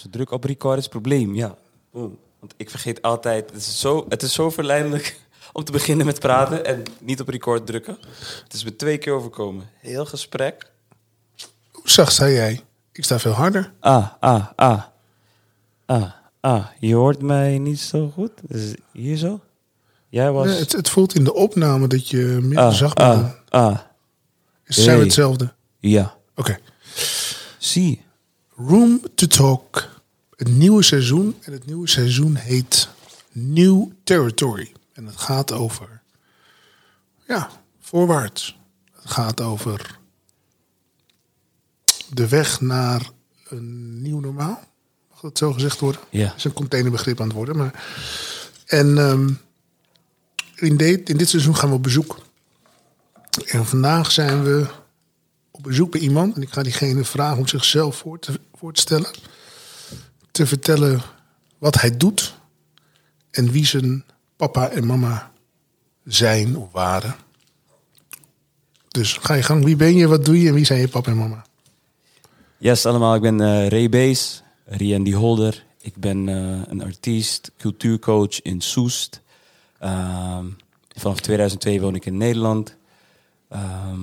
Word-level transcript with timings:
Als 0.00 0.08
we 0.08 0.16
druk 0.16 0.30
op 0.30 0.44
record 0.44 0.76
is 0.76 0.82
het 0.82 0.92
probleem, 0.92 1.34
ja. 1.34 1.56
Boom. 1.92 2.18
Want 2.38 2.54
ik 2.56 2.70
vergeet 2.70 3.02
altijd, 3.02 3.50
het 3.50 3.60
is, 3.60 3.80
zo, 3.80 4.06
het 4.08 4.22
is 4.22 4.32
zo 4.32 4.50
verleidelijk 4.50 5.20
om 5.52 5.64
te 5.64 5.72
beginnen 5.72 6.06
met 6.06 6.20
praten 6.20 6.64
en 6.64 6.82
niet 6.98 7.20
op 7.20 7.28
record 7.28 7.66
drukken. 7.66 7.98
Het 8.44 8.52
is 8.52 8.64
me 8.64 8.76
twee 8.76 8.98
keer 8.98 9.12
overkomen. 9.12 9.68
Heel 9.78 10.06
gesprek. 10.06 10.70
Hoe 11.70 11.90
zacht 11.90 12.14
zei 12.14 12.34
jij? 12.34 12.60
Ik 12.92 13.04
sta 13.04 13.18
veel 13.18 13.32
harder. 13.32 13.72
Ah, 13.80 14.06
ah, 14.20 14.46
ah. 14.56 14.82
Ah, 15.86 16.12
ah. 16.40 16.66
Je 16.78 16.94
hoort 16.94 17.22
mij 17.22 17.58
niet 17.58 17.80
zo 17.80 18.08
goed? 18.08 18.32
Hier 18.92 19.16
zo? 19.16 19.40
Jij 20.08 20.32
was... 20.32 20.46
Nee, 20.46 20.58
het, 20.58 20.72
het 20.72 20.88
voelt 20.88 21.14
in 21.14 21.24
de 21.24 21.34
opname 21.34 21.86
dat 21.86 22.08
je 22.08 22.38
minder 22.40 22.58
ah, 22.58 22.72
zacht 22.72 22.94
bent. 22.94 23.34
ah, 23.48 23.66
ah. 23.66 23.78
Zijn 24.64 24.98
we 24.98 25.04
hetzelfde? 25.04 25.52
Ja. 25.78 26.16
Oké. 26.34 26.58
Zie. 27.58 28.08
Room 28.66 29.00
to 29.14 29.26
Talk. 29.26 29.88
Het 30.36 30.48
nieuwe 30.48 30.82
seizoen. 30.82 31.36
En 31.40 31.52
het 31.52 31.66
nieuwe 31.66 31.88
seizoen 31.88 32.34
heet 32.34 32.88
New 33.32 33.90
Territory. 34.04 34.72
En 34.92 35.06
het 35.06 35.16
gaat 35.16 35.52
over... 35.52 36.00
Ja, 37.26 37.50
voorwaarts. 37.80 38.58
Het 38.92 39.10
gaat 39.10 39.40
over... 39.40 39.98
De 42.12 42.28
weg 42.28 42.60
naar 42.60 43.10
een 43.48 44.02
nieuw 44.02 44.20
normaal. 44.20 44.60
Mag 45.10 45.20
dat 45.20 45.38
zo 45.38 45.52
gezegd 45.52 45.80
worden? 45.80 46.00
Ja. 46.10 46.26
Dat 46.26 46.36
is 46.36 46.44
een 46.44 46.52
containerbegrip 46.52 47.20
aan 47.20 47.26
het 47.26 47.36
worden. 47.36 47.56
Maar... 47.56 47.84
En 48.66 48.98
ehm, 48.98 49.30
in, 50.54 50.76
dit, 50.76 51.08
in 51.08 51.16
dit 51.16 51.28
seizoen 51.28 51.56
gaan 51.56 51.68
we 51.68 51.74
op 51.74 51.82
bezoek. 51.82 52.18
En 53.46 53.66
vandaag 53.66 54.10
zijn 54.10 54.42
we 54.42 54.66
op 55.50 55.62
bezoek 55.62 55.90
bij 55.90 56.00
iemand. 56.00 56.36
En 56.36 56.42
ik 56.42 56.52
ga 56.52 56.62
diegene 56.62 57.04
vragen 57.04 57.38
om 57.38 57.48
zichzelf 57.48 57.96
voor 57.96 58.18
te, 58.18 58.40
voor 58.60 58.72
te 60.30 60.46
vertellen 60.46 61.02
wat 61.58 61.80
hij 61.80 61.96
doet. 61.96 62.34
En 63.30 63.50
wie 63.50 63.66
zijn 63.66 64.04
papa 64.36 64.68
en 64.68 64.86
mama 64.86 65.32
zijn 66.04 66.56
of 66.56 66.72
waren. 66.72 67.16
Dus 68.88 69.12
ga 69.12 69.34
je 69.34 69.42
gang. 69.42 69.64
Wie 69.64 69.76
ben 69.76 69.94
je, 69.94 70.06
wat 70.06 70.24
doe 70.24 70.40
je 70.40 70.48
en 70.48 70.54
wie 70.54 70.64
zijn 70.64 70.80
je 70.80 70.88
papa 70.88 71.10
en 71.10 71.16
mama? 71.16 71.46
Yes, 72.58 72.86
allemaal. 72.86 73.14
Ik 73.14 73.20
ben 73.20 73.40
eh 73.40 73.68
Ray 73.68 73.88
Bees, 73.88 74.42
Riendi 74.64 75.14
Holder. 75.14 75.64
Ik 75.80 75.96
ben 75.96 76.28
eh, 76.28 76.62
een 76.66 76.82
artiest, 76.82 77.50
cultuurcoach 77.58 78.42
in 78.42 78.60
Soest. 78.60 79.20
Ehm, 79.78 80.46
vanaf 80.96 81.20
2002 81.20 81.80
woon 81.80 81.94
ik 81.94 82.06
in 82.06 82.16
Nederland. 82.16 82.76
Ehm, 83.48 84.00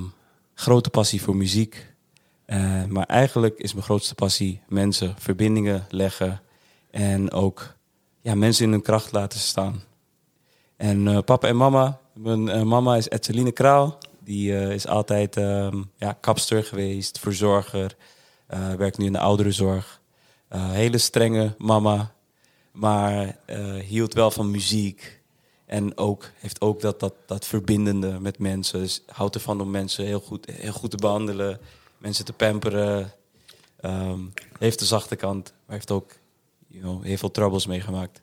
grote 0.54 0.90
passie 0.90 1.22
voor 1.22 1.36
muziek. 1.36 1.96
Eh, 2.48 2.84
maar 2.84 3.06
eigenlijk 3.06 3.58
is 3.58 3.72
mijn 3.72 3.84
grootste 3.84 4.14
passie 4.14 4.60
mensen 4.68 5.14
verbindingen 5.18 5.86
leggen. 5.90 6.40
En 6.90 7.32
ook 7.32 7.74
ja, 8.20 8.34
mensen 8.34 8.64
in 8.64 8.70
hun 8.70 8.82
kracht 8.82 9.12
laten 9.12 9.38
staan. 9.38 9.82
En 10.76 11.08
eh, 11.08 11.18
papa 11.24 11.48
en 11.48 11.56
mama. 11.56 12.00
Mijn 12.14 12.48
eh, 12.48 12.62
mama 12.62 12.96
is 12.96 13.08
Etseline 13.08 13.52
Kraal. 13.52 13.98
Die 14.20 14.72
is 14.72 14.86
altijd 14.86 15.36
ehm, 15.36 15.82
ja, 15.96 16.12
kapster 16.12 16.64
geweest, 16.64 17.18
verzorger. 17.18 17.96
werkt 18.76 18.98
nu 18.98 19.06
in 19.06 19.12
de 19.12 19.18
ouderenzorg. 19.18 20.00
Hele 20.54 20.98
strenge 20.98 21.54
mama. 21.58 22.12
Maar 22.72 23.36
hield 23.84 24.14
wel 24.14 24.30
van 24.30 24.50
muziek. 24.50 25.22
En 25.66 25.96
ook, 25.96 26.30
heeft 26.38 26.60
ook 26.60 26.80
dat, 26.80 27.00
dat, 27.00 27.14
dat 27.26 27.46
verbindende 27.46 28.20
met 28.20 28.38
mensen. 28.38 28.80
Dus 28.80 29.02
houdt 29.06 29.34
ervan 29.34 29.60
om 29.60 29.70
mensen 29.70 30.04
heel 30.04 30.20
goed, 30.20 30.46
heel 30.50 30.72
goed 30.72 30.90
te 30.90 30.96
behandelen. 30.96 31.60
Mensen 31.98 32.24
te 32.24 32.32
pamperen. 32.32 33.12
Ehm, 33.80 34.20
heeft 34.58 34.78
de 34.78 34.84
zachte 34.84 35.16
kant. 35.16 35.52
Maar 35.66 35.76
heeft 35.76 35.90
ook 35.90 36.12
you 36.66 36.82
know, 36.82 37.04
heel 37.04 37.16
veel 37.16 37.30
troubles 37.30 37.66
meegemaakt. 37.66 38.20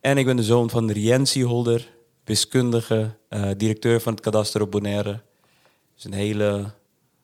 En 0.00 0.18
ik 0.18 0.24
ben 0.24 0.36
de 0.36 0.42
zoon 0.42 0.70
van 0.70 0.90
Rienzi 0.90 1.42
Holder, 1.42 1.90
wiskundige, 2.24 3.16
eh, 3.28 3.50
directeur 3.56 4.00
van 4.00 4.12
het 4.12 4.22
kadaster 4.22 4.60
op 4.60 4.70
Bonaire. 4.70 5.20
Dus 5.94 6.04
een 6.04 6.12
hele 6.12 6.70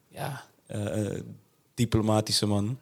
ja, 0.08 0.44
eh, 0.66 1.06
eh, 1.06 1.22
diplomatische 1.74 2.46
man. 2.46 2.78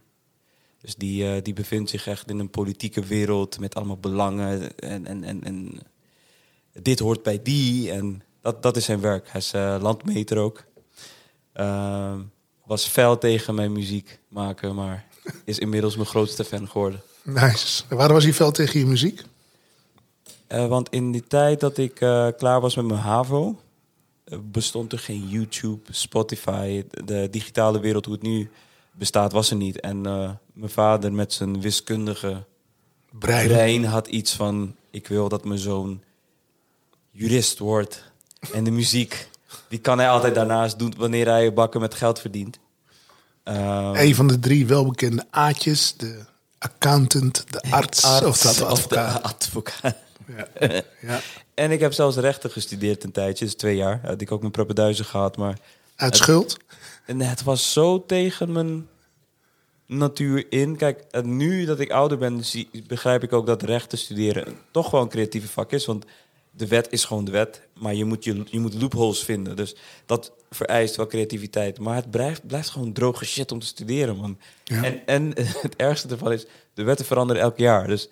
Dus 0.80 0.94
die, 0.94 1.42
die 1.42 1.54
bevindt 1.54 1.90
zich 1.90 2.06
echt 2.06 2.30
in 2.30 2.38
een 2.38 2.50
politieke 2.50 3.00
wereld 3.00 3.58
met 3.58 3.74
allemaal 3.74 3.98
belangen. 3.98 4.76
En, 4.78 5.06
en, 5.06 5.24
en, 5.24 5.44
en 5.44 5.80
dit 6.72 6.98
hoort 6.98 7.22
bij 7.22 7.42
die. 7.42 7.92
En 7.92 8.22
dat, 8.40 8.62
dat 8.62 8.76
is 8.76 8.84
zijn 8.84 9.00
werk. 9.00 9.28
Hij 9.28 9.40
is 9.40 9.52
landmeter 9.82 10.38
ook. 10.38 10.64
Was 12.64 12.86
fel 12.86 13.18
tegen 13.18 13.54
mijn 13.54 13.72
muziek 13.72 14.18
maken, 14.28 14.74
maar 14.74 15.06
is 15.44 15.58
inmiddels 15.58 15.96
mijn 15.96 16.08
grootste 16.08 16.44
fan 16.44 16.68
geworden. 16.68 17.02
Nice. 17.22 17.82
En 17.88 17.96
waarom 17.96 18.14
was 18.14 18.24
hij 18.24 18.32
fel 18.32 18.52
tegen 18.52 18.80
je 18.80 18.86
muziek? 18.86 19.22
Eh, 20.46 20.66
want 20.66 20.88
in 20.90 21.12
die 21.12 21.26
tijd 21.26 21.60
dat 21.60 21.78
ik 21.78 22.00
eh, 22.00 22.28
klaar 22.38 22.60
was 22.60 22.76
met 22.76 22.84
mijn 22.84 23.00
HAVO, 23.00 23.60
eh, 24.24 24.38
bestond 24.42 24.92
er 24.92 24.98
geen 24.98 25.28
YouTube, 25.28 25.92
Spotify. 25.92 26.84
De 27.04 27.28
digitale 27.30 27.80
wereld, 27.80 28.04
hoe 28.04 28.14
het 28.14 28.22
nu 28.22 28.50
bestaat, 28.92 29.32
was 29.32 29.50
er 29.50 29.56
niet. 29.56 29.80
En 29.80 30.00
mijn 30.52 30.70
vader 30.70 31.12
met 31.12 31.32
zijn 31.32 31.60
wiskundige 31.60 32.44
Brein. 33.10 33.48
brein 33.48 33.84
had 33.84 34.06
iets 34.06 34.32
van... 34.34 34.76
ik 34.90 35.08
wil 35.08 35.28
dat 35.28 35.44
mijn 35.44 35.58
zoon 35.58 36.02
jurist 37.10 37.58
wordt. 37.58 38.12
En 38.52 38.64
de 38.64 38.70
muziek, 38.70 39.28
die 39.68 39.78
kan 39.78 39.98
hij 39.98 40.08
altijd 40.08 40.34
daarnaast 40.34 40.78
doen... 40.78 40.94
wanneer 40.96 41.26
hij 41.28 41.52
bakken 41.52 41.80
met 41.80 41.94
geld 41.94 42.18
verdient. 42.18 42.58
Ehm, 43.42 43.94
Een 43.94 44.14
van 44.14 44.26
de 44.28 44.38
drie 44.38 44.66
welbekende 44.66 45.26
A'tjes. 45.30 45.94
De 45.96 46.24
accountant, 46.58 47.44
de 47.50 47.62
arts, 47.70 48.04
arts 48.04 48.26
of 48.26 48.38
dat 48.40 48.54
de 48.54 48.66
of 48.70 48.86
de 48.86 49.00
advocaat. 49.00 49.96
Ja. 50.26 50.46
ja. 51.08 51.20
En 51.54 51.70
ik 51.70 51.80
heb 51.80 51.92
zelfs 51.92 52.16
rechten 52.16 52.50
gestudeerd 52.50 53.04
een 53.04 53.12
tijdje, 53.12 53.44
dus 53.44 53.54
twee 53.54 53.76
jaar. 53.76 54.00
Had 54.04 54.20
ik 54.20 54.32
ook 54.32 54.40
mijn 54.40 54.52
propeduizen 54.52 55.04
gehad, 55.04 55.36
maar 55.36 55.58
Uit 55.96 56.16
schuld. 56.16 56.56
en 57.06 57.20
het 57.20 57.42
was 57.42 57.72
zo 57.72 58.06
tegen 58.06 58.52
mijn 58.52 58.88
natuur 59.86 60.46
in. 60.48 60.76
Kijk, 60.76 61.04
nu 61.22 61.64
dat 61.64 61.80
ik 61.80 61.90
ouder 61.90 62.18
ben, 62.18 62.44
zie, 62.44 62.68
begrijp 62.86 63.22
ik 63.22 63.32
ook 63.32 63.46
dat 63.46 63.62
rechten 63.62 63.98
studeren 63.98 64.56
toch 64.70 64.90
wel 64.90 65.00
een 65.00 65.08
creatieve 65.08 65.48
vak 65.48 65.72
is. 65.72 65.86
Want 65.86 66.04
de 66.54 66.66
wet 66.66 66.86
is 66.90 67.04
gewoon 67.04 67.24
de 67.24 67.30
wet, 67.30 67.68
maar 67.78 67.94
je 67.94 68.04
moet, 68.04 68.24
je, 68.24 68.42
je 68.50 68.60
moet 68.60 68.74
loopholes 68.74 69.24
vinden. 69.24 69.56
Dus 69.56 69.74
dat 70.06 70.32
vereist 70.50 70.96
wel 70.96 71.06
creativiteit. 71.06 71.78
Maar 71.78 71.96
het 71.96 72.10
blijft, 72.10 72.46
blijft 72.46 72.70
gewoon 72.70 72.92
droge 72.92 73.24
shit 73.24 73.52
om 73.52 73.58
te 73.58 73.66
studeren, 73.66 74.16
man. 74.16 74.38
Ja. 74.64 74.84
En, 74.84 75.06
en 75.06 75.32
het 75.66 75.76
ergste 75.76 76.08
ervan 76.08 76.32
is, 76.32 76.46
de 76.74 76.82
wetten 76.82 77.06
veranderen 77.06 77.42
elk 77.42 77.58
jaar. 77.58 77.86
Dus 77.86 78.08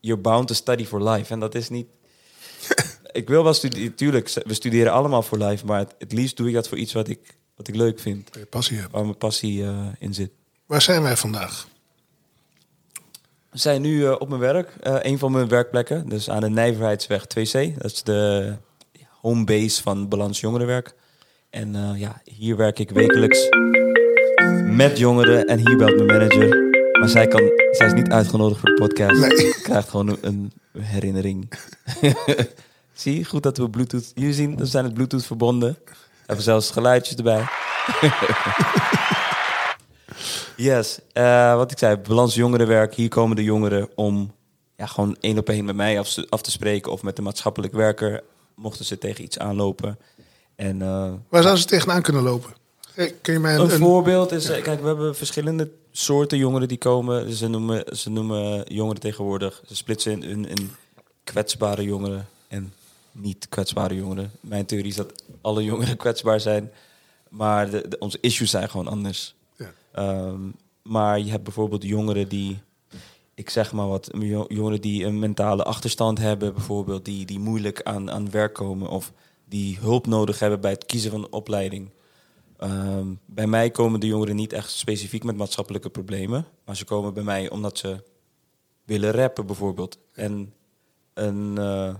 you're 0.00 0.20
bound 0.20 0.48
to 0.48 0.54
study 0.54 0.84
for 0.84 1.10
life. 1.10 1.32
En 1.32 1.40
dat 1.40 1.54
is 1.54 1.68
niet... 1.68 1.86
ik 3.12 3.28
wil 3.28 3.42
wel 3.42 3.54
studeren, 3.54 3.94
tuurlijk, 3.94 4.42
we 4.44 4.54
studeren 4.54 4.92
allemaal 4.92 5.22
voor 5.22 5.38
life, 5.38 5.66
maar 5.66 5.78
het, 5.78 5.94
het 5.98 6.12
liefst 6.12 6.36
doe 6.36 6.48
ik 6.48 6.54
dat 6.54 6.68
voor 6.68 6.78
iets 6.78 6.92
wat 6.92 7.08
ik, 7.08 7.36
wat 7.56 7.68
ik 7.68 7.74
leuk 7.74 8.00
vind. 8.00 8.28
Waar 8.30 8.38
je 8.38 8.46
passie 8.46 8.78
hebt. 8.78 8.92
Waar 8.92 9.04
mijn 9.04 9.16
passie 9.16 9.64
eh, 9.64 9.86
in 9.98 10.14
zit. 10.14 10.30
Waar 10.66 10.82
zijn 10.82 11.02
wij 11.02 11.16
vandaag? 11.16 11.68
We 13.58 13.64
zijn 13.64 13.82
nu 13.82 14.04
eh, 14.04 14.14
op 14.18 14.28
mijn 14.28 14.40
werk, 14.40 14.76
eh, 14.80 14.96
een 15.00 15.18
van 15.18 15.32
mijn 15.32 15.48
werkplekken, 15.48 16.08
dus 16.08 16.30
aan 16.30 16.40
de 16.40 16.48
Nijverheidsweg 16.48 17.26
2C. 17.26 17.74
Dat 17.76 17.92
is 17.92 18.02
de 18.02 18.52
home 19.20 19.44
base 19.44 19.82
van 19.82 20.08
Balans 20.08 20.40
Jongerenwerk. 20.40 20.94
En 21.50 21.74
eh, 21.74 22.00
ja, 22.00 22.20
hier 22.24 22.56
werk 22.56 22.78
ik 22.78 22.90
wekelijks 22.90 23.48
met 24.64 24.98
jongeren 24.98 25.46
en 25.46 25.58
hier 25.58 25.76
belt 25.76 25.96
mijn 25.96 26.06
manager. 26.06 26.48
Maar 26.98 27.08
zij, 27.08 27.26
kan, 27.26 27.40
zij 27.70 27.86
is 27.86 27.92
niet 27.92 28.10
uitgenodigd 28.10 28.60
voor 28.60 28.68
de 28.68 28.74
podcast. 28.74 29.20
Nee. 29.20 29.54
Krijgt 29.62 29.88
gewoon 29.88 30.18
een, 30.20 30.52
herinnering. 30.78 31.52
Zie, 32.92 33.24
goed 33.24 33.42
dat 33.42 33.58
we 33.58 33.70
Bluetooth... 33.70 34.12
Jullie 34.14 34.34
zien, 34.34 34.56
we 34.56 34.66
zijn 34.66 34.84
het 34.84 34.94
Bluetooth 34.94 35.26
verbonden. 35.26 35.78
Hebben 36.26 36.44
zelfs 36.44 36.70
geluidjes 36.70 37.16
erbij. 37.16 37.44
Yes, 40.56 40.98
eh, 41.12 41.54
wat 41.54 41.70
ik 41.70 41.78
zei, 41.78 41.96
balans 41.96 42.34
jongerenwerk. 42.34 42.94
Hier 42.94 43.08
komen 43.08 43.36
de 43.36 43.42
jongeren 43.42 43.88
om 43.94 44.34
ja, 44.76 44.86
gewoon 44.86 45.16
één 45.20 45.38
op 45.38 45.48
één 45.48 45.64
met 45.64 45.76
mij 45.76 45.98
af, 45.98 46.14
af 46.28 46.42
te 46.42 46.50
spreken 46.50 46.92
of 46.92 47.02
met 47.02 47.16
de 47.16 47.22
maatschappelijk 47.22 47.72
werker, 47.72 48.22
mochten 48.54 48.84
ze 48.84 48.98
tegen 48.98 49.24
iets 49.24 49.38
aanlopen. 49.38 49.98
En 50.56 50.82
eh, 50.82 51.12
Waar 51.28 51.42
zouden 51.42 51.62
ze 51.62 51.68
tegenaan 51.68 52.02
kunnen 52.02 52.22
lopen? 52.22 52.50
Hey, 52.94 53.14
Kun 53.22 53.32
je 53.32 53.38
mij 53.38 53.54
een, 53.54 53.60
een 53.60 53.70
een- 53.70 53.78
voorbeeld 53.78 54.32
is, 54.32 54.48
eh, 54.48 54.62
kijk, 54.62 54.80
we 54.80 54.86
hebben 54.86 55.16
verschillende 55.16 55.70
soorten 55.90 56.38
jongeren 56.38 56.68
die 56.68 56.78
komen. 56.78 57.32
Ze 57.32 57.48
noemen, 57.48 57.96
ze 57.96 58.10
noemen 58.10 58.64
jongeren 58.74 59.00
tegenwoordig, 59.00 59.62
ze 59.66 59.76
splitsen 59.76 60.12
in, 60.12 60.22
in, 60.22 60.48
in 60.48 60.70
kwetsbare 61.24 61.82
jongeren 61.82 62.28
en 62.48 62.72
niet 63.12 63.46
kwetsbare 63.48 63.94
jongeren. 63.94 64.30
Mijn 64.40 64.66
theorie 64.66 64.88
is 64.90 64.96
dat 64.96 65.22
alle 65.40 65.64
jongeren 65.64 65.96
kwetsbaar 66.04 66.40
zijn, 66.40 66.70
maar 67.28 67.70
de, 67.70 67.88
de- 67.88 67.98
onze 67.98 68.18
issues 68.20 68.50
zijn 68.50 68.70
gewoon 68.70 68.88
anders. 68.88 69.34
Ehm, 69.98 70.50
maar 70.82 71.18
je 71.18 71.30
hebt 71.30 71.44
bijvoorbeeld 71.44 71.82
jongeren 71.82 72.28
die, 72.28 72.58
ik 73.34 73.50
zeg 73.50 73.72
maar 73.72 73.88
wat, 73.88 74.10
jo- 74.18 74.46
jongeren 74.48 74.80
die 74.80 75.04
een 75.04 75.18
mentale 75.18 75.62
achterstand 75.64 76.18
hebben, 76.18 76.54
bijvoorbeeld, 76.54 77.04
die, 77.04 77.26
die 77.26 77.38
moeilijk 77.38 77.82
aan, 77.82 78.10
aan 78.10 78.30
werk 78.30 78.54
komen 78.54 78.88
of 78.88 79.12
die 79.44 79.78
hulp 79.78 80.06
nodig 80.06 80.38
hebben 80.38 80.60
bij 80.60 80.70
het 80.70 80.86
kiezen 80.86 81.10
van 81.10 81.22
een 81.22 81.32
opleiding. 81.32 81.90
Ehm, 82.56 83.06
bij 83.26 83.46
mij 83.46 83.70
komen 83.70 84.00
de 84.00 84.06
jongeren 84.06 84.36
niet 84.36 84.52
echt 84.52 84.70
specifiek 84.70 85.24
met 85.24 85.36
maatschappelijke 85.36 85.90
problemen. 85.90 86.46
Maar 86.64 86.76
ze 86.76 86.84
komen 86.84 87.14
bij 87.14 87.22
mij 87.22 87.50
omdat 87.50 87.78
ze 87.78 88.04
willen 88.84 89.10
rappen 89.10 89.46
bijvoorbeeld. 89.46 89.98
En 90.12 90.54
een, 91.14 91.58
eh, 91.58 91.94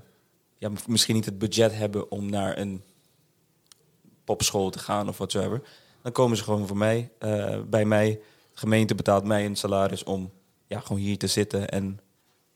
ja, 0.58 0.70
misschien 0.86 1.14
niet 1.14 1.24
het 1.24 1.38
budget 1.38 1.74
hebben 1.74 2.10
om 2.10 2.30
naar 2.30 2.58
een 2.58 2.82
popschool 4.24 4.70
te 4.70 4.78
gaan 4.78 5.08
of 5.08 5.16
whatsoever. 5.16 5.62
Dan 6.08 6.16
komen 6.16 6.36
ze 6.36 6.44
gewoon 6.44 6.66
voor 6.66 6.76
mij, 6.76 7.10
eh, 7.18 7.60
bij 7.70 7.84
mij. 7.84 8.20
De 8.52 8.58
gemeente 8.58 8.94
betaalt 8.94 9.24
mij 9.24 9.44
een 9.44 9.56
salaris 9.56 10.04
om 10.04 10.30
ja, 10.66 10.80
gewoon 10.80 11.02
hier 11.02 11.18
te 11.18 11.26
zitten 11.26 11.68
en 11.68 12.00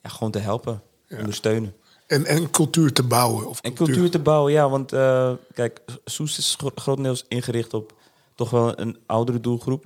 ja, 0.03 0.09
gewoon 0.09 0.31
te 0.31 0.39
helpen, 0.39 0.83
ondersteunen. 1.11 1.75
En, 2.07 2.27
en 2.27 2.51
cultuur 2.51 2.93
te 2.93 3.03
bouwen. 3.03 3.49
Of 3.49 3.61
En 3.61 3.75
cultuur 3.75 4.11
te 4.11 4.19
bouwen, 4.19 4.53
ja. 4.53 4.69
Want 4.69 4.93
uh, 4.93 5.33
kijk, 5.55 5.81
Soest 6.05 6.39
is 6.39 6.55
gro 6.59 6.71
grotendeels 6.75 7.25
ingericht 7.29 7.75
op 7.75 7.95
toch 8.35 8.51
wel 8.51 8.81
een 8.81 8.99
oudere 9.07 9.41
doelgroep. 9.41 9.85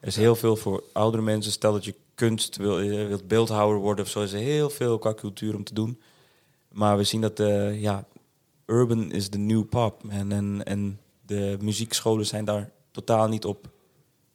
Er 0.00 0.08
is 0.08 0.16
heel 0.16 0.36
veel 0.36 0.56
voor 0.56 0.82
oudere 0.92 1.22
mensen. 1.22 1.52
Stel 1.52 1.72
dat 1.72 1.84
je 1.84 1.94
kunst 2.14 2.56
wil, 2.56 2.80
je 2.80 3.06
wilt 3.06 3.28
beeldhouwer 3.28 3.78
worden 3.78 4.04
of 4.04 4.10
zo, 4.10 4.22
is 4.22 4.32
er 4.32 4.38
heel 4.38 4.70
veel 4.70 4.98
qua 4.98 5.14
cultuur 5.14 5.54
om 5.54 5.64
te 5.64 5.74
doen. 5.74 6.00
Maar 6.68 6.96
we 6.96 7.04
zien 7.04 7.20
dat 7.20 7.40
uh, 7.40 7.80
ja, 7.80 8.04
urban 8.66 9.12
is 9.12 9.30
de 9.30 9.38
new 9.38 9.68
pop. 9.68 10.02
En, 10.08 10.32
en, 10.32 10.64
en 10.64 11.00
de 11.26 11.56
muziekscholen 11.60 12.26
zijn 12.26 12.44
daar 12.44 12.70
totaal 12.92 13.28
niet 13.28 13.44
op 13.44 13.70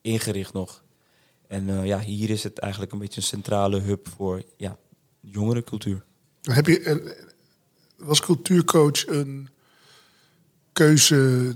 ingericht 0.01 0.53
nog. 0.53 0.83
En 1.47 1.67
uh, 1.67 1.85
ja, 1.85 1.99
hier 1.99 2.29
is 2.29 2.43
het 2.43 2.59
eigenlijk 2.59 2.91
een 2.91 2.99
beetje 2.99 3.21
een 3.21 3.27
centrale 3.27 3.79
hub 3.79 4.07
voor 4.07 4.43
ja, 4.57 4.77
jongere 5.19 5.63
cultuur. 5.63 6.03
Heb 6.41 6.65
je, 6.67 7.25
was 7.97 8.19
cultuurcoach 8.19 9.07
een 9.07 9.49
keuze 10.73 11.53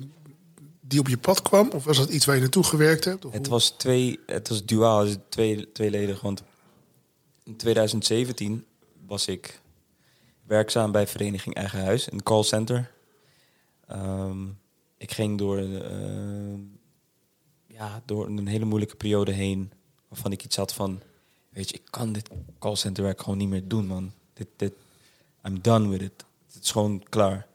die 0.81 0.99
op 0.99 1.07
je 1.07 1.17
pad 1.17 1.41
kwam? 1.41 1.69
Of 1.69 1.83
was 1.83 1.97
dat 1.97 2.09
iets 2.09 2.25
waar 2.25 2.35
je 2.35 2.41
naartoe 2.41 2.63
gewerkt 2.63 3.05
hebt? 3.05 3.25
het 3.31 3.47
was, 3.47 3.69
twee, 3.69 4.19
het 4.25 4.49
was 4.49 4.65
duaal, 4.65 5.03
dus 5.03 5.17
twee, 5.29 5.71
tweeledig. 5.71 6.21
Want 6.21 6.43
in 7.43 7.55
2017 7.55 8.65
was 9.07 9.27
ik 9.27 9.61
werkzaam 10.43 10.91
bij 10.91 11.07
Vereniging 11.07 11.55
Eigen 11.55 11.83
Huis, 11.83 12.11
een 12.11 12.23
callcenter. 12.23 12.91
Um, 13.91 14.59
ik 14.97 15.11
ging 15.11 15.37
door, 15.37 15.59
uh, 15.59 15.81
door 18.05 18.27
een 18.27 18.47
hele 18.47 18.65
moeilijke 18.65 18.95
periode 18.95 19.31
heen, 19.31 19.71
waarvan 20.07 20.31
ik 20.31 20.43
iets 20.43 20.55
had 20.55 20.73
van, 20.73 21.01
weet 21.49 21.69
je, 21.69 21.75
ik 21.75 21.85
kan 21.89 22.13
dit 22.13 22.29
callcenterwerk 22.59 23.21
gewoon 23.21 23.37
niet 23.37 23.49
meer 23.49 23.67
doen, 23.67 23.85
man. 23.85 24.11
Dit, 24.33 24.47
dit, 24.55 24.73
I'm 25.45 25.61
done 25.61 25.89
with 25.89 26.01
it. 26.01 26.25
Het 26.53 26.63
is 26.63 26.71
gewoon 26.71 27.03
klaar. 27.09 27.47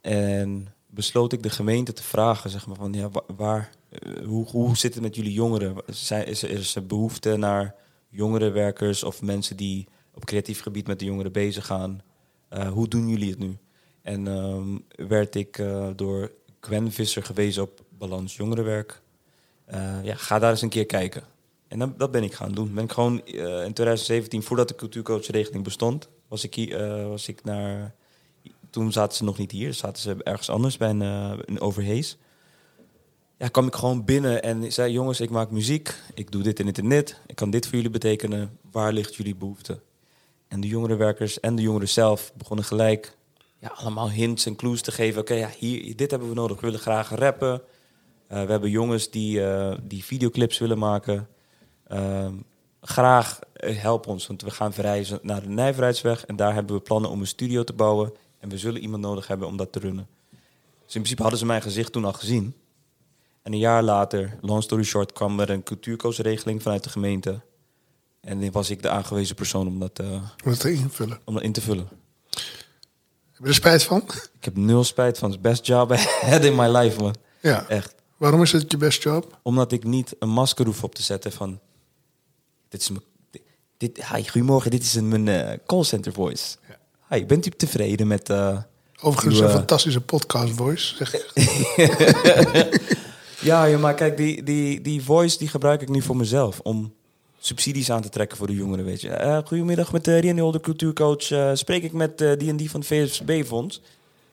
En 0.00 0.74
besloot 0.86 1.32
ik 1.32 1.42
de 1.42 1.50
gemeente 1.50 1.92
te 1.92 2.02
vragen, 2.02 2.50
zeg 2.50 2.66
maar, 2.66 2.76
van 2.76 2.92
ja, 2.92 3.10
waar, 3.36 3.70
uh, 3.90 4.26
hoe, 4.26 4.46
hoe 4.46 4.76
zit 4.76 4.94
het 4.94 5.02
met 5.02 5.16
jullie 5.16 5.32
jongeren? 5.32 5.76
Zijn, 5.86 6.26
is, 6.26 6.42
is 6.42 6.74
er 6.74 6.86
behoefte 6.86 7.36
naar 7.36 7.74
jongerenwerkers 8.08 9.02
of 9.02 9.22
mensen 9.22 9.56
die 9.56 9.88
op 10.14 10.24
creatief 10.24 10.60
gebied 10.60 10.86
met 10.86 10.98
de 10.98 11.04
jongeren 11.04 11.32
bezig 11.32 11.66
gaan? 11.66 12.02
Uh, 12.52 12.68
hoe 12.68 12.88
doen 12.88 13.08
jullie 13.08 13.30
het 13.30 13.38
nu? 13.38 13.56
En 14.02 14.26
um, 14.26 14.84
werd 14.96 15.34
ik 15.34 15.58
uh, 15.58 15.88
door 15.96 16.32
Gwen 16.60 16.92
Visser 16.92 17.22
gewezen 17.22 17.62
op 17.62 17.84
Balans 17.88 18.36
Jongerenwerk. 18.36 19.01
Ja, 20.02 20.14
ga 20.14 20.38
daar 20.38 20.50
eens 20.50 20.62
een 20.62 20.68
keer 20.68 20.86
kijken. 20.86 21.22
En 21.68 21.78
dan, 21.78 21.94
dat 21.96 22.10
ben 22.10 22.22
ik 22.22 22.34
gaan 22.34 22.52
doen. 22.52 22.74
Ben 22.74 22.84
ik 22.84 22.92
gewoon 22.92 23.26
in 23.26 23.72
2017, 23.72 24.42
voordat 24.42 24.68
de 24.68 24.74
cultuurcoachregeling 24.74 25.64
bestond, 25.64 26.08
was 26.28 26.44
ik, 26.44 26.54
hier, 26.54 27.08
was 27.08 27.28
ik 27.28 27.44
naar 27.44 27.94
toen 28.72 28.92
zaten 28.92 29.16
ze 29.16 29.24
nog 29.24 29.38
niet 29.38 29.50
hier, 29.50 29.74
zaten 29.74 30.02
ze 30.02 30.16
ergens 30.22 30.50
anders 30.50 30.76
bij 30.76 30.90
een, 30.90 31.00
een 31.00 31.60
Overhees. 31.60 32.16
Ja, 33.38 33.48
kwam 33.48 33.66
ik 33.66 33.74
gewoon 33.74 34.04
binnen 34.04 34.42
en 34.42 34.72
zei: 34.72 34.92
Jongens, 34.92 35.20
ik 35.20 35.30
maak 35.30 35.50
muziek, 35.50 35.94
ik 36.14 36.30
doe 36.30 36.42
dit 36.42 36.60
en 36.60 36.66
dit 36.66 36.78
en 36.78 36.88
dit. 36.88 37.20
Ik 37.26 37.34
kan 37.34 37.50
dit 37.50 37.66
voor 37.66 37.74
jullie 37.74 37.90
betekenen. 37.90 38.58
Waar 38.70 38.92
ligt 38.92 39.14
jullie 39.14 39.34
behoefte? 39.34 39.80
En 40.48 40.60
de 40.60 40.66
jongerenwerkers 40.66 41.40
en 41.40 41.56
de 41.56 41.62
jongeren 41.62 41.88
zelf 41.88 42.32
begonnen 42.34 42.64
gelijk 42.64 43.16
ja, 43.58 43.68
allemaal 43.68 44.10
hints 44.10 44.46
en 44.46 44.56
clues 44.56 44.82
te 44.82 44.92
geven. 44.92 45.20
Oké, 45.20 45.34
ja, 45.34 45.50
hier, 45.58 45.96
dit 45.96 46.10
hebben 46.10 46.28
we 46.28 46.34
nodig. 46.34 46.60
We 46.60 46.66
willen 46.66 46.80
graag 46.80 47.10
rappen. 47.10 47.62
Uh, 48.32 48.42
we 48.44 48.50
hebben 48.50 48.70
jongens 48.70 49.10
die, 49.10 49.40
uh, 49.40 49.74
die 49.82 50.04
videoclips 50.04 50.58
willen 50.58 50.78
maken. 50.78 51.28
Uh, 51.88 52.26
graag 52.80 53.38
help 53.54 54.06
ons, 54.06 54.26
want 54.26 54.42
we 54.42 54.50
gaan 54.50 54.72
verrijzen 54.72 55.18
naar 55.22 55.42
de 55.42 55.48
Nijverheidsweg. 55.48 56.24
En 56.26 56.36
daar 56.36 56.54
hebben 56.54 56.76
we 56.76 56.82
plannen 56.82 57.10
om 57.10 57.20
een 57.20 57.26
studio 57.26 57.64
te 57.64 57.72
bouwen. 57.72 58.12
En 58.38 58.48
we 58.48 58.58
zullen 58.58 58.80
iemand 58.80 59.02
nodig 59.02 59.26
hebben 59.26 59.46
om 59.46 59.56
dat 59.56 59.72
te 59.72 59.78
runnen. 59.78 60.06
Dus 60.84 60.94
in 60.94 61.00
principe 61.00 61.22
hadden 61.22 61.38
ze 61.38 61.46
mijn 61.46 61.62
gezicht 61.62 61.92
toen 61.92 62.04
al 62.04 62.12
gezien. 62.12 62.54
En 63.42 63.52
een 63.52 63.58
jaar 63.58 63.82
later, 63.82 64.38
long 64.40 64.62
story 64.62 64.82
short, 64.82 65.12
kwam 65.12 65.40
er 65.40 65.50
een 65.50 65.62
cultuurkoosregeling 65.62 66.62
vanuit 66.62 66.84
de 66.84 66.90
gemeente. 66.90 67.40
En 68.20 68.40
dan 68.40 68.50
was 68.50 68.70
ik 68.70 68.82
de 68.82 68.88
aangewezen 68.88 69.34
persoon 69.34 69.66
om 69.66 69.78
dat, 69.78 70.00
uh, 70.00 70.12
om 70.12 70.22
dat 70.44 70.64
in, 70.64 70.90
vullen. 70.90 71.18
om 71.24 71.34
dat 71.34 71.42
in 71.42 71.52
te 71.52 71.60
vullen. 71.60 71.88
Heb 73.32 73.42
je 73.42 73.46
er 73.46 73.54
spijt 73.54 73.82
van? 73.82 74.02
Ik 74.38 74.44
heb 74.44 74.56
nul 74.56 74.84
spijt 74.84 75.18
van. 75.18 75.30
Het 75.30 75.38
is 75.38 75.50
best 75.50 75.66
job 75.66 75.92
I 75.92 75.96
had 76.30 76.44
in 76.44 76.54
my 76.54 76.66
life, 76.66 77.00
man. 77.00 77.14
Ja. 77.40 77.68
Echt. 77.68 78.01
Waarom 78.22 78.42
is 78.42 78.52
het 78.52 78.70
je 78.70 78.76
best 78.76 79.02
job? 79.02 79.38
Omdat 79.42 79.72
ik 79.72 79.84
niet 79.84 80.14
een 80.18 80.28
masker 80.28 80.66
hoef 80.66 80.84
op 80.84 80.94
te 80.94 81.02
zetten 81.02 81.32
van... 81.32 81.60
Dit 82.68 82.80
is 82.80 82.90
mijn... 82.90 83.04
Dit, 83.76 84.06
hi, 84.06 84.22
goedemorgen, 84.22 84.70
dit 84.70 84.82
is 84.82 84.94
een, 84.94 85.08
mijn 85.08 85.26
uh, 85.26 85.52
callcenter 85.66 86.12
voice. 86.12 86.56
Ja. 86.68 86.76
Hi, 87.16 87.26
bent 87.26 87.46
u 87.46 87.50
tevreden 87.50 88.06
met... 88.06 88.30
Uh, 88.30 88.58
Overigens 89.00 89.40
uw, 89.40 89.46
een 89.46 89.50
fantastische 89.50 90.00
podcast 90.00 90.54
voice, 90.54 90.94
zeg 90.94 91.14
ja, 93.50 93.64
ja, 93.64 93.78
maar 93.78 93.94
kijk, 93.94 94.16
die, 94.16 94.42
die, 94.42 94.80
die 94.80 95.02
voice 95.02 95.38
die 95.38 95.48
gebruik 95.48 95.82
ik 95.82 95.88
nu 95.88 96.02
voor 96.02 96.16
mezelf. 96.16 96.60
Om 96.60 96.94
subsidies 97.38 97.90
aan 97.90 98.02
te 98.02 98.08
trekken 98.08 98.36
voor 98.36 98.46
de 98.46 98.54
jongeren, 98.54 98.84
weet 98.84 99.00
je. 99.00 99.08
Uh, 99.08 99.38
goedemiddag, 99.44 99.92
met 99.92 100.08
uh, 100.08 100.20
Rian 100.20 100.38
Holder, 100.38 100.60
cultuurcoach. 100.60 101.56
Spreek 101.58 101.82
ik 101.82 101.92
met 101.92 102.18
die 102.18 102.48
en 102.48 102.56
die 102.56 102.70
van 102.70 102.80
het 102.80 102.88
VSB-fonds. 102.88 103.80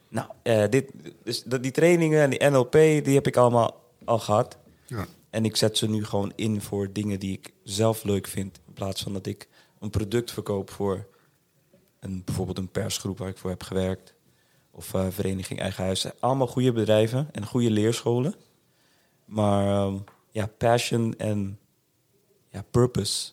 Nou, 0.10 0.30
dit, 0.70 0.92
dus, 1.24 1.44
die 1.44 1.72
trainingen 1.72 2.22
en 2.22 2.30
die 2.30 2.50
NLP, 2.50 2.72
die 2.72 3.16
heb 3.16 3.28
ik 3.28 3.38
allemaal 3.38 3.82
al 4.06 4.20
gehad. 4.20 4.58
Ja. 4.86 5.06
En 5.30 5.46
ik 5.46 5.56
zet 5.56 5.78
ze 5.78 5.90
nu 5.90 6.06
gewoon 6.06 6.32
in 6.36 6.62
voor 6.62 6.92
dingen 6.92 7.20
die 7.20 7.34
ik 7.34 7.54
zelf 7.64 8.04
leuk 8.04 8.28
vind. 8.28 8.60
In 8.68 8.74
plaats 8.74 9.04
van 9.04 9.14
dat 9.14 9.26
ik 9.26 9.48
een 9.80 9.90
product 9.90 10.32
verkoop 10.32 10.70
voor 10.70 11.08
een, 12.00 12.22
bijvoorbeeld 12.26 12.58
een 12.58 12.70
persgroep 12.70 13.18
waar 13.18 13.30
ik 13.30 13.38
voor 13.38 13.50
heb 13.50 13.64
gewerkt. 13.64 14.14
Of 14.72 14.94
uh, 14.94 15.06
Vereniging 15.10 15.60
Eigen 15.60 15.84
Huis. 15.84 16.06
Allemaal 16.20 16.48
goede 16.48 16.72
bedrijven 16.72 17.30
en 17.32 17.46
goede 17.46 17.72
leerscholen. 17.72 18.36
Maar 19.26 19.86
um, 19.86 20.04
ja, 20.32 20.46
passion 20.58 21.16
en 21.18 21.60
ja, 22.50 22.64
purpose, 22.72 23.32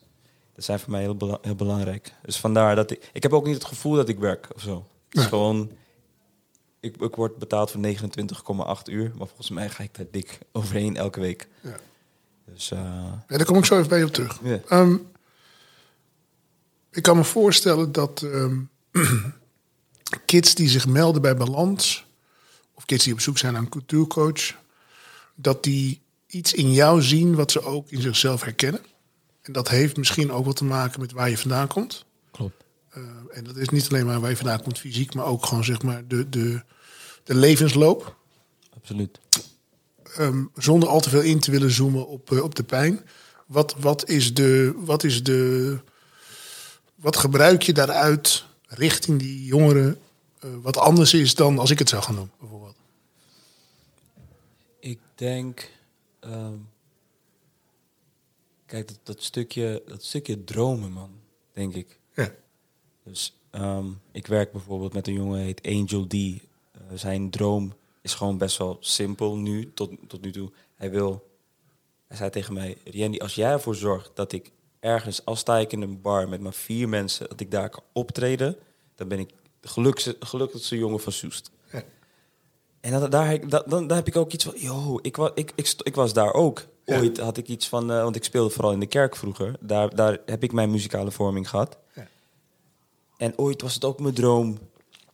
dat 0.55 0.65
zijn 0.65 0.79
voor 0.79 0.91
mij 0.91 1.01
heel, 1.01 1.17
bela 1.17 1.39
heel 1.43 1.55
belangrijk. 1.55 2.15
Dus 2.23 2.37
vandaar 2.37 2.75
dat 2.75 2.91
ik... 2.91 3.11
Ik 3.13 3.23
heb 3.23 3.33
ook 3.33 3.47
niet 3.47 3.55
het 3.55 3.65
gevoel 3.65 3.95
dat 3.95 4.09
ik 4.09 4.19
werk 4.19 4.49
of 4.55 4.61
zo. 4.61 4.87
Het 5.09 5.17
is 5.17 5.23
ja. 5.23 5.29
gewoon... 5.29 5.71
Ik, 6.87 6.97
ik 6.97 7.15
word 7.15 7.39
betaald 7.39 7.71
voor 7.71 7.81
29,8 7.85 8.83
uur. 8.85 9.13
Maar 9.17 9.27
volgens 9.27 9.51
mij 9.51 9.69
ga 9.69 9.83
ik 9.83 9.95
daar 9.95 10.07
dik 10.11 10.39
overheen 10.53 10.97
elke 10.97 11.21
week. 11.21 11.49
Ja. 11.61 11.77
Dus, 12.45 12.71
uh, 12.71 12.79
ja, 13.29 13.37
daar 13.37 13.45
kom 13.45 13.57
ik 13.57 13.65
zo 13.65 13.77
even 13.77 13.89
bij 13.89 13.99
je 13.99 14.05
op 14.05 14.13
terug. 14.13 14.41
Yeah. 14.43 14.71
Um, 14.71 15.09
ik 16.91 17.03
kan 17.03 17.17
me 17.17 17.25
voorstellen 17.25 17.93
dat 17.93 18.23
um, 18.23 18.71
kids 20.27 20.55
die 20.55 20.69
zich 20.69 20.87
melden 20.87 21.23
bij 21.23 21.37
Balans, 21.37 22.07
of 22.75 22.85
kids 22.85 23.05
die 23.05 23.13
op 23.13 23.21
zoek 23.21 23.39
zijn 23.39 23.53
naar 23.53 23.63
een 23.63 23.69
cultuurcoach, 23.69 24.55
dat 25.35 25.63
die 25.63 26.01
iets 26.27 26.55
in 26.55 26.73
jou 26.73 27.03
zien 27.03 27.35
wat 27.35 27.51
ze 27.51 27.63
ook 27.63 27.91
in 27.91 28.01
zichzelf 28.01 28.43
herkennen. 28.43 28.81
En 29.43 29.53
dat 29.53 29.69
heeft 29.69 29.97
misschien 29.97 30.33
ook 30.33 30.45
wat 30.45 30.57
te 30.57 30.65
maken 30.65 31.01
met 31.01 31.13
waar 31.13 31.31
je 31.31 31.39
vandaan 31.39 31.69
komt. 31.69 32.05
Klopt. 32.31 32.65
Uh, 32.97 33.05
en 33.31 33.45
dat 33.45 33.57
is 33.57 33.69
niet 33.69 33.89
alleen 33.89 34.07
maar 34.07 34.21
waar 34.21 34.31
je 34.31 34.37
vandaan 34.37 34.63
komt 34.63 34.79
fysiek, 34.79 35.15
maar 35.15 35.25
ook 35.25 35.47
gewoon 35.47 35.65
zeg 35.65 35.83
maar 35.83 36.07
de, 36.07 36.29
de, 36.29 36.63
de 37.27 37.35
levensloop. 37.35 38.17
Absoluut. 38.77 39.21
Um, 40.19 40.51
zonder 40.55 40.89
al 40.89 41.01
te 41.01 41.11
veel 41.11 41.23
in 41.23 41.41
te 41.41 41.51
willen 41.51 41.71
zoomen 41.71 42.09
op, 42.09 42.31
uh, 42.31 42.43
op 42.43 42.55
de 42.55 42.65
pijn. 42.65 43.01
Wat, 43.47 43.75
wat 43.79 44.09
is 44.09 44.35
de. 44.35 44.73
Wat 44.77 45.05
is 45.05 45.23
de 45.23 45.79
wat 46.97 47.17
gebruik 47.17 47.63
je 47.63 47.73
daaruit 47.73 48.45
richting 48.67 49.19
die 49.19 49.45
jongeren 49.45 49.99
uh, 50.45 50.51
wat 50.63 50.77
anders 50.77 51.15
is 51.15 51.35
dan 51.35 51.59
als 51.59 51.71
ik 51.71 51.79
het 51.79 51.89
zou 51.89 52.03
gaan 52.03 52.15
doen, 52.15 52.31
bijvoorbeeld? 52.39 52.77
Ik 54.81 54.99
denk, 55.15 55.71
um, 56.21 56.69
kijk, 58.67 58.89
dat, 58.89 58.99
dat, 59.03 59.23
stukje, 59.23 59.83
dat 59.87 60.05
stukje 60.05 60.45
dromen, 60.45 60.93
man, 60.93 61.11
denk 61.53 61.75
ik. 61.75 61.99
Ja. 62.15 62.35
Dus 63.05 63.37
um, 63.53 64.01
ik 64.13 64.27
werk 64.27 64.53
bijvoorbeeld 64.53 64.93
met 64.93 65.07
een 65.07 65.15
jongen, 65.15 65.41
heet 65.41 65.67
Angel 65.67 66.07
D. 66.07 66.15
Zijn 66.95 67.31
droom 67.31 67.73
is 68.01 68.15
gewoon 68.15 68.39
best 68.39 68.57
wel 68.59 68.77
simpel 68.81 69.37
nu, 69.37 69.73
tot, 69.75 69.91
tot 70.07 70.21
nu 70.21 70.33
toe. 70.33 70.51
Hij 70.75 70.91
wil, 70.91 71.27
hij 72.09 72.17
zei 72.17 72.31
tegen 72.31 72.55
mij, 72.55 72.77
Riandy, 72.85 73.19
als 73.19 73.35
jij 73.35 73.51
ervoor 73.51 73.75
zorgt 73.75 74.11
dat 74.15 74.33
ik 74.33 74.51
ergens, 74.81 75.25
als 75.25 75.39
sta 75.39 75.59
ik 75.59 75.73
in 75.73 75.83
een 75.83 76.01
bar 76.01 76.29
met 76.29 76.41
maar 76.41 76.53
vier 76.53 76.89
mensen, 76.89 77.29
dat 77.29 77.41
ik 77.41 77.51
daar 77.51 77.71
kan 77.71 77.83
optreden, 77.93 78.57
dan 78.95 79.09
ben 79.09 79.19
ik 79.19 79.31
de 79.61 79.69
gelukkigste, 79.69 80.17
gelukkigste 80.21 80.79
jongen 80.79 81.01
van 81.01 81.13
Soest. 81.13 81.51
Ja. 81.73 81.83
En 82.81 83.01
dat, 83.01 83.11
daar, 83.11 83.29
heb 83.29 83.43
ik- 83.43 83.51
dat, 83.51 83.71
dan, 83.71 83.87
daar 83.87 83.97
heb 83.97 84.07
ik 84.07 84.17
ook 84.17 84.33
iets 84.33 84.45
van, 84.45 84.55
yo, 84.57 84.99
ik, 85.03 85.17
wa, 85.17 85.31
ik, 85.35 85.53
ik, 85.83 85.95
was 85.95 86.13
daar 86.13 86.33
ook. 86.33 86.67
Ja. 86.85 86.99
Ooit 86.99 87.19
had 87.19 87.37
ik 87.37 87.49
iets 87.49 87.69
van, 87.69 87.91
eh, 87.93 88.03
want 88.03 88.17
ik 88.17 88.25
speelde 88.25 88.51
vooral 88.51 88.73
in 88.73 88.81
de 88.81 88.87
kerk 88.87 89.17
vroeger. 89.17 89.57
Daar, 89.61 89.95
daar 89.95 90.19
heb 90.27 90.43
ik 90.43 90.53
mijn 90.53 90.71
muzikale 90.71 91.11
vorming 91.11 91.49
gehad. 91.49 91.79
Ja. 91.95 92.07
En 93.17 93.39
ooit 93.39 93.63
was 93.63 93.75
het 93.75 93.85
ook 93.85 94.01
mijn 94.01 94.15
droom 94.15 94.59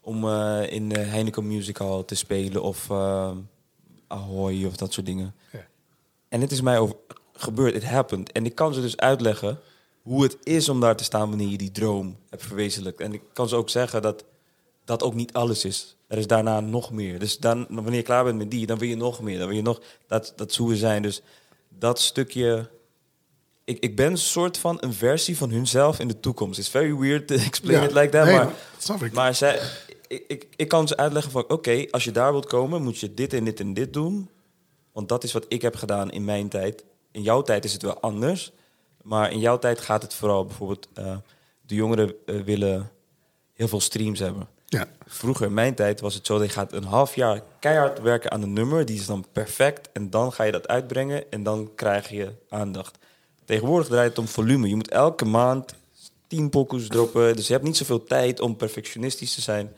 om 0.05 0.25
eh, 0.29 0.73
in 0.73 0.89
de 0.89 0.99
Heineken 0.99 1.47
Music 1.47 1.77
Hall 1.77 2.03
te 2.03 2.15
spelen 2.15 2.63
of 2.63 2.91
eh, 2.91 3.31
Ahoy 4.07 4.65
of 4.65 4.77
dat 4.77 4.93
soort 4.93 5.07
dingen. 5.07 5.35
Ja. 5.53 5.67
En 6.29 6.41
het 6.41 6.53
is 6.53 6.61
mij 6.61 6.79
over, 6.79 6.97
gebeurd, 7.33 7.75
it 7.75 7.85
happened. 7.85 8.33
En 8.33 8.45
ik 8.47 8.55
kan 8.55 8.75
ze 8.75 8.81
dus 8.81 8.97
uitleggen 8.97 9.59
hoe 10.03 10.23
het 10.23 10.37
is 10.43 10.69
om 10.69 10.81
daar 10.81 10.97
te 10.97 11.05
staan 11.05 11.29
wanneer 11.29 11.49
je 11.49 11.59
die 11.59 11.71
droom 11.73 12.17
hebt 12.31 12.43
verwezenlijkt. 12.43 13.01
En 13.01 13.13
ik 13.13 13.23
kan 13.33 13.49
ze 13.49 13.57
ook 13.57 13.71
zeggen 13.71 14.03
dat 14.03 14.25
dat 14.85 15.03
ook 15.03 15.15
niet 15.15 15.33
alles 15.33 15.65
is. 15.65 15.97
Er 16.07 16.19
is 16.19 16.27
daarna 16.27 16.61
nog 16.61 16.91
meer. 16.91 17.19
Dus 17.19 17.39
dan, 17.39 17.67
wanneer 17.69 17.95
je 17.95 18.03
klaar 18.03 18.25
bent 18.25 18.39
met 18.39 18.51
die, 18.51 18.67
dan 18.67 18.79
wil 18.79 18.89
je 18.89 18.97
nog 18.97 19.21
meer. 19.21 19.39
Dan 19.39 19.47
wil 19.47 19.57
je 19.57 19.63
nog, 19.63 19.81
dat, 20.07 20.33
dat 20.37 20.51
is 20.51 20.57
hoe 20.57 20.69
we 20.69 20.77
zijn. 20.77 21.03
Dus 21.03 21.23
dat 21.69 22.01
stukje... 22.01 22.71
Ik, 23.65 23.79
ik 23.81 23.97
ben 23.97 24.11
een 24.11 24.19
soort 24.19 24.59
van 24.59 24.77
een 24.81 24.93
versie 24.93 25.37
van 25.37 25.51
hunzelf 25.51 25.99
in 25.99 26.09
de 26.09 26.21
toekomst. 26.21 26.59
It's 26.59 26.69
very 26.69 26.97
weird 26.97 27.27
to 27.27 27.35
explain 27.49 27.81
Ja, 27.81 27.85
it 27.87 27.93
like 27.93 28.09
that. 28.09 28.25
nee, 28.25 28.35
maar 28.35 28.45
dat 28.45 28.55
snap 28.79 29.03
ik. 29.03 29.13
maar 29.13 29.35
zij, 29.35 29.61
ik, 30.13 30.25
ik, 30.27 30.47
ik 30.57 30.69
kan 30.69 30.89
ze 30.89 30.97
uitleggen 30.97 31.33
van... 31.33 31.45
Oké, 31.49 31.87
als 31.91 32.05
je 32.05 32.11
daar 32.11 32.33
wilt 32.33 32.47
komen, 32.47 32.83
moet 32.83 32.99
je 32.99 33.15
dit 33.15 33.33
en 33.33 33.45
dit 33.45 33.61
en 33.61 33.75
dit 33.75 33.93
doen. 33.93 34.29
Want 34.93 35.09
dat 35.09 35.25
is 35.25 35.33
wat 35.33 35.45
ik 35.49 35.63
heb 35.63 35.77
gedaan 35.77 36.11
in 36.11 36.25
mijn 36.25 36.49
tijd. 36.49 36.85
In 37.11 37.23
jouw 37.23 37.43
tijd 37.43 37.65
is 37.65 37.73
het 37.73 37.83
wel 37.83 38.01
anders. 38.01 38.53
Maar 39.03 39.33
in 39.33 39.39
jouw 39.39 39.59
tijd 39.59 39.81
gaat 39.81 40.03
het 40.03 40.15
vooral 40.15 40.45
bijvoorbeeld... 40.45 40.89
eh, 40.95 41.17
de 41.67 41.75
jongeren 41.75 42.15
eh, 42.27 42.41
willen 42.41 42.91
heel 43.53 43.69
veel 43.69 43.81
streams 43.81 44.19
hebben. 44.19 44.49
Ja. 44.67 44.89
Vroeger 45.07 45.47
in 45.47 45.55
mijn 45.55 45.75
tijd 45.75 46.01
was 46.01 46.15
het 46.15 46.27
zo... 46.27 46.39
dat 46.39 46.47
je 46.47 46.53
gaat 46.53 46.73
een 46.73 46.85
half 46.85 47.15
jaar 47.15 47.43
keihard 47.59 48.01
werken 48.01 48.31
aan 48.31 48.43
een 48.43 48.53
nummer. 48.53 48.87
Die 48.87 48.99
is 48.99 49.07
dan 49.07 49.25
perfect. 49.33 49.93
En 49.93 50.11
dan 50.11 50.33
ga 50.33 50.45
je 50.45 50.53
dat 50.53 50.69
uitbrengen. 50.69 51.31
En 51.31 51.43
dan 51.43 51.71
krijg 51.75 52.09
je 52.09 52.33
aandacht. 52.49 52.99
Tegenwoordig 53.45 53.89
draait 53.89 54.09
het 54.09 54.19
om 54.19 54.29
volume. 54.29 54.69
Je 54.69 54.77
moet 54.77 54.91
elke 54.91 55.25
maand 55.25 55.75
tien 56.27 56.51
pokoes 56.51 56.87
droppen. 56.87 57.37
Dus 57.37 57.47
je 57.47 57.53
hebt 57.53 57.65
niet 57.65 57.77
zoveel 57.77 58.05
tijd 58.05 58.41
om 58.41 58.57
perfectionistisch 58.57 59.35
te 59.35 59.41
zijn. 59.41 59.73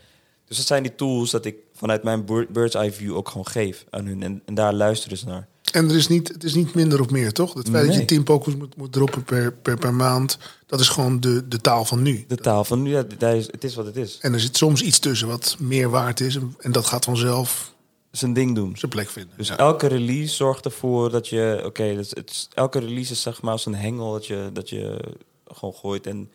Dus 0.47 0.57
dat 0.57 0.67
zijn 0.67 0.83
die 0.83 0.95
tools 0.95 1.31
dat 1.31 1.45
ik 1.45 1.57
vanuit 1.75 2.03
mijn 2.03 2.25
bird- 2.25 2.49
bird's 2.49 2.75
eye 2.75 2.93
view 2.93 3.17
ook 3.17 3.29
gewoon 3.29 3.47
geef 3.47 3.85
aan 3.91 4.07
hun. 4.07 4.23
En, 4.23 4.43
en 4.47 4.55
daar 4.55 4.73
luisteren 4.75 5.19
ze 5.19 5.27
naar. 5.27 5.49
En 5.73 5.89
er 5.91 5.97
is 5.97 6.09
niet, 6.09 6.29
het 6.29 6.45
is 6.45 6.55
niet 6.55 6.75
minder 6.75 7.01
of 7.01 7.11
meer, 7.11 7.33
toch? 7.33 7.55
Het 7.55 7.69
feit 7.69 7.87
dat 7.87 7.95
je 7.97 8.05
tien 8.05 8.23
pokus 8.23 8.57
moet, 8.57 8.77
moet 8.77 8.93
droppen 8.93 9.25
per, 9.25 9.53
per, 9.53 9.79
per 9.79 9.95
maand... 9.95 10.39
dat 10.67 10.81
is 10.81 10.89
gewoon 10.89 11.21
de, 11.21 11.49
de 11.49 11.61
taal 11.61 11.85
van 11.85 12.03
nu. 12.03 12.25
De 12.29 12.37
taal 12.37 12.65
van 12.65 12.83
nu, 12.83 12.91
ja, 12.91 13.03
daar 13.19 13.37
is, 13.37 13.47
het 13.51 13.65
is 13.65 13.75
wat 13.75 13.87
het 13.87 13.97
is. 13.97 14.19
En 14.21 14.33
er 14.33 14.41
zit 14.41 14.57
soms 14.57 14.83
iets 14.83 14.99
tussen 14.99 15.29
wat 15.29 15.57
meer 15.59 15.91
waard 15.91 16.21
is... 16.21 16.37
en, 16.37 16.55
en 16.59 16.73
dat 16.73 16.87
gaat 16.87 17.05
vanzelf 17.05 17.75
Zijn 18.11 18.33
ding 18.33 18.55
doen. 18.55 18.77
zijn 18.77 18.91
plek 18.91 19.11
vinden. 19.11 19.37
Dus 19.37 19.49
Ja. 19.49 19.57
elke 19.57 19.87
release 19.87 20.35
zorgt 20.35 20.65
ervoor 20.65 21.11
dat 21.11 21.29
je... 21.29 21.63
Oké, 21.65 21.95
dus 21.95 22.11
het 22.11 22.31
is- 22.31 22.49
elke 22.55 22.79
release 22.79 23.13
is 23.13 23.23
zeg 23.23 23.43
maar 23.43 23.53
als 23.53 23.67
een 23.67 23.75
hengel 23.75 24.13
dat 24.13 24.27
je, 24.27 24.51
dat 24.53 24.69
je 24.69 24.99
gewoon 25.47 25.75
gooit. 25.75 26.07
En 26.07 26.31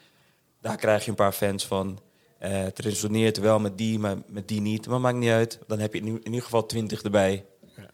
daar 0.61 0.75
krijg 0.77 1.03
je 1.03 1.09
een 1.09 1.15
paar 1.15 1.31
fans 1.33 1.65
van. 1.65 1.99
Eh, 2.39 2.51
het 2.51 2.79
resoneert 2.79 3.37
wel 3.37 3.59
met 3.59 3.77
die, 3.77 3.99
maar 3.99 4.17
met 4.27 4.47
die 4.47 4.61
niet. 4.61 4.87
Maar 4.87 5.01
maakt 5.01 5.17
niet 5.17 5.29
uit. 5.29 5.59
Dan 5.67 5.79
heb 5.79 5.93
je 5.93 5.99
in, 5.99 6.07
in 6.07 6.25
ieder 6.25 6.41
geval 6.41 6.65
twintig 6.65 7.01
erbij. 7.01 7.45
Ja. 7.75 7.89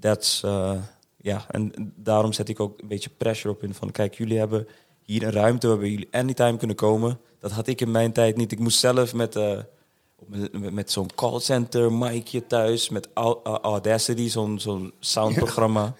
That's, 0.00 0.42
eh, 0.42 0.82
ja, 1.16 1.46
en 1.50 1.92
daarom 1.96 2.32
zet 2.32 2.48
ik 2.48 2.60
ook 2.60 2.80
een 2.80 2.88
beetje 2.88 3.10
pressure 3.16 3.54
op 3.54 3.60
hun. 3.60 3.74
Van 3.74 3.90
kijk, 3.90 4.14
jullie 4.14 4.38
hebben 4.38 4.66
hier 5.02 5.22
een 5.22 5.32
ruimte 5.32 5.68
waarbij 5.68 5.88
jullie 5.90 6.08
anytime 6.10 6.56
kunnen 6.56 6.76
komen. 6.76 7.18
Dat 7.38 7.50
had 7.50 7.66
ik 7.66 7.80
in 7.80 7.90
mijn 7.90 8.12
tijd 8.12 8.36
niet. 8.36 8.52
Ik 8.52 8.58
moest 8.58 8.78
zelf 8.78 9.14
met... 9.14 9.36
op 9.36 10.28
met, 10.28 10.72
met- 10.72 10.90
zo'n 10.90 11.10
callcenter, 11.14 11.92
micje 11.92 12.46
thuis, 12.46 12.88
met 12.88 13.08
Au- 13.14 13.40
uh, 13.46 13.58
Audacity, 13.62 14.28
zo'n 14.28 14.60
zo'n 14.60 14.92
soundprogramma. 15.00 15.94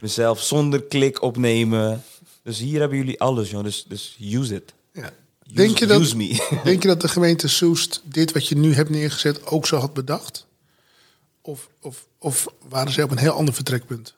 Mezelf 0.00 0.40
zonder 0.40 0.82
klik 0.82 1.22
opnemen. 1.22 2.02
Dus 2.42 2.58
hier 2.58 2.80
hebben 2.80 2.98
jullie 2.98 3.20
alles, 3.20 3.50
joh. 3.50 3.62
Dus, 3.64 3.84
dus 3.84 4.18
use 4.20 4.54
it. 4.54 4.74
Denk, 5.54 5.78
je 5.78 5.86
dat, 5.86 6.14
me. 6.14 6.48
denk 6.64 6.82
je 6.82 6.88
dat 6.88 7.00
de 7.00 7.08
gemeente 7.08 7.48
Soest 7.48 8.02
dit 8.04 8.32
wat 8.32 8.48
je 8.48 8.56
nu 8.56 8.74
hebt 8.74 8.90
neergezet 8.90 9.46
ook 9.46 9.66
zo 9.66 9.76
had 9.76 9.94
bedacht? 9.94 10.46
Of, 11.40 11.68
of, 11.80 12.06
of 12.18 12.46
waren 12.68 12.92
ze 12.92 13.02
op 13.02 13.10
een 13.10 13.18
heel 13.18 13.32
ander 13.32 13.54
vertrekpunt? 13.54 14.14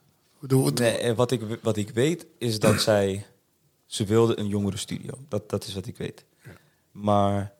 Nee, 0.74 0.96
eh, 0.96 1.16
wat, 1.16 1.30
ik, 1.30 1.40
wat 1.62 1.76
ik 1.76 1.90
weet 1.90 2.26
is 2.38 2.58
dat 2.58 2.80
zij... 2.90 3.26
Ze 3.86 4.04
wilden 4.04 4.40
een 4.40 4.48
jongerenstudio. 4.48 5.18
Dat, 5.28 5.50
dat 5.50 5.64
is 5.64 5.74
wat 5.74 5.86
ik 5.86 5.96
weet. 5.96 6.24
Maar 6.90 7.52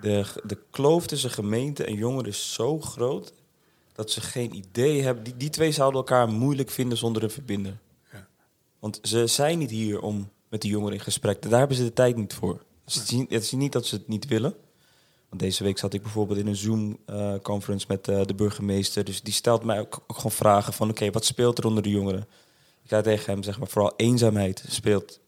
de, 0.00 0.24
de 0.44 0.58
kloof 0.70 1.06
tussen 1.06 1.30
gemeente 1.30 1.84
en 1.84 1.94
jongeren 1.94 2.28
is 2.30 2.52
zo 2.52 2.80
groot... 2.80 3.32
dat 3.92 4.10
ze 4.10 4.20
geen 4.20 4.54
idee 4.54 5.02
hebben. 5.02 5.24
Die, 5.24 5.36
die 5.36 5.50
twee 5.50 5.72
zouden 5.72 6.00
elkaar 6.00 6.28
moeilijk 6.28 6.70
vinden 6.70 6.98
zonder 6.98 7.22
een 7.22 7.30
verbinder. 7.30 7.78
Ja. 8.12 8.26
Want 8.78 8.98
ze 9.02 9.26
zijn 9.26 9.58
niet 9.58 9.70
hier 9.70 10.00
om 10.00 10.30
met 10.48 10.62
de 10.62 10.68
jongeren 10.68 10.94
in 10.94 11.04
gesprek 11.04 11.40
te... 11.40 11.48
Daar 11.48 11.58
hebben 11.58 11.76
ze 11.76 11.82
de 11.84 11.92
tijd 11.92 12.16
niet 12.16 12.34
voor. 12.34 12.62
Dus 12.90 12.98
het, 13.00 13.10
is 13.10 13.18
niet, 13.18 13.30
het 13.30 13.42
is 13.42 13.52
niet 13.52 13.72
dat 13.72 13.86
ze 13.86 13.94
het 13.94 14.08
niet 14.08 14.26
willen. 14.26 14.54
Want 15.28 15.42
deze 15.42 15.64
week 15.64 15.78
zat 15.78 15.94
ik 15.94 16.02
bijvoorbeeld 16.02 16.38
in 16.38 16.46
een 16.46 16.56
Zoom-conference 16.56 17.86
met 17.88 18.08
eh, 18.08 18.24
de 18.24 18.34
burgemeester. 18.34 19.04
Dus 19.04 19.22
die 19.22 19.32
stelt 19.32 19.64
mij 19.64 19.80
ook, 19.80 20.02
ook 20.06 20.16
gewoon 20.16 20.32
vragen 20.32 20.72
van... 20.72 20.90
oké, 20.90 21.10
wat 21.10 21.24
speelt 21.24 21.58
er 21.58 21.66
onder 21.66 21.82
de 21.82 21.90
jongeren? 21.90 22.26
Ik 22.82 22.90
ga 22.90 23.00
tegen 23.00 23.32
hem 23.32 23.42
zeggen, 23.42 23.62
maar 23.62 23.72
vooral 23.72 23.92
eenzaamheid 23.96 24.64
speelt. 24.68 25.20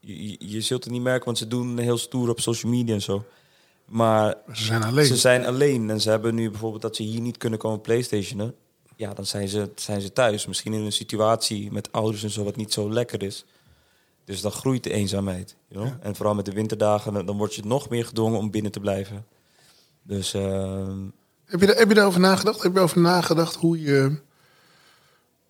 Je, 0.00 0.28
je, 0.28 0.36
je 0.38 0.60
zult 0.60 0.84
het 0.84 0.92
niet 0.92 1.02
merken, 1.02 1.24
want 1.24 1.38
ze 1.38 1.48
doen 1.48 1.78
heel 1.78 1.98
stoer 1.98 2.28
op 2.28 2.40
social 2.40 2.72
media 2.72 2.94
en 2.94 3.02
zo. 3.02 3.24
Maar 3.84 4.36
ze 4.52 4.64
zijn 4.64 4.82
alleen. 4.82 5.06
ze 5.06 5.16
zijn 5.16 5.46
alleen 5.46 5.90
en 5.90 6.00
ze 6.00 6.10
hebben 6.10 6.34
nu 6.34 6.50
bijvoorbeeld 6.50 6.82
dat 6.82 6.96
ze 6.96 7.02
hier 7.02 7.20
niet 7.20 7.36
kunnen 7.36 7.58
komen 7.58 7.80
playstationen. 7.80 8.54
Ja, 8.96 9.14
dan 9.14 9.26
zijn 9.26 9.48
ze, 9.48 9.70
zijn 9.74 10.00
ze 10.00 10.12
thuis. 10.12 10.46
Misschien 10.46 10.72
in 10.72 10.80
een 10.80 10.92
situatie 10.92 11.72
met 11.72 11.92
ouders 11.92 12.22
en 12.22 12.30
zo 12.30 12.44
wat 12.44 12.56
niet 12.56 12.72
zo 12.72 12.92
lekker 12.92 13.22
is. 13.22 13.44
Dus 14.24 14.40
dan 14.40 14.52
groeit 14.52 14.84
de 14.84 14.92
eenzaamheid. 14.92 15.56
You 15.68 15.86
know? 15.86 16.06
En 16.06 16.16
vooral 16.16 16.34
met 16.34 16.44
de 16.44 16.52
winterdagen, 16.52 17.12
dan 17.12 17.26
dan 17.26 17.36
word 17.36 17.54
je 17.54 17.62
nog 17.64 17.88
meer 17.88 18.04
gedwongen 18.06 18.38
om 18.38 18.50
binnen 18.50 18.72
te 18.72 18.80
blijven. 18.80 19.26
Dus 20.02 20.34
ehm, 20.34 20.98
Heb 21.44 21.60
je, 21.60 21.66
heb 21.66 21.88
je 21.88 21.94
daarover 21.94 22.20
nagedacht? 22.20 22.62
Heb 22.62 22.74
je 22.74 22.80
over 22.80 23.00
nagedacht 23.00 23.54
hoe 23.54 23.80
je, 23.80 24.20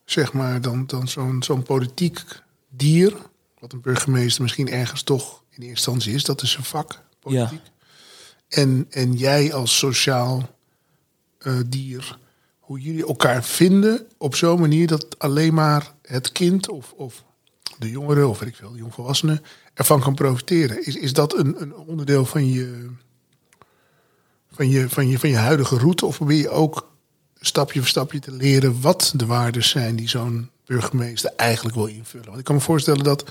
zeg 0.04 0.32
maar, 0.32 0.60
dan, 0.60 0.86
dan 0.86 1.08
zo'n 1.08 1.42
zo'n 1.42 1.62
politiek 1.62 2.20
dier, 2.68 3.16
wat 3.58 3.72
een 3.72 3.80
burgemeester 3.80 4.42
misschien 4.42 4.68
ergens 4.70 5.02
toch 5.02 5.42
in 5.50 5.62
eerste 5.62 5.68
instantie 5.68 6.14
is, 6.14 6.24
dat 6.24 6.42
is 6.42 6.50
zijn 6.50 6.64
vak, 6.64 7.02
politiek. 7.20 7.62
En, 8.48 8.86
en 8.90 9.12
jij 9.12 9.52
als 9.52 9.78
sociaal 9.78 10.50
eh, 11.38 11.58
dier, 11.66 12.18
hoe 12.58 12.80
jullie 12.80 13.06
elkaar 13.06 13.44
vinden 13.44 14.06
op 14.18 14.34
zo'n 14.34 14.60
manier 14.60 14.86
dat 14.86 15.18
alleen 15.18 15.54
maar 15.54 15.94
het 16.02 16.32
kind 16.32 16.68
of, 16.68 16.92
of 16.92 17.24
de 17.82 17.90
jongere 17.90 18.26
of 18.26 18.38
weet 18.38 18.48
ik 18.48 18.56
veel, 18.56 18.72
de 18.72 18.78
jongvolwassene 18.78 19.42
ervan 19.74 20.00
kan 20.00 20.14
profiteren. 20.14 20.86
Is, 20.86 20.96
is 20.96 21.12
dat 21.12 21.38
een, 21.38 21.62
een 21.62 21.74
onderdeel 21.74 22.24
van 22.24 22.52
je, 22.52 22.90
van, 24.52 24.68
je, 24.68 24.88
van, 24.88 25.08
je, 25.08 25.18
van 25.18 25.28
je 25.28 25.36
huidige 25.36 25.76
route? 25.76 26.06
Of 26.06 26.16
probeer 26.16 26.38
je 26.38 26.50
ook 26.50 26.90
stapje 27.40 27.78
voor 27.78 27.88
stapje 27.88 28.18
te 28.18 28.32
leren 28.32 28.80
wat 28.80 29.12
de 29.16 29.26
waarden 29.26 29.64
zijn 29.64 29.96
die 29.96 30.08
zo'n 30.08 30.50
burgemeester 30.64 31.32
eigenlijk 31.36 31.76
wil 31.76 31.86
invullen? 31.86 32.26
Want 32.26 32.38
ik 32.38 32.44
kan 32.44 32.54
me 32.54 32.60
voorstellen 32.60 33.04
dat, 33.04 33.20
ik 33.20 33.28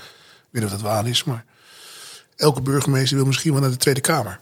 weet 0.50 0.62
niet 0.62 0.64
of 0.64 0.70
dat 0.70 0.80
waar 0.80 1.08
is, 1.08 1.24
maar 1.24 1.44
elke 2.36 2.60
burgemeester 2.60 3.16
wil 3.16 3.26
misschien 3.26 3.52
wel 3.52 3.60
naar 3.60 3.70
de 3.70 3.76
Tweede 3.76 4.00
Kamer. 4.00 4.40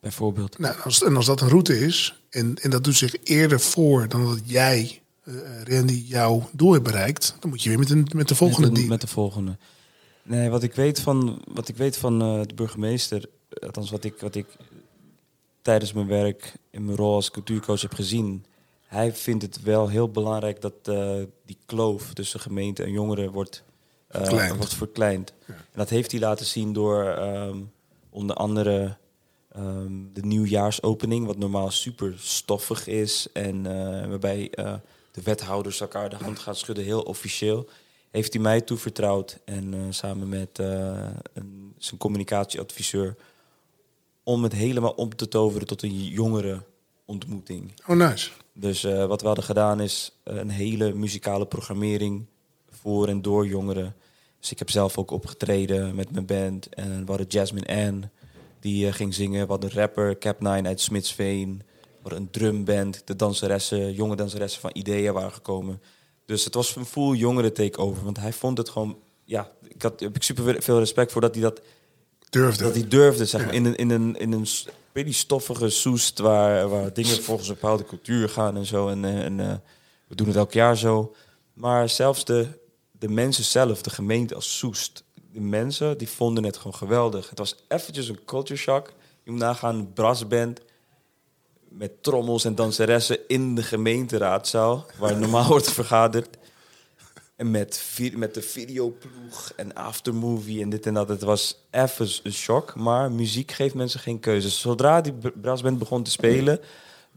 bijvoorbeeld. 0.00 0.58
Nou, 0.58 0.76
als, 0.84 1.02
en 1.02 1.16
als 1.16 1.26
dat 1.26 1.40
een 1.40 1.48
route 1.48 1.80
is, 1.80 2.20
en, 2.30 2.56
en 2.62 2.70
dat 2.70 2.84
doet 2.84 2.96
zich 2.96 3.14
eerder 3.24 3.60
voor 3.60 4.08
dan 4.08 4.26
dat 4.26 4.40
jij, 4.44 5.01
eh, 5.24 5.34
Randy, 5.64 6.02
jouw 6.06 6.48
doel 6.52 6.72
hebt 6.72 6.84
bereikt, 6.84 7.36
dan 7.40 7.50
moet 7.50 7.62
je 7.62 7.68
weer 7.68 7.78
met, 7.78 7.90
een, 7.90 8.06
met 8.14 8.28
de 8.28 8.34
volgende 8.34 8.70
met, 8.70 8.76
de- 8.80 8.86
met 8.86 9.00
de 9.00 9.06
volgende. 9.06 9.56
Nee, 10.22 10.50
wat 10.50 10.62
ik 10.62 10.74
weet 10.74 11.00
van, 11.00 11.42
wat 11.52 11.68
ik 11.68 11.76
weet 11.76 11.96
van 11.96 12.22
eh, 12.22 12.40
de 12.46 12.54
burgemeester, 12.54 13.24
althans 13.60 13.90
wat 13.90 14.04
ik, 14.04 14.20
wat 14.20 14.34
ik 14.34 14.46
tijdens 15.62 15.92
mijn 15.92 16.06
werk 16.06 16.52
in 16.70 16.84
mijn 16.84 16.96
rol 16.96 17.14
als 17.14 17.30
cultuurcoach 17.30 17.80
heb 17.80 17.94
gezien, 17.94 18.44
hij 18.86 19.12
vindt 19.14 19.42
het 19.42 19.62
wel 19.62 19.88
heel 19.88 20.08
belangrijk 20.08 20.60
dat 20.60 20.74
die 21.46 21.58
kloof 21.66 22.12
tussen 22.12 22.40
gemeente 22.40 22.82
en 22.82 22.90
jongeren 22.90 23.30
wordt, 23.32 23.62
Verkleind. 24.08 24.56
wordt 24.56 24.74
verkleind. 24.74 25.32
En 25.46 25.54
dat 25.74 25.88
heeft 25.88 26.10
hij 26.10 26.20
laten 26.20 26.46
zien 26.46 26.72
door 26.72 27.04
ehm, 27.04 27.56
onder 28.10 28.36
andere 28.36 28.96
ehm, 29.52 29.92
de 30.12 30.22
nieuwjaarsopening, 30.22 31.26
wat 31.26 31.38
normaal 31.38 31.70
super 31.70 32.14
stoffig 32.18 32.86
is 32.86 33.26
en 33.32 33.62
waarbij 34.08 34.52
de 35.12 35.22
wethouders 35.22 35.80
elkaar 35.80 36.10
de 36.10 36.16
hand 36.16 36.38
gaan 36.38 36.54
schudden, 36.54 36.84
heel 36.84 37.02
officieel. 37.02 37.68
Heeft 38.10 38.32
hij 38.32 38.42
mij 38.42 38.60
toevertrouwd 38.60 39.38
en 39.44 39.74
eh, 39.74 39.80
samen 39.90 40.28
met 40.28 40.58
eh, 40.58 41.08
een, 41.32 41.74
zijn 41.78 42.00
communicatieadviseur 42.00 43.16
om 44.22 44.42
het 44.42 44.52
helemaal 44.52 44.90
om 44.90 45.16
te 45.16 45.28
toveren 45.28 45.66
tot 45.66 45.82
een 45.82 46.04
jongere 46.04 46.62
ontmoeting. 47.04 47.72
Oh, 47.86 47.96
nice. 47.96 48.30
Dus 48.52 48.84
eh, 48.84 49.06
wat 49.06 49.20
we 49.20 49.26
hadden 49.26 49.44
gedaan 49.44 49.80
is 49.80 50.18
een 50.24 50.50
hele 50.50 50.94
muzikale 50.94 51.46
programmering 51.46 52.26
voor 52.70 53.08
en 53.08 53.22
door 53.22 53.46
jongeren. 53.46 53.94
Dus 54.40 54.50
ik 54.50 54.58
heb 54.58 54.70
zelf 54.70 54.98
ook 54.98 55.10
opgetreden 55.10 55.94
met 55.94 56.10
mijn 56.10 56.26
band. 56.26 56.68
En 56.68 57.00
we 57.00 57.06
hadden 57.06 57.26
Jasmine 57.26 57.86
Ann, 57.86 58.10
die 58.60 58.92
ging 58.92 59.14
zingen. 59.14 59.42
We 59.42 59.50
hadden 59.50 59.70
een 59.70 59.76
rapper, 59.76 60.16
Cap9 60.16 60.66
uit 60.66 60.80
Smitsveen. 60.80 61.62
Hadden 62.02 62.20
een 62.20 62.30
drumband. 62.30 63.02
De 63.04 63.16
danseressen, 63.16 63.92
jonge 63.92 64.16
danseressen 64.16 64.60
van 64.60 64.70
Ideeën 64.72 65.12
waren 65.12 65.32
gekomen. 65.32 65.82
Dus 66.24 66.44
het 66.44 66.54
was 66.54 66.76
een 66.76 66.84
full 66.84 67.16
jongere 67.16 67.52
takeover. 67.52 68.04
Want 68.04 68.16
hij 68.16 68.32
vond 68.32 68.58
het 68.58 68.68
gewoon... 68.68 68.98
Ja, 69.24 69.50
ik 69.68 69.82
had, 69.82 70.00
heb 70.00 70.16
ik 70.16 70.22
super 70.22 70.62
veel 70.62 70.78
respect 70.78 71.12
voor 71.12 71.20
dat 71.20 71.34
hij 71.34 71.42
dat 71.42 71.60
Durfde. 72.30 72.64
dat 72.64 72.74
hij 72.74 72.88
durfde, 72.88 73.26
zeg 73.26 73.44
maar, 73.44 73.54
in 73.54 73.64
een, 73.64 73.76
in 73.76 73.90
een, 73.90 74.16
in 74.16 74.32
een 74.32 74.46
beetje 74.92 75.12
stoffige 75.12 75.68
soest 75.68 76.18
waar, 76.18 76.68
waar 76.68 76.92
dingen 76.92 77.22
volgens 77.22 77.48
een 77.48 77.54
bepaalde 77.54 77.84
cultuur 77.84 78.28
gaan 78.28 78.56
en 78.56 78.66
zo. 78.66 78.88
En, 78.88 79.04
eh, 79.04 79.24
en 79.24 79.40
eh, 79.40 79.54
we 80.08 80.14
doen 80.14 80.26
het 80.26 80.36
elk 80.36 80.52
jaar 80.52 80.76
zo. 80.76 81.14
Maar 81.52 81.88
zelfs 81.88 82.24
de, 82.24 82.48
de 82.90 83.08
mensen 83.08 83.44
zelf, 83.44 83.82
de 83.82 83.90
gemeente 83.90 84.34
als 84.34 84.58
Soest, 84.58 85.04
de 85.32 85.40
mensen, 85.40 85.98
die 85.98 86.08
vonden 86.08 86.44
het 86.44 86.56
gewoon 86.56 86.74
geweldig. 86.74 87.28
Het 87.28 87.38
was 87.38 87.56
eventjes 87.68 88.08
een 88.08 88.24
culture 88.24 88.60
shock. 88.60 88.92
Je 89.22 89.30
moet 89.30 89.40
nagaan, 89.40 89.74
een 89.74 89.92
brassband 89.92 90.60
met 91.74 92.02
trommels 92.02 92.44
en 92.44 92.54
danseressen 92.54 93.18
in 93.28 93.54
de 93.54 93.62
gemeenteraadzaal, 93.62 94.86
waar 94.98 95.16
normaal 95.16 95.48
wordt 95.54 95.70
vergaderd. 95.70 96.36
En 97.36 97.50
met, 97.50 97.98
met 98.14 98.34
de 98.34 98.42
videoploeg 98.42 99.52
en 99.56 99.74
aftermovie 99.74 100.62
en 100.62 100.70
dit 100.70 100.86
en 100.86 100.94
dat. 100.94 101.08
Het 101.08 101.22
was 101.22 101.58
even 101.70 102.08
een 102.22 102.32
shock, 102.32 102.74
maar 102.74 103.12
muziek 103.12 103.52
geeft 103.52 103.74
mensen 103.74 104.00
geen 104.00 104.20
keuze. 104.20 104.50
Zodra 104.50 105.00
die 105.00 105.12
br- 105.12 105.28
brassband 105.40 105.78
begon 105.78 106.02
te 106.02 106.10
spelen, 106.10 106.60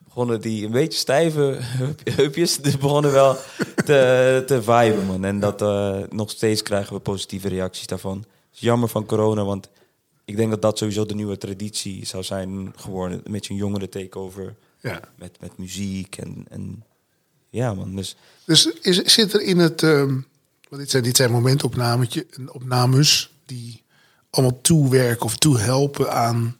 begonnen 0.03 0.41
die 0.41 0.65
een 0.65 0.71
beetje 0.71 0.99
stijve 0.99 1.57
heup- 1.59 2.01
heupjes, 2.15 2.57
dus 2.57 2.77
begonnen 2.77 3.11
wel 3.11 3.37
te, 3.75 4.43
te 4.45 4.63
viben, 4.63 5.05
man. 5.05 5.25
En 5.25 5.39
dat 5.39 5.61
eh, 5.61 5.97
nog 6.09 6.29
steeds 6.29 6.61
krijgen 6.61 6.93
we 6.93 6.99
positieve 6.99 7.47
reacties 7.47 7.87
daarvan. 7.87 8.17
Het 8.17 8.27
is 8.53 8.59
jammer 8.59 8.89
van 8.89 9.05
corona, 9.05 9.43
want 9.43 9.69
ik 10.25 10.35
denk 10.35 10.49
dat 10.49 10.61
dat 10.61 10.77
sowieso 10.77 11.05
de 11.05 11.15
nieuwe 11.15 11.37
traditie 11.37 12.05
zou 12.05 12.23
zijn 12.23 12.73
geworden. 12.75 13.21
Een 13.23 13.31
beetje 13.31 13.53
een 13.53 13.59
jongere 13.59 13.89
takeover 13.89 14.55
Ja. 14.79 14.99
met, 15.17 15.37
met 15.39 15.57
muziek 15.57 16.17
en, 16.17 16.45
en 16.49 16.83
ja, 17.49 17.73
man. 17.73 17.95
Dus 17.95 18.15
Dus 18.45 18.65
is, 18.65 18.97
zit 18.97 19.33
er 19.33 19.41
in 19.41 19.57
het... 19.59 19.83
ehm, 19.83 20.19
want 20.69 20.81
dit 20.81 20.89
zijn, 20.89 21.03
dit 21.03 21.15
zijn 21.15 21.31
momentopnametje, 21.31 22.25
opnames 22.47 23.33
die 23.45 23.83
allemaal 24.29 24.61
toewerken 24.61 25.25
of 25.25 25.37
toehelpen 25.37 26.11
aan 26.11 26.57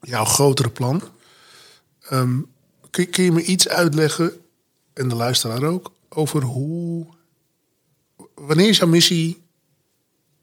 jouw 0.00 0.24
grotere 0.24 0.70
plan. 0.70 1.02
Ehm, 2.02 2.40
kun, 2.90 3.10
kun 3.10 3.24
je 3.24 3.32
me 3.32 3.42
iets 3.42 3.68
uitleggen, 3.68 4.32
en 4.92 5.08
de 5.08 5.14
luisteraar 5.14 5.62
ook, 5.62 5.92
over 6.08 6.42
hoe... 6.42 7.06
Wanneer 8.34 8.68
is 8.68 8.78
jouw 8.78 8.88
missie 8.88 9.42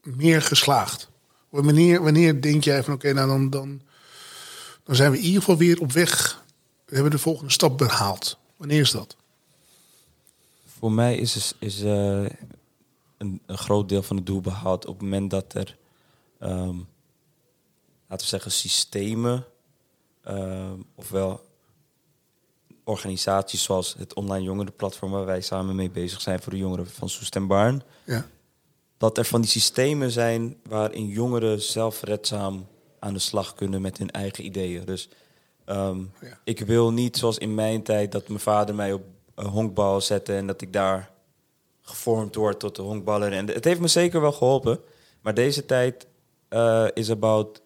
meer 0.02 0.42
geslaagd? 0.42 1.08
Wanneer, 1.48 2.02
wanneer 2.02 2.40
denk 2.40 2.64
jij 2.64 2.82
van 2.84 2.94
oké, 2.94 3.12
nou 3.12 3.28
dan, 3.28 3.50
dan, 3.50 3.80
dan 4.82 4.96
zijn 4.96 5.10
we 5.10 5.16
in 5.18 5.24
ieder 5.24 5.40
geval 5.40 5.56
weer 5.56 5.80
op 5.80 5.92
weg. 5.92 6.44
We 6.84 6.94
hebben 6.94 7.12
de 7.12 7.18
volgende 7.18 7.52
stap 7.52 7.78
behaald. 7.78 8.38
Wanneer 8.56 8.80
is 8.80 8.90
dat? 8.90 9.16
Voor 10.78 10.92
mij 10.92 11.16
is, 11.16 11.36
is, 11.36 11.54
is 11.58 11.82
eh, 11.82 12.24
een, 13.16 13.40
een 13.46 13.58
groot 13.58 13.88
deel 13.88 14.02
van 14.02 14.16
het 14.16 14.26
doel 14.26 14.40
behaald 14.40 14.86
op 14.86 14.94
het 14.94 15.02
moment 15.02 15.30
dat 15.30 15.54
er, 15.54 15.76
ehm, 16.38 16.76
laten 18.06 18.26
we 18.26 18.30
zeggen, 18.30 18.50
systemen, 18.50 19.44
ehm, 20.22 20.76
ofwel 20.94 21.46
organisaties 22.84 23.62
zoals 23.62 23.94
het 23.98 24.14
online 24.14 24.44
jongerenplatform 24.44 25.10
waar 25.10 25.24
wij 25.24 25.40
samen 25.40 25.76
mee 25.76 25.90
bezig 25.90 26.20
zijn 26.20 26.40
voor 26.40 26.52
de 26.52 26.58
jongeren 26.58 26.86
van 26.86 27.08
Soest 27.08 27.36
en 27.36 27.46
Baarn, 27.46 27.82
Ja. 28.04 28.26
Dat 28.98 29.18
er 29.18 29.24
van 29.24 29.40
die 29.40 29.50
systemen 29.50 30.10
zijn 30.10 30.56
waarin 30.68 31.06
jongeren 31.06 31.62
zelfredzaam 31.62 32.66
aan 32.98 33.12
de 33.12 33.18
slag 33.18 33.54
kunnen 33.54 33.80
met 33.80 33.98
hun 33.98 34.10
eigen 34.10 34.44
ideeën. 34.44 34.84
Dus 34.84 35.08
ehm, 35.64 35.98
Ja. 36.20 36.38
ik 36.44 36.60
wil 36.60 36.92
niet 36.92 37.16
zoals 37.16 37.38
in 37.38 37.54
mijn 37.54 37.82
tijd 37.82 38.12
dat 38.12 38.28
mijn 38.28 38.40
vader 38.40 38.74
mij 38.74 38.92
op 38.92 39.02
een 39.34 39.46
honkbal 39.46 40.00
zette 40.00 40.34
en 40.34 40.46
dat 40.46 40.60
ik 40.60 40.72
daar 40.72 41.10
gevormd 41.82 42.34
word 42.34 42.60
tot 42.60 42.76
de 42.76 42.82
honkballer. 42.82 43.32
En 43.32 43.46
het 43.46 43.64
heeft 43.64 43.80
me 43.80 43.88
zeker 43.88 44.20
wel 44.20 44.32
geholpen. 44.32 44.80
Maar 45.20 45.34
deze 45.34 45.64
tijd 45.64 46.06
eh, 46.48 46.86
is 46.94 47.10
about, 47.10 47.62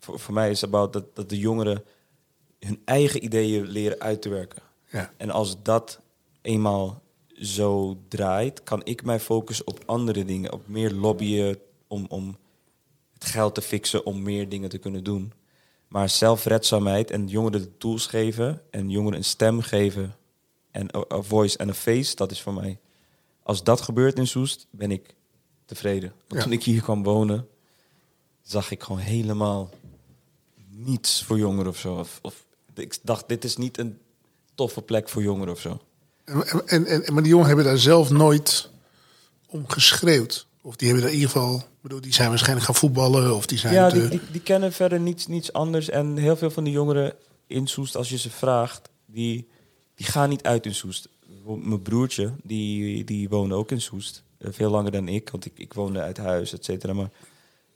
voor, 0.00 0.20
voor 0.20 0.34
mij 0.34 0.50
is 0.50 0.64
about 0.64 0.92
dat, 0.92 1.14
dat 1.14 1.28
de 1.28 1.38
jongeren 1.38 1.84
hun 2.58 2.82
eigen 2.84 3.24
ideeën 3.24 3.66
leren 3.66 4.00
uit 4.00 4.22
te 4.22 4.28
werken. 4.28 4.62
Ja. 4.90 5.12
En 5.16 5.30
als 5.30 5.62
dat 5.62 6.00
eenmaal 6.42 7.02
zo 7.42 7.98
draait, 8.08 8.62
kan 8.62 8.84
ik 8.84 9.04
mij 9.04 9.20
focussen 9.20 9.66
op 9.66 9.82
andere 9.86 10.24
dingen. 10.24 10.52
Op 10.52 10.68
meer 10.68 10.92
lobbyen 10.92 11.58
om, 11.86 12.06
om 12.08 12.36
het 13.12 13.24
geld 13.24 13.54
te 13.54 13.62
fixen 13.62 14.06
om 14.06 14.22
meer 14.22 14.48
dingen 14.48 14.68
te 14.68 14.78
kunnen 14.78 15.04
doen. 15.04 15.32
Maar 15.88 16.08
zelfredzaamheid 16.08 17.10
en 17.10 17.26
jongeren 17.28 17.60
de 17.60 17.76
tools 17.76 18.06
geven 18.06 18.62
en 18.70 18.90
jongeren 18.90 19.18
een 19.18 19.24
stem 19.24 19.60
geven 19.60 20.16
en 20.70 20.96
a, 20.96 21.04
a 21.12 21.20
voice 21.22 21.58
en 21.58 21.68
een 21.68 21.74
face, 21.74 22.16
dat 22.16 22.30
is 22.30 22.40
voor 22.40 22.54
mij. 22.54 22.78
Als 23.42 23.62
dat 23.64 23.80
gebeurt 23.80 24.18
in 24.18 24.26
Soest, 24.26 24.66
ben 24.70 24.90
ik 24.90 25.14
tevreden. 25.64 26.12
Want 26.28 26.32
Ja. 26.40 26.42
toen 26.42 26.52
ik 26.52 26.62
hier 26.64 26.82
kwam 26.82 27.02
wonen, 27.02 27.48
zag 28.42 28.70
ik 28.70 28.82
gewoon 28.82 29.00
helemaal 29.00 29.70
niets 30.68 31.22
voor 31.24 31.38
jongeren 31.38 31.70
of 31.70 31.78
zo. 31.78 31.94
Of, 31.98 32.18
of 32.22 32.44
ik 32.74 32.98
dacht, 33.02 33.28
dit 33.28 33.44
is 33.44 33.56
niet 33.56 33.78
een 33.78 33.98
toffe 34.54 34.82
plek 34.82 35.08
voor 35.08 35.22
jongeren 35.22 35.52
of 35.54 35.60
zo. 35.60 35.80
En, 36.32 36.66
en, 36.66 36.86
en, 36.86 37.12
maar 37.14 37.22
die 37.22 37.32
jongen 37.32 37.46
hebben 37.46 37.64
daar 37.64 37.78
zelf 37.78 38.10
nooit 38.10 38.70
om 39.46 39.64
geschreeuwd. 39.68 40.46
Of 40.62 40.76
die 40.76 40.86
hebben 40.88 41.04
daar 41.04 41.14
in 41.14 41.20
ieder 41.20 41.32
geval, 41.34 41.62
bedoel, 41.80 42.00
die 42.00 42.12
zijn 42.12 42.28
waarschijnlijk 42.28 42.66
gaan 42.66 42.74
voetballen 42.74 43.34
of 43.36 43.46
die 43.46 43.58
zijn. 43.58 43.74
Ja, 43.74 43.88
te- 43.88 44.00
die, 44.00 44.08
die, 44.08 44.20
die 44.32 44.40
kennen 44.40 44.72
verder 44.72 45.00
niets, 45.00 45.26
niets 45.26 45.52
anders. 45.52 45.88
En 45.90 46.16
heel 46.16 46.36
veel 46.36 46.50
van 46.50 46.64
die 46.64 46.72
jongeren 46.72 47.14
in 47.46 47.66
Soest, 47.66 47.96
als 47.96 48.08
je 48.08 48.18
ze 48.18 48.30
vraagt, 48.30 48.88
die, 49.06 49.48
die 49.94 50.06
gaan 50.06 50.28
niet 50.28 50.42
uit 50.42 50.66
in 50.66 50.74
Soest. 50.74 51.08
Mijn 51.44 51.82
broertje, 51.82 52.32
die, 52.42 53.04
die 53.04 53.28
woonde 53.28 53.54
ook 53.54 53.70
in 53.70 53.80
Soest. 53.80 54.22
Eh, 54.38 54.48
Veel 54.52 54.70
langer 54.70 54.90
dan 54.92 55.08
ik, 55.08 55.28
want 55.30 55.44
ik, 55.44 55.52
ik 55.56 55.72
woonde 55.74 56.00
uit 56.00 56.16
huis, 56.16 56.52
et 56.52 56.64
cetera. 56.64 56.92
Maar 56.92 57.10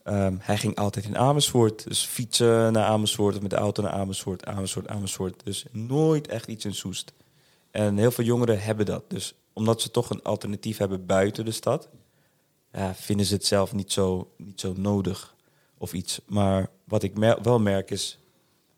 ehm, 0.05 0.35
hij 0.41 0.57
ging 0.59 0.77
altijd 0.77 1.05
in 1.05 1.17
Amersfoort. 1.19 1.85
Dus 1.89 2.05
fietsen 2.05 2.73
naar 2.73 2.85
Amersfoort 2.85 3.35
of 3.37 3.41
met 3.43 3.51
de 3.51 3.57
auto 3.57 3.83
naar 3.83 3.93
Amersfoort, 3.93 4.45
Amersfoort, 4.45 4.89
Amersfoort. 4.89 5.41
Dus 5.45 5.65
nooit 5.73 6.27
echt 6.29 6.47
iets 6.49 6.65
in 6.65 6.75
Soest. 6.75 7.13
En 7.77 7.97
heel 7.97 8.11
veel 8.11 8.25
jongeren 8.25 8.61
hebben 8.61 8.87
dat. 8.87 9.11
Dus 9.11 9.35
omdat 9.53 9.81
ze 9.81 9.91
toch 9.91 10.11
een 10.11 10.23
alternatief 10.23 10.79
hebben 10.79 11.07
buiten 11.07 11.45
de 11.45 11.51
stad, 11.51 11.89
ja, 12.73 12.95
vinden 12.95 13.27
ze 13.27 13.35
het 13.35 13.45
zelf 13.45 13.73
niet 13.73 13.93
zo, 13.93 14.31
niet 14.37 14.61
zo 14.61 14.73
nodig 14.77 15.35
of 15.79 15.93
iets. 15.93 16.21
Maar 16.27 16.71
wat 16.85 17.03
ik 17.03 17.19
mer- 17.19 17.43
wel 17.43 17.59
merk 17.59 17.91
is, 17.91 18.19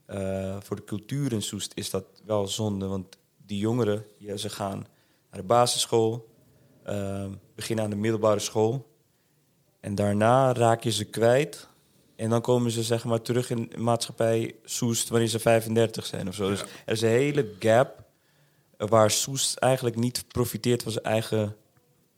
eh, 0.06 0.56
voor 0.60 0.76
de 0.76 0.84
cultuur 0.84 1.32
in 1.32 1.42
Soest 1.42 1.72
is 1.74 1.90
dat 1.90 2.04
wel 2.24 2.46
zonde. 2.46 2.86
Want 2.86 3.18
die 3.46 3.58
jongeren, 3.58 4.04
ja, 4.16 4.36
ze 4.36 4.48
gaan 4.48 4.86
naar 5.30 5.40
de 5.40 5.46
basisschool, 5.46 6.28
eh, 6.82 7.26
beginnen 7.54 7.84
aan 7.84 7.90
de 7.90 7.96
middelbare 7.96 8.40
school. 8.40 8.86
En 9.80 9.94
daarna 9.94 10.52
raak 10.52 10.82
je 10.82 10.90
ze 10.90 11.04
kwijt. 11.04 11.68
En 12.16 12.30
dan 12.30 12.40
komen 12.40 12.70
ze 12.70 12.82
zeg 12.82 13.04
maar 13.04 13.22
terug 13.22 13.50
in 13.50 13.68
de 13.68 13.78
maatschappij 13.78 14.54
Soest 14.64 15.08
wanneer 15.08 15.28
ze 15.28 15.38
35 15.38 16.06
zijn 16.06 16.28
of 16.28 16.34
zo. 16.34 16.48
Dus 16.48 16.60
er 16.60 16.92
is 16.92 17.00
een 17.02 17.08
hele 17.08 17.54
gap 17.58 18.06
waar 18.78 19.10
Soest 19.10 19.56
eigenlijk 19.56 19.96
niet 19.96 20.24
profiteert 20.28 20.82
van 20.82 20.92
zijn 20.92 21.04
eigen 21.04 21.56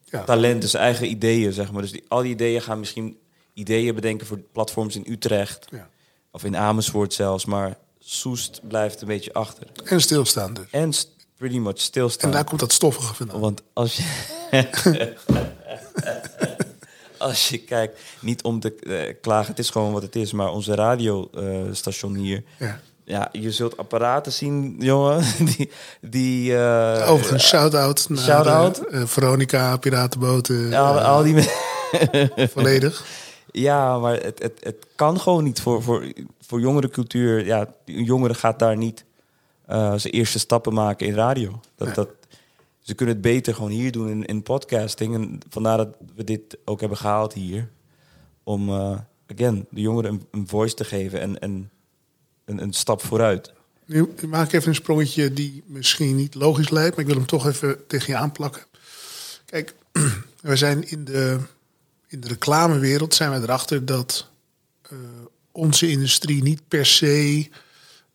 ja. 0.05 0.25
talenten, 0.25 0.68
zijn 0.68 0.83
eigen 0.83 1.11
ideeën, 1.11 1.53
zeg 1.53 1.73
maar. 1.73 1.83
Dus 1.83 1.90
die, 1.92 2.05
al 2.09 2.23
die 2.23 2.31
ideeën 2.33 2.62
gaan 2.62 2.79
misschien 2.79 3.18
ideeën 3.55 3.94
bedenken 3.94 4.27
voor 4.27 4.38
platforms 4.53 4.96
in 4.96 5.05
Utrecht 5.09 5.66
Ja. 5.70 5.88
of 6.31 6.44
in 6.44 6.57
Amersfoort 6.57 7.12
zelfs, 7.14 7.44
maar 7.44 7.77
Soest 7.99 8.61
blijft 8.68 9.01
een 9.01 9.07
beetje 9.07 9.33
achter. 9.33 9.66
En 9.85 10.01
stilstaan 10.01 10.55
dus. 10.55 10.64
En 10.70 10.92
st- 10.92 11.16
pretty 11.37 11.59
much 11.59 11.75
En 11.75 11.81
stilstaan. 11.81 12.31
daar 12.31 12.44
komt 12.44 12.61
dat 12.61 12.73
stoffige 12.73 13.14
vandaan. 13.14 13.40
Want 13.40 13.62
als 13.73 13.96
je. 13.96 14.29
als 17.18 17.49
je 17.49 17.59
kijkt, 17.59 18.01
niet 18.20 18.42
om 18.42 18.61
te 18.61 18.75
eh, 18.75 19.14
klagen, 19.20 19.51
het 19.51 19.59
is 19.59 19.70
gewoon 19.70 19.92
wat 19.92 20.03
het 20.03 20.16
is, 20.16 20.33
maar 20.33 20.51
onze 20.53 20.75
radiostation 20.75 22.14
hier. 22.14 22.44
Ja. 22.59 22.81
Ja, 23.11 23.29
je 23.33 23.51
zult 23.53 23.77
apparaten 23.77 24.33
zien, 24.33 24.77
jongen. 24.79 25.25
Die. 25.57 25.70
die 26.01 26.57
eh, 26.57 27.11
Overigens, 27.11 27.49
shout-out 27.49 28.07
naar 28.09 28.18
shout-out. 28.18 28.79
eh, 28.79 29.01
eh, 29.01 29.07
Veronica, 29.07 29.77
Piratenboten, 29.77 30.73
al, 30.75 30.99
eh, 30.99 31.05
al 31.09 31.23
die 31.23 31.35
me- 31.35 32.49
volledig. 32.55 33.05
Ja, 33.53 33.99
maar 33.99 34.12
het, 34.23 34.38
het, 34.42 34.53
het 34.61 34.87
kan 34.94 35.20
gewoon 35.20 35.44
niet 35.44 35.61
voor, 35.61 35.83
voor, 35.83 36.12
voor 36.40 36.61
jongerencultuur. 36.61 37.44
Ja, 37.46 37.66
een 37.85 38.05
jongere 38.05 38.35
gaat 38.35 38.59
daar 38.59 38.77
niet 38.77 39.05
zijn 39.96 40.01
eerste 40.14 40.38
stappen 40.38 40.75
maken 40.75 41.07
in 41.07 41.14
radio. 41.14 41.61
Dat, 41.77 41.87
Nee. 41.87 41.96
dat, 41.96 42.09
ze 42.81 42.94
kunnen 42.94 43.14
het 43.14 43.25
beter 43.25 43.55
gewoon 43.55 43.70
hier 43.70 43.92
doen 43.92 44.09
in, 44.09 44.25
in 44.25 44.42
podcasting. 44.42 45.14
En 45.14 45.38
vandaar 45.49 45.77
dat 45.77 45.88
we 46.14 46.25
dit 46.25 46.59
ook 46.64 46.81
hebben 46.81 46.99
gehaald 46.99 47.33
hier. 47.33 47.70
Om, 48.44 48.70
again, 49.33 49.66
de 49.70 49.81
jongeren 49.81 50.11
een, 50.12 50.27
een 50.31 50.49
voice 50.49 50.75
te 50.75 50.85
geven 50.85 51.20
en, 51.20 51.38
en 51.38 51.70
een, 52.50 52.62
een 52.62 52.72
stap 52.72 53.02
vooruit. 53.02 53.52
Nu 53.84 54.08
maak 54.28 54.46
ik 54.46 54.52
even 54.52 54.68
een 54.68 54.74
sprongetje 54.74 55.32
die 55.32 55.62
misschien 55.66 56.16
niet 56.16 56.34
logisch 56.34 56.70
lijkt, 56.70 56.90
maar 56.90 57.00
ik 57.00 57.06
wil 57.06 57.16
hem 57.16 57.26
toch 57.26 57.46
even 57.46 57.86
tegen 57.86 58.12
je 58.12 58.18
aanplakken. 58.18 58.62
Kijk, 59.44 59.74
we 60.40 60.56
zijn 60.56 60.88
in 60.88 61.04
de, 61.04 61.38
in 62.06 62.20
de 62.20 62.28
reclamewereld 62.28 63.14
zijn 63.14 63.30
we 63.30 63.36
erachter 63.36 63.84
dat 63.84 64.28
eh, 64.82 64.98
onze 65.52 65.90
industrie 65.90 66.42
niet 66.42 66.68
per 66.68 66.86
se 66.86 67.48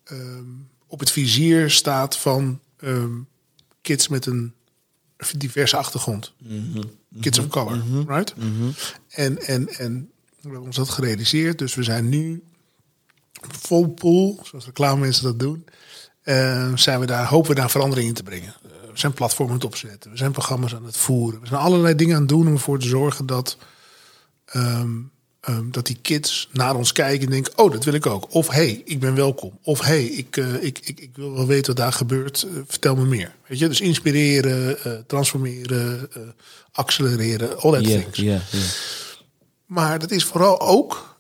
ehm, 0.04 0.44
op 0.88 1.00
het 1.00 1.12
vizier 1.12 1.70
staat 1.70 2.18
van 2.18 2.60
ehm, 2.78 3.14
kids 3.82 4.08
met 4.08 4.26
een 4.26 4.54
diverse 5.38 5.78
achtergrond. 5.78 6.34
Kids 7.20 7.40
of 7.40 7.48
color, 7.48 7.82
right? 8.08 8.34
En, 9.08 9.42
en, 9.42 9.68
en 9.70 10.10
we 10.36 10.42
hebben 10.42 10.62
ons 10.62 10.76
dat 10.76 10.90
gerealiseerd. 10.90 11.58
Dus 11.58 11.76
we 11.76 11.84
zijn 11.84 12.10
nu 12.10 12.44
vol 13.50 13.88
pool, 13.88 14.40
zoals 14.44 14.66
reclamemensen 14.66 15.24
dat 15.24 15.40
doen. 15.40 15.66
eh, 16.24 16.72
zijn 16.76 17.00
we 17.00 17.06
daar, 17.06 17.28
hopen 17.28 17.50
we 17.50 17.56
daar 17.56 17.70
verandering 17.70 18.08
in 18.08 18.14
te 18.14 18.24
brengen. 18.24 18.56
Eh, 18.64 18.70
we 18.92 19.00
zijn 19.00 19.14
platformen 19.14 19.54
aan 19.54 19.60
het 19.60 19.68
opzetten. 19.70 20.12
We 20.12 20.18
zijn 20.18 20.32
programma's 20.32 20.76
aan 20.76 20.86
het 20.86 20.98
voeren. 20.98 21.42
We 21.42 21.48
zijn 21.48 21.60
allerlei 21.60 21.96
dingen 21.96 22.14
aan 22.16 22.20
het 22.22 22.30
doen 22.30 22.48
om 22.48 22.54
ervoor 22.54 22.80
te 22.80 22.88
zorgen 22.88 23.26
dat, 23.26 23.58
ehm, 24.46 24.90
ehm, 25.42 25.72
dat 25.72 25.86
die 25.86 25.98
kids 26.02 26.50
naar 26.52 26.76
ons 26.76 26.92
kijken 26.92 27.26
en 27.26 27.32
denken: 27.32 27.58
Oh, 27.58 27.72
dat 27.72 27.84
wil 27.84 27.94
ik 27.94 28.06
ook. 28.06 28.34
Of 28.34 28.48
hey, 28.50 28.82
ik 28.86 29.00
ben 29.00 29.16
welkom. 29.16 29.60
Of 29.64 29.80
hey, 29.82 30.06
ik, 30.06 30.38
eh, 30.38 30.64
ik, 30.64 30.80
ik, 30.84 31.00
ik 31.00 31.10
wil 31.16 31.34
wel 31.34 31.46
weten 31.48 31.66
wat 31.76 31.84
daar 31.84 31.94
gebeurt. 31.94 32.44
Eh, 32.44 32.50
vertel 32.68 32.96
me 32.96 33.06
meer. 33.06 33.36
Weet 33.48 33.60
je, 33.60 33.68
dus 33.68 33.82
inspireren, 33.82 34.78
transformeren, 35.08 36.10
accelereren, 36.72 37.60
all 37.60 37.72
that 37.72 37.86
Ja, 37.88 38.02
things. 38.02 38.18
Maar 39.66 40.00
dat 40.00 40.12
is 40.12 40.24
vooral 40.26 40.62
ook 40.62 40.90
ehm, 40.94 41.15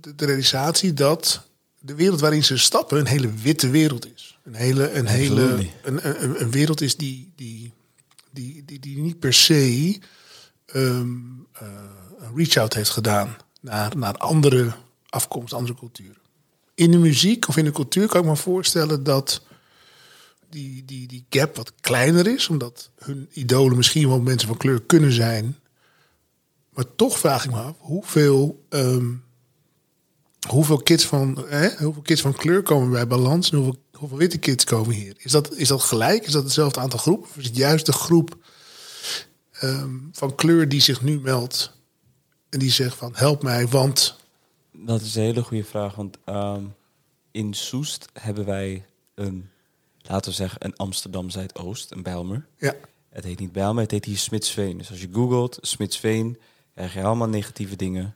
de, 0.00 0.14
de 0.16 0.24
realisatie 0.24 0.92
dat 0.92 1.46
de 1.78 1.94
wereld 1.94 2.20
waarin 2.20 2.44
ze 2.44 2.56
stappen 2.56 2.98
een 2.98 3.06
hele 3.06 3.34
witte 3.34 3.70
wereld 3.70 4.14
is. 4.14 4.38
Een 4.44 4.54
hele, 4.54 4.92
een 4.92 5.06
hele 5.06 5.68
een, 5.82 6.08
een, 6.08 6.40
een 6.40 6.50
wereld 6.50 6.80
is 6.80 6.96
die, 6.96 7.32
die, 7.36 7.72
die, 8.30 8.64
die, 8.64 8.80
die 8.80 8.98
niet 8.98 9.18
per 9.18 9.32
se 9.32 9.98
ehm, 10.66 11.08
eh, 11.52 11.68
een 12.18 12.36
reach-out 12.36 12.74
heeft 12.74 12.90
gedaan 12.90 13.36
naar, 13.60 13.96
naar 13.96 14.16
andere 14.16 14.72
afkomst, 15.08 15.52
andere 15.52 15.78
culturen. 15.78 16.18
In 16.74 16.90
de 16.90 16.98
muziek 16.98 17.48
of 17.48 17.56
in 17.56 17.64
de 17.64 17.72
cultuur 17.72 18.08
kan 18.08 18.20
ik 18.20 18.26
me 18.26 18.36
voorstellen 18.36 19.02
dat 19.02 19.42
die, 20.50 20.84
die, 20.84 21.06
die 21.06 21.26
gap 21.30 21.56
wat 21.56 21.72
kleiner 21.80 22.26
is, 22.26 22.48
omdat 22.48 22.90
hun 22.98 23.28
idolen 23.32 23.76
misschien 23.76 24.08
wel 24.08 24.20
mensen 24.20 24.48
van 24.48 24.56
kleur 24.56 24.82
kunnen 24.82 25.12
zijn. 25.12 25.58
Maar 26.70 26.94
toch 26.96 27.18
vraag 27.18 27.44
ik 27.44 27.50
me 27.50 27.60
af 27.60 27.76
hoeveel, 27.78 28.64
ehm, 28.68 29.12
hoeveel, 30.48 30.76
kids 30.76 31.04
van, 31.04 31.44
hè, 31.46 31.84
hoeveel 31.84 32.02
kids 32.02 32.20
van 32.20 32.32
kleur 32.32 32.62
komen 32.62 32.90
bij 32.90 33.06
balans 33.06 33.50
en 33.50 33.56
hoeveel, 33.56 33.82
hoeveel 33.92 34.18
witte 34.18 34.38
kids 34.38 34.64
komen 34.64 34.94
hier. 34.94 35.14
Is 35.18 35.32
dat, 35.32 35.54
is 35.54 35.68
dat 35.68 35.82
gelijk? 35.82 36.26
Is 36.26 36.32
dat 36.32 36.42
hetzelfde 36.42 36.80
aantal 36.80 36.98
groepen? 36.98 37.28
Of 37.28 37.36
is 37.36 37.46
het 37.46 37.56
juist 37.56 37.86
de 37.86 37.92
groep 37.92 38.36
ehm, 39.52 39.94
van 40.12 40.34
kleur 40.34 40.68
die 40.68 40.80
zich 40.80 41.02
nu 41.02 41.20
meldt 41.20 41.72
en 42.48 42.58
die 42.58 42.70
zegt 42.70 42.96
van 42.96 43.12
help 43.14 43.42
mij, 43.42 43.68
want 43.68 44.16
Dat 44.72 45.00
is 45.00 45.14
een 45.14 45.22
hele 45.22 45.42
goede 45.42 45.64
vraag, 45.64 45.94
want 45.94 46.16
ehm, 46.24 46.62
in 47.30 47.54
Soest 47.54 48.08
hebben 48.12 48.44
wij 48.44 48.84
een, 49.14 49.48
laten 50.02 50.30
we 50.30 50.36
zeggen, 50.36 50.64
een 50.64 50.76
Amsterdam 50.76 51.30
Zuidoost, 51.30 51.90
een 51.90 52.02
Bijlmer. 52.02 52.46
ja, 52.58 52.74
Het 53.08 53.24
heet 53.24 53.38
niet 53.38 53.52
Bijlmer, 53.52 53.82
het 53.82 53.90
heet 53.90 54.04
hier 54.04 54.18
Smitsveen. 54.18 54.78
Dus 54.78 54.90
als 54.90 55.00
je 55.00 55.08
googelt 55.12 55.58
Smitsveen, 55.60 56.38
krijg 56.74 56.94
je 56.94 57.02
allemaal 57.02 57.28
negatieve 57.28 57.76
dingen. 57.76 58.14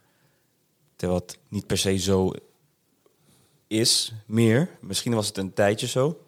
Terwijl 1.01 1.21
het 1.27 1.39
niet 1.49 1.67
per 1.67 1.79
se 1.79 1.97
zo 1.99 2.31
is, 3.67 4.13
meer. 4.27 4.69
Misschien 4.81 5.15
was 5.15 5.27
het 5.27 5.37
een 5.39 5.53
tijdje 5.53 5.87
zo. 5.87 6.21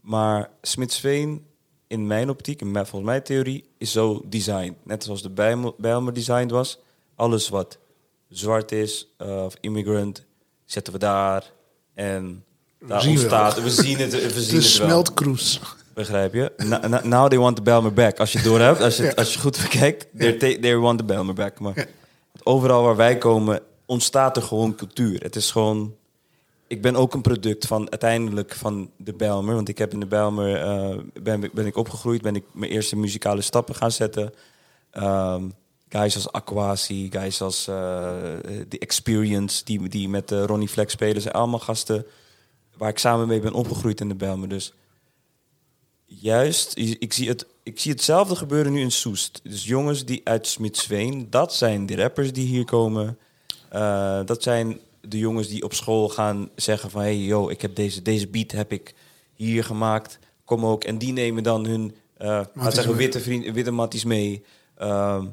Maar 0.00 0.50
Smitsveen, 0.62 1.44
in 1.86 2.06
mijn 2.06 2.30
optiek, 2.30 2.60
en 2.60 2.70
mijn- 2.70 2.86
volgens 2.86 3.10
mijn 3.10 3.22
theorie, 3.22 3.64
is 3.78 3.92
zo 3.92 4.22
designed. 4.26 4.74
Net 4.82 5.04
zoals 5.04 5.22
de 5.22 5.30
Bijlmer, 5.30 5.72
Bijlmer 5.78 6.12
designed 6.12 6.50
was. 6.50 6.78
Alles 7.14 7.48
wat 7.48 7.78
zwart 8.28 8.72
is, 8.72 9.06
eh, 9.16 9.44
of 9.44 9.54
immigrant, 9.60 10.24
zetten 10.64 10.92
we 10.92 10.98
daar. 10.98 11.52
En 11.94 12.44
daar 12.86 13.00
zien 13.02 13.10
ontstaat... 13.10 13.62
We 13.62 13.70
zien 13.70 13.98
het, 13.98 14.12
we 14.32 14.40
zien 14.42 14.60
de 14.60 14.66
het 14.66 14.76
wel. 14.78 14.86
smeltkroes. 14.86 15.60
Begrijp 15.94 16.34
je? 16.34 16.52
Na- 16.56 16.86
na- 16.86 17.04
now 17.06 17.28
they 17.28 17.38
want 17.38 17.56
the 17.56 17.62
Belmer 17.62 17.92
back. 17.92 18.18
Als 18.18 18.32
je 18.32 18.38
het 18.38 18.46
door 18.46 18.60
hebt, 18.60 18.80
als 18.80 18.96
je, 18.96 19.02
Ja. 19.02 19.10
als 19.12 19.32
je 19.32 19.38
goed 19.38 19.58
bekijkt, 19.62 20.06
they, 20.18 20.58
they, 20.58 20.76
want 20.76 20.98
the 20.98 21.04
Belmer 21.04 21.34
back. 21.34 21.60
Maar 21.60 21.76
Ja. 21.76 21.86
overal 22.42 22.82
waar 22.82 22.96
wij 22.96 23.18
komen, 23.18 23.62
ontstaat 23.90 24.36
er 24.36 24.42
gewoon 24.42 24.74
cultuur. 24.74 25.22
Het 25.22 25.36
is 25.36 25.50
gewoon... 25.50 25.94
Ik 26.66 26.82
ben 26.82 26.96
ook 26.96 27.14
een 27.14 27.20
product 27.20 27.66
van 27.66 27.90
uiteindelijk 27.90 28.54
van 28.54 28.90
de 28.96 29.12
Belmer. 29.12 29.54
Want 29.54 29.68
ik 29.68 29.78
heb 29.78 29.92
in 29.92 30.00
de 30.00 30.06
Belmer 30.06 30.56
eh, 30.56 30.98
ben, 31.22 31.50
ben 31.52 31.66
ik 31.66 31.76
opgegroeid, 31.76 32.22
ben 32.22 32.36
ik 32.36 32.44
mijn 32.52 32.70
eerste 32.70 32.96
muzikale 32.96 33.40
stappen 33.40 33.74
gaan 33.74 33.90
zetten. 33.90 34.34
Ehm, 34.90 35.48
guys 35.88 36.14
als 36.14 36.32
Aquasi, 36.32 37.08
guys 37.10 37.42
als 37.42 37.68
eh 37.68 37.74
The 38.68 38.78
Experience, 38.78 39.64
die, 39.64 39.88
die 39.88 40.08
met 40.08 40.32
eh, 40.32 40.44
Ronnie 40.44 40.68
Flex 40.68 40.92
spelen, 40.92 41.22
zijn 41.22 41.34
allemaal 41.34 41.58
gasten 41.58 42.06
waar 42.76 42.88
ik 42.90 42.98
samen 42.98 43.26
mee 43.26 43.40
ben 43.40 43.52
opgegroeid 43.52 44.00
in 44.00 44.08
de 44.08 44.14
Belmer. 44.14 44.48
Dus 44.48 44.72
juist, 46.04 46.76
ik 46.76 47.12
zie, 47.12 47.28
het, 47.28 47.46
ik 47.62 47.80
zie 47.80 47.92
hetzelfde 47.92 48.36
gebeuren 48.36 48.72
nu 48.72 48.80
in 48.80 48.92
Soest. 48.92 49.40
Dus 49.42 49.64
jongens 49.64 50.04
die 50.04 50.20
uit 50.24 50.46
Smitsveen, 50.46 51.26
dat 51.30 51.54
zijn 51.54 51.86
de 51.86 51.96
rappers 51.96 52.32
die 52.32 52.46
hier 52.46 52.64
komen. 52.64 53.18
Eh, 53.70 54.20
dat 54.24 54.42
zijn 54.42 54.80
de 55.00 55.18
jongens 55.18 55.48
die 55.48 55.64
op 55.64 55.74
school 55.74 56.08
gaan 56.08 56.50
zeggen 56.54 56.90
van... 56.90 57.00
hey, 57.00 57.18
yo, 57.18 57.48
ik 57.48 57.60
heb 57.62 57.74
deze, 57.74 58.02
deze 58.02 58.28
beat 58.28 58.50
heb 58.50 58.72
ik 58.72 58.94
hier 59.34 59.64
gemaakt. 59.64 60.18
Kom 60.44 60.66
ook. 60.66 60.84
En 60.84 60.98
die 60.98 61.12
nemen 61.12 61.42
dan 61.42 61.66
hun 61.66 61.94
we 62.20 62.70
zeggen, 62.70 62.96
witte, 62.96 63.20
vriend, 63.20 63.50
witte 63.54 63.70
matties 63.70 64.04
mee. 64.04 64.44
Ehm, 64.76 65.26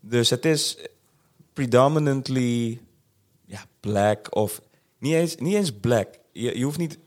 dus 0.00 0.30
het 0.30 0.44
is 0.44 0.78
predominantly 1.52 2.80
ja, 3.44 3.64
black 3.80 4.36
of... 4.36 4.60
Niet 4.98 5.14
eens, 5.14 5.36
niet 5.36 5.54
eens 5.54 5.72
black. 5.72 6.08
Je, 6.32 6.58
je 6.58 6.64
hoeft 6.64 6.78
niet... 6.78 6.98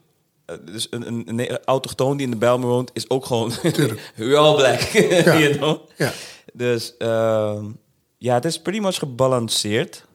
eh, 0.46 0.56
dus 0.66 0.88
een, 0.90 1.30
een, 1.40 1.58
autochtoon 1.58 2.18
die 2.18 2.26
in 2.26 2.32
de 2.32 2.38
Bijlmer 2.38 2.68
woont... 2.68 2.92
is 2.94 3.10
ook 3.10 3.26
gewoon... 3.26 3.52
We're 4.16 4.38
all 4.38 4.56
black. 4.56 4.80
you 5.42 5.58
know? 5.58 5.90
Ja. 5.98 6.12
Dus 6.54 6.98
ehm, 6.98 7.66
ja, 8.18 8.34
het 8.34 8.46
is 8.46 8.62
pretty 8.62 8.82
much 8.82 8.98
gebalanceerd. 8.98 10.06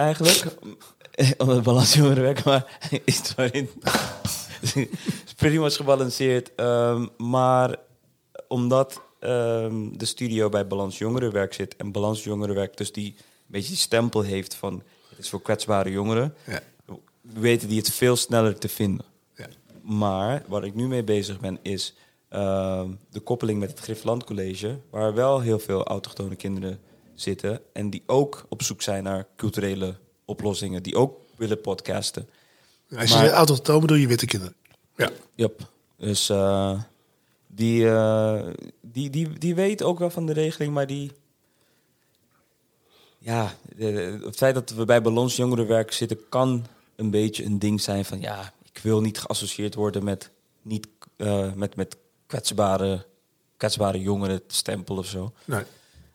Eigenlijk. 0.00 0.44
Omdat 1.38 1.56
het 1.56 1.64
balanceren 1.64 2.22
werkt, 2.22 2.44
maar 2.44 2.80
waarin... 3.36 3.70
Het 4.60 4.88
is 5.26 5.34
pretty 5.36 5.58
much 5.58 5.76
gebalanceerd. 5.76 6.54
ehm, 6.54 7.06
maar 7.16 7.76
omdat 8.48 9.00
ehm, 9.20 9.92
de 9.92 10.04
studio 10.04 10.48
bij 10.48 10.66
Balans 10.66 10.98
Jongerenwerk 10.98 11.54
zit... 11.54 11.76
en 11.76 11.92
Balans 11.92 12.24
Jongerenwerk 12.24 12.76
dus 12.76 12.92
die 12.92 13.06
een 13.06 13.24
beetje 13.46 13.68
die 13.68 13.76
stempel 13.76 14.22
heeft 14.22 14.54
van... 14.54 14.82
het 15.08 15.18
is 15.18 15.28
voor 15.28 15.42
kwetsbare 15.42 15.90
jongeren... 15.90 16.34
Ja. 16.46 16.60
weten 17.20 17.68
die 17.68 17.78
het 17.78 17.90
veel 17.90 18.16
sneller 18.16 18.58
te 18.58 18.68
vinden. 18.68 19.04
Ja. 19.36 19.46
Maar 19.82 20.42
waar 20.46 20.64
ik 20.64 20.74
nu 20.74 20.86
mee 20.86 21.04
bezig 21.04 21.40
ben, 21.40 21.58
is 21.62 21.94
ehm, 22.28 22.88
de 23.10 23.20
koppeling 23.20 23.58
met 23.58 23.70
het 23.70 23.80
Griffland 23.80 24.24
College, 24.24 24.78
waar 24.90 25.14
wel 25.14 25.40
heel 25.40 25.58
veel 25.58 25.84
autochtone 25.84 26.36
kinderen 26.36 26.80
zitten 27.20 27.60
en 27.72 27.90
die 27.90 28.02
ook 28.06 28.44
op 28.48 28.62
zoek 28.62 28.82
zijn 28.82 29.02
naar 29.04 29.26
culturele 29.36 29.94
oplossingen, 30.24 30.82
die 30.82 30.96
ook 30.96 31.18
willen 31.36 31.60
podcasten. 31.60 32.28
Als 32.96 33.10
je 33.10 33.16
Maar- 33.16 33.30
autochtoon 33.30 33.80
bedoel 33.80 33.96
je 33.96 34.06
witte 34.06 34.26
kinderen. 34.26 34.54
Ja. 34.96 35.10
Yep. 35.34 35.68
Dus 35.96 36.28
eh, 36.28 36.80
die, 37.46 37.88
eh, 37.90 38.46
die, 38.80 39.10
die, 39.10 39.38
die 39.38 39.54
weet 39.54 39.82
ook 39.82 39.98
wel 39.98 40.10
van 40.10 40.26
de 40.26 40.32
regeling, 40.32 40.72
maar 40.72 40.86
die. 40.86 41.12
Ja, 43.18 43.54
het 43.76 44.36
feit 44.36 44.54
dat 44.54 44.70
we 44.70 44.84
bij 44.84 45.02
Balans 45.02 45.36
Jongerenwerk 45.36 45.92
zitten 45.92 46.28
kan 46.28 46.66
een 46.96 47.10
beetje 47.10 47.44
een 47.44 47.58
ding 47.58 47.80
zijn 47.80 48.04
van 48.04 48.20
ja, 48.20 48.52
ik 48.72 48.78
wil 48.82 49.00
niet 49.00 49.18
geassocieerd 49.18 49.74
worden 49.74 50.04
met, 50.04 50.30
niet, 50.62 50.88
eh, 51.16 51.52
met, 51.52 51.76
met 51.76 51.96
kwetsbare, 52.26 53.06
kwetsbare 53.56 54.00
jongeren 54.00 54.40
stempel 54.46 54.96
of 54.96 55.06
zo. 55.06 55.32
Nee. 55.44 55.62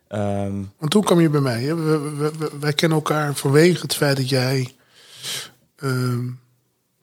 Ehm, 0.07 0.63
Want 0.77 0.91
toen 0.91 1.03
kwam 1.03 1.19
je 1.19 1.29
bij 1.29 1.41
mij. 1.41 1.61
Hè? 1.61 1.75
We- 1.75 1.99
we- 1.99 2.37
we- 2.37 2.51
wij 2.59 2.73
kennen 2.73 2.97
elkaar 2.97 3.35
vanwege 3.35 3.81
het 3.81 3.95
feit 3.95 4.17
dat 4.17 4.29
jij 4.29 4.75
ehm, 5.75 6.29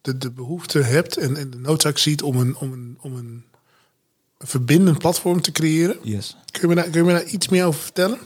de, 0.00 0.18
de 0.18 0.30
behoefte 0.30 0.78
hebt 0.78 1.16
en, 1.16 1.36
en 1.36 1.50
de 1.50 1.58
noodzaak 1.58 1.98
ziet 1.98 2.22
om 2.22 2.36
een, 2.36 2.56
om, 2.56 2.72
een, 2.72 2.98
om 3.00 3.16
een, 3.16 3.44
verbindend 4.38 4.98
platform 4.98 5.40
te 5.40 5.52
creëren. 5.52 5.96
yes. 6.02 6.36
Kun 6.50 6.60
je, 6.60 6.66
me 6.68 6.74
daar, 6.74 6.84
kun 6.84 7.00
je 7.00 7.02
me 7.06 7.12
daar 7.12 7.24
iets 7.24 7.48
meer 7.48 7.64
over 7.64 7.80
vertellen? 7.80 8.18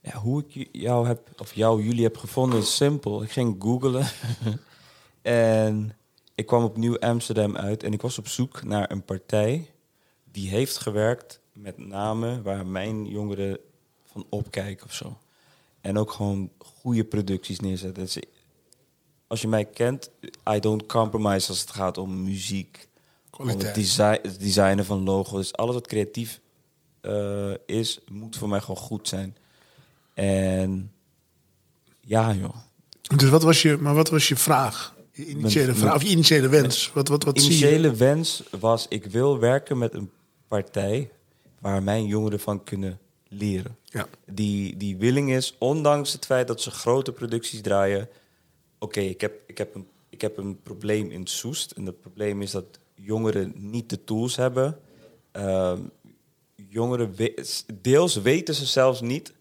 Ja, 0.00 0.16
hoe 0.16 0.44
ik 0.48 0.68
jou 0.72 1.06
heb, 1.06 1.20
of 1.38 1.54
jou, 1.54 1.82
jullie 1.82 2.02
heb 2.02 2.16
gevonden 2.16 2.58
is 2.58 2.76
simpel. 2.76 3.22
Ik 3.22 3.30
ging 3.30 3.56
googlen 3.58 4.06
en 5.22 5.96
ik 6.34 6.46
kwam 6.46 6.64
op 6.64 6.76
Nieuw 6.76 6.98
Amsterdam 6.98 7.56
uit 7.56 7.82
en 7.82 7.92
ik 7.92 8.00
was 8.02 8.18
op 8.18 8.28
zoek 8.28 8.64
naar 8.64 8.90
een 8.90 9.04
partij 9.04 9.70
die 10.32 10.48
heeft 10.48 10.78
gewerkt 10.78 11.40
met 11.52 11.78
namen 11.78 12.42
waar 12.42 12.66
mijn 12.66 13.06
jongeren 13.06 13.58
van 14.18 14.26
opkijken 14.38 14.86
of 14.86 14.94
zo. 14.94 15.18
En 15.80 15.98
ook 15.98 16.12
gewoon 16.12 16.50
goede 16.58 17.04
producties 17.04 17.60
neerzetten. 17.60 18.04
Dus 18.04 18.18
als 19.26 19.40
je 19.40 19.48
mij 19.48 19.64
kent, 19.64 20.10
I 20.50 20.60
don't 20.60 20.86
compromise 20.86 21.48
als 21.48 21.60
het 21.60 21.70
gaat 21.70 21.98
om 21.98 22.22
muziek. 22.22 22.88
Om 23.36 23.48
het, 23.48 23.74
design, 23.74 24.18
het 24.22 24.40
designen 24.40 24.84
van 24.84 25.02
logo's. 25.02 25.38
Dus 25.38 25.52
alles 25.52 25.74
wat 25.74 25.86
creatief 25.86 26.40
eh, 27.00 27.52
is, 27.66 28.00
moet 28.10 28.36
voor 28.36 28.48
mij 28.48 28.60
gewoon 28.60 28.76
goed 28.76 29.08
zijn. 29.08 29.36
En 30.14 30.92
ja, 32.00 32.34
joh. 32.34 32.56
Dus 33.16 33.28
wat 33.28 33.42
was 33.42 33.62
je, 33.62 33.76
maar 33.76 33.94
wat 33.94 34.08
was 34.08 34.28
je 34.28 34.36
vraag 34.36 34.94
Je 35.12 35.26
initiële 35.26 35.74
vraag 35.74 35.94
of 35.94 36.02
je 36.02 36.08
initiële 36.08 36.48
wens. 36.48 36.90
Wat, 36.94 37.08
wat, 37.08 37.24
wat 37.24 37.38
initiële 37.38 37.94
wens 37.94 38.42
was, 38.60 38.86
ik 38.88 39.04
wil 39.04 39.38
werken 39.38 39.78
met 39.78 39.94
een 39.94 40.10
partij 40.48 41.10
waar 41.58 41.82
mijn 41.82 42.06
jongeren 42.06 42.40
van 42.40 42.64
kunnen 42.64 42.98
leren. 43.28 43.76
Ja. 43.84 44.06
Die, 44.26 44.76
die 44.76 44.96
willing 44.96 45.32
is, 45.32 45.54
ondanks 45.58 46.12
het 46.12 46.26
feit 46.26 46.46
dat 46.46 46.60
ze 46.60 46.70
grote 46.70 47.12
producties 47.12 47.60
draaien. 47.60 48.08
Oké, 48.78 49.00
ik, 49.00 49.20
heb, 49.20 49.32
ik, 49.46 49.58
heb 49.58 49.74
een, 49.74 49.88
ik 50.08 50.20
heb 50.20 50.36
een 50.36 50.62
probleem 50.62 51.10
in 51.10 51.26
Soest. 51.26 51.70
En 51.70 51.84
dat 51.84 52.00
probleem 52.00 52.42
is 52.42 52.50
dat 52.50 52.78
jongeren 52.94 53.52
niet 53.56 53.90
de 53.90 54.04
tools 54.04 54.36
hebben. 54.36 54.78
Ehm, 55.32 55.80
jongeren, 56.68 57.14
we- 57.14 57.46
deels 57.80 58.14
weten 58.16 58.54
ze 58.54 58.66
zelfs 58.66 59.00
niet 59.00 59.32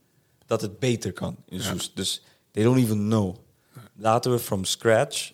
dat 0.46 0.62
het 0.62 0.80
beter 0.80 1.14
kan 1.14 1.36
in 1.50 1.62
Soest. 1.62 1.96
Dus 1.96 2.22
they 2.52 2.64
don't 2.64 2.78
even 2.78 2.98
know. 2.98 3.36
Laten 3.96 4.32
we 4.32 4.40
from 4.40 4.64
scratch 4.66 5.32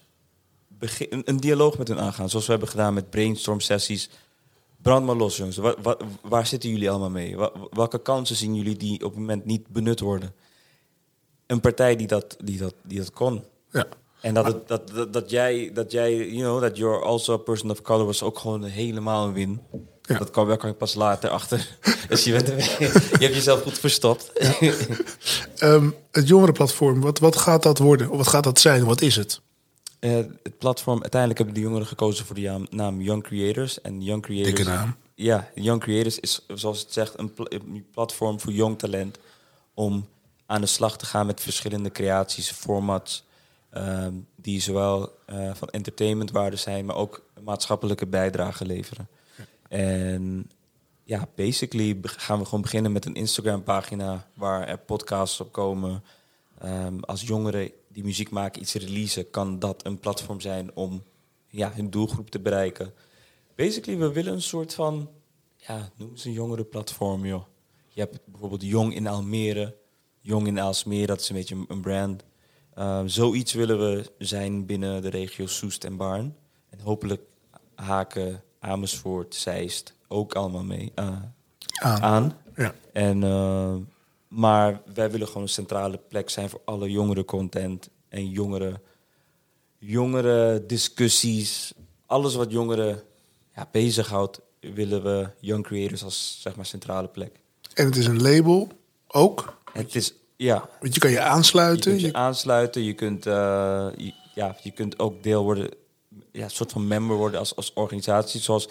begin, 0.68 1.08
een, 1.10 1.22
een 1.26 1.38
dialoog 1.40 1.78
met 1.78 1.88
hun 1.88 2.00
aangaan. 2.00 2.30
Zoals 2.30 2.46
we 2.46 2.52
hebben 2.52 2.70
gedaan 2.70 2.94
met 2.94 3.10
brainstorm 3.10 3.60
sessies. 3.60 4.10
Brand 4.84 5.06
maar 5.06 5.16
los, 5.16 5.38
jongens. 5.38 5.58
Wa- 5.58 5.76
wa- 5.82 5.98
waar 6.22 6.48
zitten 6.48 6.70
jullie 6.70 6.90
allemaal 6.90 7.10
mee? 7.10 7.36
Welke 7.72 8.02
kansen 8.02 8.36
zien 8.36 8.56
jullie 8.56 8.78
die 8.78 8.94
op 9.06 9.12
het 9.12 9.20
moment 9.20 9.46
niet 9.46 9.68
benut 9.68 10.00
worden? 10.00 10.34
Een 11.48 11.60
partij 11.60 11.96
die 11.96 12.08
dat, 12.08 12.36
die 12.44 12.58
dat, 12.58 12.74
die 12.84 12.98
dat 13.00 13.12
kon. 13.12 13.44
Ja. 13.72 13.86
En 14.22 14.34
dat, 14.34 14.46
het- 14.46 14.68
dat, 14.68 14.88
dat, 14.90 15.14
dat 15.14 15.30
jij, 15.30 15.72
dat 15.74 15.92
jij, 15.92 16.16
you 16.18 16.38
know, 16.38 16.62
that 16.62 16.78
you're 16.78 17.06
also 17.06 17.34
a 17.34 17.38
person 17.38 17.72
of 17.72 17.82
color 17.82 18.06
was 18.06 18.24
ook 18.24 18.40
gewoon 18.40 18.64
helemaal 18.64 19.28
een 19.28 19.34
win. 19.34 19.62
Ja. 20.02 20.18
Dat 20.18 20.30
kwam, 20.30 20.48
daar 20.48 20.58
kwam 20.58 20.72
ik 20.72 20.78
pas 20.78 20.94
later 20.94 21.30
achter. 21.30 21.78
dus 22.10 22.24
je, 22.24 22.32
bent, 22.32 22.48
je 22.48 22.88
hebt 23.20 23.34
jezelf 23.36 23.62
goed 23.62 23.80
verstopt. 23.80 24.32
Ehm, 25.58 25.90
het 26.12 26.28
jongerenplatform, 26.28 27.02
wat, 27.02 27.20
wat 27.20 27.36
gaat 27.36 27.64
dat 27.64 27.78
worden? 27.78 28.10
Of 28.10 28.18
wat 28.18 28.28
gaat 28.28 28.44
dat 28.44 28.60
zijn? 28.60 28.86
Wat 28.86 29.02
is 29.02 29.16
het? 29.16 29.42
Eh, 30.04 30.16
het 30.44 30.58
platform, 30.58 31.02
uiteindelijk 31.02 31.40
hebben 31.40 31.56
de 31.58 31.68
jongeren 31.68 31.88
gekozen 31.88 32.26
voor 32.26 32.36
de 32.36 32.68
naam 32.70 33.02
Young 33.02 33.24
Creators. 33.24 33.82
En 33.82 34.02
Young 34.02 34.22
Creators. 34.22 34.56
Dikke 34.56 34.70
naam. 34.72 34.96
Ja, 35.16 35.50
Young 35.56 35.82
Creators 35.82 36.20
is, 36.20 36.46
zoals 36.48 36.80
het 36.80 36.94
zegt, 36.94 37.20
een, 37.20 37.34
pla- 37.34 37.46
een 37.50 37.86
platform 37.92 38.40
voor 38.40 38.52
jong 38.52 38.80
talent. 38.80 39.18
Om 39.74 40.08
aan 40.46 40.62
de 40.62 40.68
slag 40.68 40.98
te 40.98 41.06
gaan 41.06 41.26
met 41.26 41.42
verschillende 41.42 41.92
creaties, 41.92 42.52
formats. 42.52 43.24
ehm, 43.70 44.14
die 44.36 44.62
zowel 44.62 45.12
eh, 45.26 45.54
van 45.54 45.68
entertainmentwaarde 45.70 46.56
zijn, 46.56 46.86
maar 46.86 46.96
ook 46.96 47.22
maatschappelijke 47.44 48.08
bijdrage 48.08 48.66
leveren. 48.66 49.08
En 49.70 50.52
ja, 51.04 51.28
basically 51.36 51.98
gaan 52.02 52.40
we 52.40 52.46
gewoon 52.46 52.62
beginnen 52.62 52.92
met 52.92 53.06
een 53.06 53.14
Instagram-pagina 53.16 54.28
waar 54.34 54.68
er 54.68 54.78
podcasts 54.78 55.40
op 55.40 55.52
komen. 55.52 56.04
Ehm, 56.60 57.00
als 57.00 57.22
jongeren 57.22 57.72
die 57.94 58.04
muziek 58.04 58.30
maken 58.30 58.62
iets 58.62 58.74
releasen, 58.74 59.30
kan 59.30 59.60
dat 59.60 59.86
een 59.86 60.00
platform 60.00 60.40
zijn 60.42 60.76
om 60.76 61.04
ja, 61.48 61.72
hun 61.74 61.90
doelgroep 61.90 62.30
te 62.30 62.40
bereiken. 62.40 62.94
Basically, 63.56 64.00
we 64.00 64.12
willen 64.12 64.34
een 64.34 64.42
soort 64.42 64.74
van, 64.74 65.10
ja, 65.58 65.90
noem 65.96 66.10
eens 66.10 66.26
een 66.26 66.32
jongerenplatform, 66.32 67.26
joh. 67.26 67.44
Je 67.88 68.00
hebt 68.02 68.20
bijvoorbeeld 68.26 68.64
Jong 68.64 68.96
in 68.96 69.08
Almere, 69.08 69.76
Jong 70.22 70.48
in 70.48 70.60
Aalsmeer, 70.60 71.08
dat 71.08 71.20
is 71.22 71.30
een 71.30 71.36
beetje 71.36 71.66
een- 71.68 71.82
brand. 71.82 72.24
Ehm, 72.74 73.08
zoiets 73.08 73.54
willen 73.54 73.80
we 73.80 74.12
zijn 74.18 74.66
binnen 74.66 75.02
de 75.02 75.10
regio 75.10 75.46
Soest 75.46 75.84
en 75.84 75.98
Baarn. 75.98 76.36
En 76.70 76.80
hopelijk 76.80 77.22
haken 77.76 78.44
Amersfoort, 78.60 79.36
Zeist 79.36 79.94
ook 80.08 80.34
allemaal 80.36 80.64
mee 80.64 80.92
eh, 80.96 81.22
Aan. 81.82 82.02
aan. 82.02 82.38
Ja. 82.56 82.76
En, 82.94 83.24
eh, 83.24 83.76
maar 84.36 84.82
wij 84.94 85.12
willen 85.12 85.28
gewoon 85.28 85.44
een 85.44 85.50
centrale 85.50 85.98
plek 85.98 86.30
zijn 86.30 86.50
voor 86.50 86.62
alle 86.66 86.92
jongere 86.92 87.26
content 87.26 87.90
en 88.10 88.30
jongere, 88.30 88.80
jongere 89.78 90.66
discussies. 90.66 91.74
Alles 92.06 92.36
wat 92.36 92.52
jongeren 92.52 93.02
ja, 93.56 93.68
bezighoudt, 93.72 94.40
willen 94.60 95.04
we 95.04 95.30
Young 95.40 95.64
Creators 95.64 96.04
als 96.04 96.38
zeg 96.42 96.56
maar, 96.56 96.66
centrale 96.66 97.08
plek. 97.08 97.40
En 97.74 97.86
het 97.86 97.96
is 97.96 98.06
een 98.06 98.22
label 98.22 98.68
ook. 99.08 99.58
Het 99.74 99.96
is, 99.96 100.14
ja, 100.36 100.70
Want 100.80 100.94
je 100.94 101.00
kan 101.00 101.10
je 101.10 101.16
je 101.16 101.22
aansluiten. 101.24 101.90
kunt 101.92 102.02
je 102.02 102.08
Je- 102.08 102.14
aansluiten, 102.14 102.84
je 102.84 102.94
kunt, 102.94 103.26
eh, 103.26 103.88
je- 103.98 104.14
ja, 104.36 104.56
je 104.64 104.72
kunt 104.72 105.00
ook 105.00 105.24
deel 105.24 105.44
worden, 105.44 105.70
ja, 106.32 106.44
een 106.44 106.50
soort 106.52 106.72
van 106.72 106.88
member 106.88 107.16
worden 107.18 107.40
als, 107.40 107.56
als 107.56 107.74
organisatie. 107.74 108.42
Zoals 108.42 108.68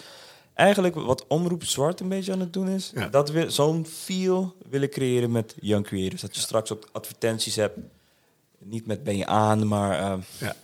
eigenlijk 0.53 0.95
wat 0.95 1.25
Omroep 1.27 1.63
Zwart 1.63 1.99
een 1.99 2.09
beetje 2.09 2.31
aan 2.31 2.39
het 2.39 2.53
doen 2.53 2.69
is. 2.69 2.91
Ja. 2.95 3.07
Dat 3.07 3.29
we 3.29 3.49
zo'n 3.49 3.85
feel 3.85 4.55
willen 4.69 4.89
creëren 4.89 5.31
met 5.31 5.55
Young 5.59 5.85
Creators. 5.85 6.21
Dat 6.21 6.35
je 6.35 6.41
straks 6.41 6.71
ook 6.71 6.87
advertenties 6.91 7.55
hebt. 7.55 7.77
Niet 8.59 8.85
met 8.85 9.03
ben 9.03 9.17
je 9.17 9.25
aan, 9.25 9.67
maar... 9.67 9.99
eh, 9.99 10.17
ja. 10.37 10.55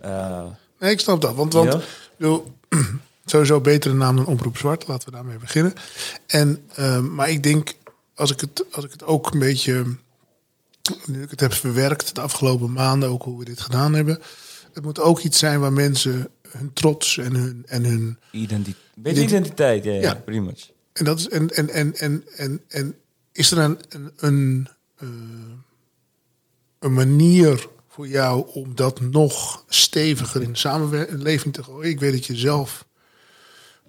eh, 0.00 0.46
Nee, 0.78 0.90
ik 0.90 1.00
snap 1.00 1.20
dat. 1.20 1.34
Want, 1.34 1.52
want 1.52 1.72
Ja. 1.72 1.80
bedoel, 2.16 2.52
sowieso 3.26 3.60
betere 3.60 3.94
naam 3.94 4.16
dan 4.16 4.26
Omroep 4.26 4.56
Zwart. 4.56 4.86
Laten 4.86 5.08
we 5.08 5.14
daarmee 5.14 5.38
beginnen. 5.38 5.72
En, 6.26 6.64
ehm, 6.74 7.14
maar 7.14 7.30
ik 7.30 7.42
denk, 7.42 7.74
als 8.14 8.30
ik, 8.30 8.40
het, 8.40 8.64
als 8.72 8.84
ik 8.84 8.90
het 8.90 9.04
ook 9.04 9.32
een 9.32 9.38
beetje... 9.38 9.96
Nu 11.06 11.22
ik 11.22 11.30
het 11.30 11.40
heb 11.40 11.52
verwerkt 11.52 12.14
de 12.14 12.20
afgelopen 12.20 12.72
maanden, 12.72 13.08
ook 13.08 13.22
hoe 13.22 13.38
we 13.38 13.44
dit 13.44 13.60
gedaan 13.60 13.94
hebben. 13.94 14.20
Het 14.72 14.84
moet 14.84 15.00
ook 15.00 15.20
iets 15.20 15.38
zijn 15.38 15.60
waar 15.60 15.72
mensen 15.72 16.28
hun 16.50 16.72
trots 16.72 17.18
en 17.18 17.34
hun... 17.34 17.64
En, 17.66 17.84
hun, 17.84 18.18
identi 18.30 18.74
beetje 18.94 19.20
Identi- 19.22 19.34
identiteit, 19.36 19.84
ja, 19.84 19.92
ja, 19.92 20.00
Ja. 20.00 20.14
pretty 20.14 20.40
much. 20.42 20.70
en, 20.92 21.04
dat 21.04 21.18
is, 21.18 21.28
en, 21.28 21.50
en, 21.50 21.68
en, 21.70 21.94
en, 21.96 22.24
en, 22.36 22.60
en 22.68 22.94
is 23.32 23.50
er 23.50 23.58
een, 23.58 23.78
een, 23.88 24.12
een, 24.16 24.68
eh, 24.96 25.08
een 26.78 26.92
manier 26.92 27.68
voor 27.88 28.08
jou 28.08 28.48
om 28.52 28.74
dat 28.74 29.00
nog 29.00 29.64
steviger 29.68 30.42
in 30.42 30.56
samenleving 30.56 31.54
te 31.54 31.62
gooien? 31.62 31.90
Ik 31.90 32.00
weet 32.00 32.12
dat 32.12 32.26
je 32.26 32.36
zelf 32.36 32.86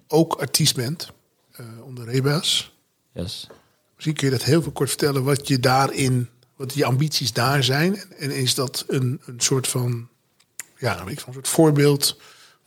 ook 0.08 0.34
artiest 0.34 0.74
bent 0.76 1.10
eh, 1.52 1.66
onder 1.82 2.04
Reba's. 2.04 2.74
Yes. 3.12 3.46
Misschien 3.94 4.14
kun 4.16 4.26
je 4.30 4.36
dat 4.36 4.44
heel 4.44 4.62
veel 4.62 4.72
kort 4.72 4.88
vertellen 4.88 5.24
wat 5.24 5.48
je 5.48 5.60
daarin, 5.60 6.28
wat 6.56 6.74
je 6.74 6.84
ambities 6.84 7.32
daar 7.32 7.64
zijn. 7.64 7.96
En, 7.96 8.12
en 8.18 8.30
is 8.30 8.54
dat 8.54 8.84
een, 8.88 9.20
een 9.26 9.40
soort 9.40 9.68
van, 9.68 10.08
ja, 10.78 10.96
van 10.98 11.08
een 11.08 11.18
soort 11.32 11.48
voorbeeld 11.48 12.20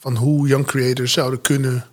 van 0.04 0.16
hoe 0.16 0.48
young 0.48 0.66
creators 0.66 1.14
zouden 1.14 1.42
kunnen 1.42 1.86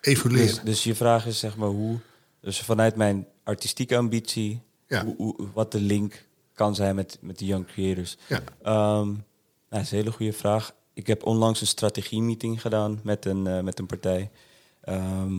evolueren? 0.00 0.46
Dus, 0.54 0.60
dus 0.64 0.84
je 0.84 0.94
vraag 0.94 1.26
is 1.26 1.38
zeg 1.38 1.56
maar 1.56 1.68
hoe, 1.68 1.98
dus 2.40 2.60
vanuit 2.60 2.96
mijn 2.96 3.26
artistieke 3.44 3.96
ambitie, 3.96 4.60
Ja. 4.86 5.04
hoe, 5.04 5.14
hoe- 5.16 5.48
wat 5.54 5.72
de 5.72 5.80
link 5.80 6.24
kan 6.54 6.74
zijn 6.74 6.94
met, 6.94 7.18
met 7.20 7.38
de 7.38 7.44
young 7.46 7.66
creators. 7.66 8.16
Ja. 8.28 8.40
Ehm, 8.62 9.06
nou, 9.06 9.16
dat 9.68 9.80
is 9.80 9.90
een 9.90 9.96
hele 9.98 10.12
goede 10.12 10.32
vraag. 10.32 10.72
Ik 10.94 11.06
heb 11.06 11.26
onlangs 11.26 11.60
een 11.60 11.66
strategie-meeting 11.66 12.60
gedaan 12.60 13.00
met 13.02 13.24
een, 13.26 13.46
eh, 13.46 13.60
met 13.60 13.78
een 13.78 13.86
partij. 13.86 14.30
Ehm, 14.80 15.32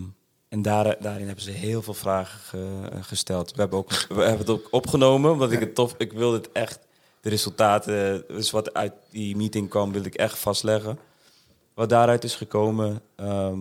en 0.50 0.62
daar, 0.62 0.96
daarin 1.02 1.26
hebben 1.26 1.44
ze 1.44 1.52
heel 1.52 1.82
veel 1.82 1.94
vragen 1.94 2.39
ge- 2.39 2.89
gesteld. 3.02 3.52
We 3.52 3.60
hebben, 3.62 3.80
ook, 3.80 3.92
we 4.10 4.22
hebben 4.22 4.38
het 4.38 4.50
ook 4.50 4.68
opgenomen, 4.72 5.32
omdat 5.32 5.52
ik 5.52 5.60
het 5.60 5.76
tof... 5.76 5.96
Ik 5.98 6.13
wilde 6.13 6.38
het 6.38 6.52
echt, 6.52 6.80
de 7.22 7.30
resultaten, 7.30 8.24
dus 8.28 8.52
wat 8.52 8.74
uit 8.74 8.94
die 9.10 9.36
meeting 9.36 9.70
kwam, 9.70 9.92
wilde 9.92 10.08
ik 10.08 10.16
echt 10.16 10.38
vastleggen. 10.39 10.98
Wat 11.74 11.90
daaruit 11.90 12.24
is 12.24 12.36
gekomen, 12.36 13.02
ehm, 13.16 13.60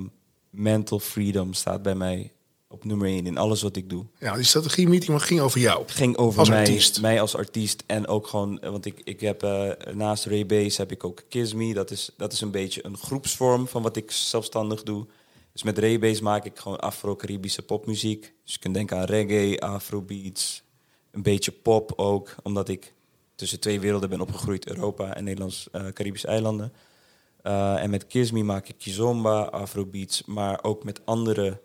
mental 0.50 0.98
freedom 0.98 1.52
staat 1.52 1.82
bij 1.82 1.94
mij 1.94 2.32
op 2.68 2.84
nummer 2.84 3.06
één 3.06 3.26
in 3.26 3.38
alles 3.38 3.62
wat 3.62 3.76
ik 3.76 3.90
doe. 3.90 4.04
Ja, 4.18 4.34
die 4.34 4.44
strategie-meeting 4.44 5.22
ging 5.22 5.40
over 5.40 5.60
jou. 5.60 5.82
Ging 5.86 6.16
over 6.16 6.38
Als 6.38 6.48
mij, 6.48 6.58
artiest. 6.58 7.00
mij 7.00 7.20
als 7.20 7.36
artiest 7.36 7.82
en 7.86 8.06
ook 8.06 8.26
gewoon, 8.26 8.60
eh, 8.60 8.70
want 8.70 8.84
ik, 8.86 9.00
ik 9.04 9.20
heb 9.20 9.42
eh, 9.42 9.70
naast 9.94 10.24
Ray 10.24 10.46
Base 10.46 10.80
heb 10.80 10.90
ik 10.92 11.04
ook 11.04 11.22
Kiss 11.28 11.54
Me. 11.54 11.74
Dat 11.74 11.90
is, 11.90 12.10
dat 12.16 12.32
is 12.32 12.40
een 12.40 12.50
beetje 12.50 12.86
een 12.86 12.96
groepsvorm 12.96 13.68
van 13.68 13.82
wat 13.82 13.96
ik 13.96 14.10
zelfstandig 14.10 14.82
doe. 14.82 15.06
Dus 15.52 15.62
met 15.62 15.78
Ray 15.78 15.98
Base 15.98 16.22
maak 16.22 16.44
ik 16.44 16.58
gewoon 16.58 16.80
Afro-Caribische 16.80 17.62
popmuziek. 17.62 18.32
Dus 18.44 18.52
je 18.52 18.58
kunt 18.58 18.74
denken 18.74 18.96
aan 18.96 19.04
reggae, 19.04 19.60
afrobeats, 19.60 20.62
een 21.10 21.22
beetje 21.22 21.52
pop 21.52 21.92
ook, 21.96 22.34
omdat 22.42 22.68
ik 22.68 22.92
tussen 23.34 23.60
twee 23.60 23.80
werelden 23.80 24.08
ben 24.08 24.20
opgegroeid, 24.20 24.68
Europa 24.68 25.14
en 25.14 25.24
Nederlands-Caribische 25.24 26.26
eilanden. 26.26 26.72
Eh, 27.42 27.82
en 27.82 27.90
met 27.90 28.06
Kiss 28.06 28.30
Me 28.30 28.42
maak 28.42 28.68
ik 28.68 28.78
kizomba, 28.78 29.42
afrobeats, 29.42 30.24
maar 30.24 30.64
ook 30.64 30.84
met 30.84 31.00
andere 31.04 31.60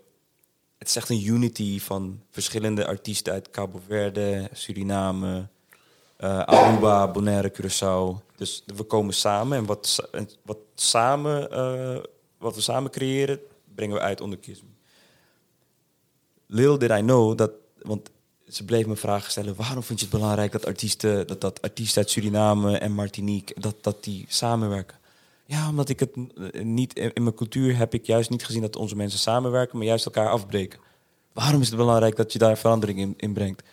het 0.77 0.87
is 0.87 0.95
echt 0.95 1.09
een 1.09 1.25
unity 1.25 1.79
van 1.79 2.21
verschillende 2.31 2.87
artiesten 2.87 3.33
uit 3.33 3.49
Cabo 3.49 3.81
Verde, 3.87 4.49
Suriname, 4.53 5.47
eh, 6.17 6.39
Aruba, 6.39 7.11
Bonaire, 7.11 7.51
Curaçao. 7.51 8.25
Dus 8.35 8.63
we 8.75 8.83
komen 8.83 9.13
samen 9.13 9.57
en 9.57 9.65
wat, 9.65 10.09
wat, 10.45 10.57
samen, 10.75 11.51
eh, 11.51 12.03
wat 12.37 12.55
we 12.55 12.61
samen 12.61 12.91
creëren, 12.91 13.39
brengen 13.75 13.95
we 13.95 14.01
uit 14.01 14.21
onder 14.21 14.39
Kiss 14.39 14.61
Me. 14.61 14.67
Little 16.45 16.77
did 16.77 16.89
I 16.89 17.01
know 17.01 17.37
dat, 17.37 17.51
want 17.81 18.09
ze 18.47 18.65
bleef 18.65 18.85
me 18.85 18.95
vragen 18.95 19.31
stellen: 19.31 19.55
waarom 19.55 19.83
vind 19.83 19.99
je 19.99 20.05
het 20.05 20.15
belangrijk 20.15 20.51
dat 20.51 20.65
artiesten, 20.65 21.27
dat, 21.27 21.41
dat 21.41 21.61
artiesten 21.61 22.01
uit 22.01 22.11
Suriname 22.11 22.77
en 22.77 22.91
Martinique, 22.91 23.61
dat, 23.61 23.75
dat 23.81 24.03
die 24.03 24.25
samenwerken? 24.27 24.97
Ja, 25.47 25.69
omdat 25.69 25.89
ik 25.89 25.99
het 25.99 26.11
eh, 26.15 26.63
niet 26.63 26.97
in 26.97 27.23
mijn 27.23 27.35
cultuur 27.35 27.77
heb 27.77 27.93
ik 27.93 28.05
juist 28.05 28.29
niet 28.29 28.45
gezien 28.45 28.61
dat 28.61 28.75
onze 28.75 28.95
mensen 28.95 29.19
samenwerken, 29.19 29.77
maar 29.77 29.87
juist 29.87 30.05
elkaar 30.05 30.29
afbreken. 30.29 30.79
Waarom 31.33 31.61
is 31.61 31.67
het 31.67 31.77
belangrijk 31.77 32.15
dat 32.15 32.33
je 32.33 32.39
daar 32.39 32.57
verandering 32.57 32.99
in, 32.99 33.13
in 33.17 33.33
brengt? 33.33 33.63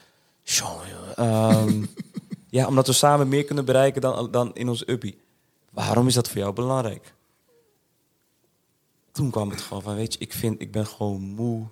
Ehm, 1.14 1.84
ja, 2.56 2.66
omdat 2.66 2.86
we 2.86 2.92
samen 2.92 3.28
meer 3.28 3.44
kunnen 3.44 3.64
bereiken 3.64 4.00
dan, 4.00 4.30
dan 4.30 4.54
in 4.54 4.68
ons 4.68 4.88
uppie. 4.88 5.18
waarom 5.70 6.06
is 6.06 6.14
dat 6.14 6.28
voor 6.28 6.38
jou 6.38 6.52
belangrijk? 6.52 7.14
Toen 9.12 9.30
kwam 9.30 9.50
het 9.50 9.60
gewoon 9.60 9.82
van, 9.82 9.94
weet 9.94 10.12
je, 10.12 10.18
ik 10.18 10.32
vind, 10.32 10.60
ik 10.60 10.72
ben 10.72 10.86
gewoon 10.86 11.20
moe 11.20 11.66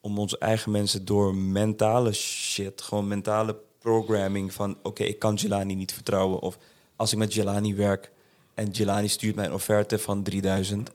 om 0.00 0.18
onze 0.18 0.38
eigen 0.38 0.70
mensen 0.70 1.04
door 1.04 1.34
mentale 1.34 2.12
shit, 2.12 2.82
gewoon 2.82 3.08
mentale 3.08 3.56
programming 3.78 4.52
van, 4.52 4.78
oké, 4.82 5.02
ik 5.02 5.18
kan 5.18 5.34
Jelani 5.34 5.74
niet 5.74 5.92
vertrouwen. 5.92 6.40
Of 6.40 6.58
als 6.96 7.12
ik 7.12 7.18
met 7.18 7.34
Jelani 7.34 7.74
werk 7.74 8.12
en 8.58 8.70
Jelani 8.70 9.08
stuurt 9.08 9.34
mij 9.34 9.44
een 9.44 9.52
offerte 9.52 9.98
van 9.98 10.22
3000, 10.22 10.90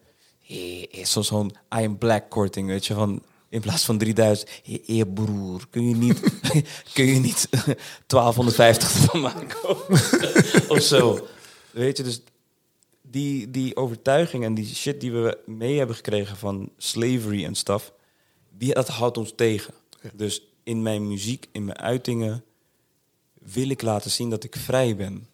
is 0.89 1.11
zo 1.11 1.21
zo'n 1.21 1.51
I 1.51 1.85
am 1.85 1.97
black 1.97 2.29
korting, 2.29 2.67
weet 2.67 2.85
je, 2.85 2.93
van 2.93 3.23
in 3.49 3.61
plaats 3.61 3.85
van 3.85 3.97
3000. 3.97 4.49
Hé, 4.63 4.79
hey, 4.85 5.05
broer, 5.05 5.67
kun 5.69 5.89
je 5.89 5.95
niet, 5.95 6.19
kun 6.93 7.05
je 7.05 7.19
niet 7.19 7.47
1250 8.07 8.95
ervan 8.95 9.21
maken? 9.21 9.69
of 10.69 10.81
zo. 10.81 11.27
Weet 11.71 11.97
je, 11.97 12.03
dus 12.03 12.21
die, 13.01 13.51
die 13.51 13.75
overtuiging 13.75 14.43
en 14.43 14.53
die 14.53 14.75
shit 14.75 15.01
die 15.01 15.11
we 15.11 15.37
mee 15.45 15.77
hebben 15.77 15.95
gekregen 15.95 16.37
van 16.37 16.69
slavery 16.77 17.45
en 17.45 17.55
stuff, 17.55 17.93
die, 18.57 18.73
dat 18.73 18.87
houdt 18.87 19.17
ons 19.17 19.33
tegen. 19.35 19.73
Dus 20.13 20.47
in 20.63 20.81
mijn 20.81 21.07
muziek, 21.07 21.47
in 21.51 21.65
mijn 21.65 21.77
uitingen, 21.77 22.43
wil 23.33 23.69
ik 23.69 23.81
laten 23.81 24.11
zien 24.11 24.29
dat 24.29 24.43
ik 24.43 24.55
vrij 24.55 24.95
ben. 24.95 25.27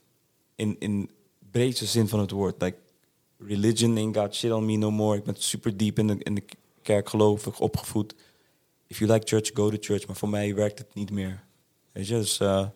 In, 0.55 0.75
in 0.79 1.09
breedste 1.51 1.85
zin 1.85 2.07
van 2.07 2.19
het 2.19 2.31
woord. 2.31 2.61
Like, 2.61 2.77
religion 3.37 3.97
ain't 3.97 4.17
got 4.17 4.35
shit 4.35 4.51
on 4.51 4.65
me 4.65 4.75
no 4.75 4.91
more. 4.91 5.17
Ik 5.17 5.23
ben 5.23 5.35
super 5.37 5.77
diep 5.77 5.99
in 5.99 6.07
de, 6.07 6.15
in 6.19 6.35
de 6.35 6.43
kerk 6.81 7.09
gelovig 7.09 7.59
opgevoed. 7.59 8.15
If 8.87 8.99
you 8.99 9.11
like 9.11 9.27
church, 9.27 9.51
go 9.53 9.69
to 9.69 9.77
church. 9.79 10.07
Maar 10.07 10.15
voor 10.15 10.29
mij 10.29 10.55
werkt 10.55 10.77
het 10.77 10.93
niet 10.93 11.11
meer. 11.11 11.43
Weet 11.91 12.07
je, 12.07 12.13
dus... 12.13 12.39
Uh, 12.39 12.67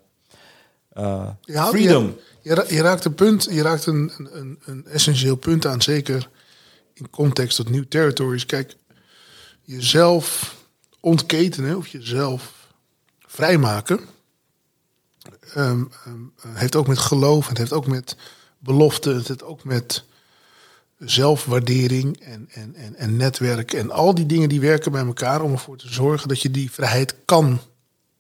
uh, 0.98 1.30
Ja, 1.42 1.68
freedom. 1.68 2.16
Je, 2.42 2.66
je, 2.70 2.82
raakt 2.82 3.06
een 3.06 3.16
punt, 3.16 3.44
je 3.44 3.62
raakt 3.62 3.86
een, 3.86 4.12
een, 4.18 4.60
een 4.66 4.86
essentieel 4.86 5.36
punt 5.36 5.66
aan, 5.66 5.82
zeker 5.82 6.30
in 6.94 7.10
context 7.10 7.56
tot 7.56 7.70
New 7.70 7.84
Territories. 7.84 8.46
Kijk, 8.46 8.76
jezelf 9.62 10.56
ontketenen 11.00 11.78
of 11.78 11.88
jezelf 11.88 12.68
vrijmaken 13.20 14.00
ehm, 15.54 15.84
ehm, 16.06 16.54
heeft 16.54 16.76
ook 16.76 16.88
met 16.88 16.98
geloof, 16.98 17.48
het 17.48 17.58
heeft 17.58 17.74
ook 17.74 17.88
met 17.88 18.16
belofte, 18.64 19.22
het 19.28 19.44
ook 19.44 19.64
met 19.64 20.04
zelfwaardering 20.98 22.20
en, 22.20 22.48
en, 22.52 22.76
en, 22.76 22.96
en 22.96 23.18
netwerk 23.18 23.74
en 23.74 23.92
al 23.92 24.16
die 24.16 24.26
dingen 24.26 24.50
die 24.50 24.60
werken 24.60 24.92
bij 24.92 25.06
elkaar 25.06 25.42
om 25.42 25.52
ervoor 25.52 25.78
te 25.78 25.94
zorgen 25.94 26.28
dat 26.28 26.42
je 26.42 26.52
die 26.52 26.72
vrijheid 26.72 27.16
kan 27.26 27.60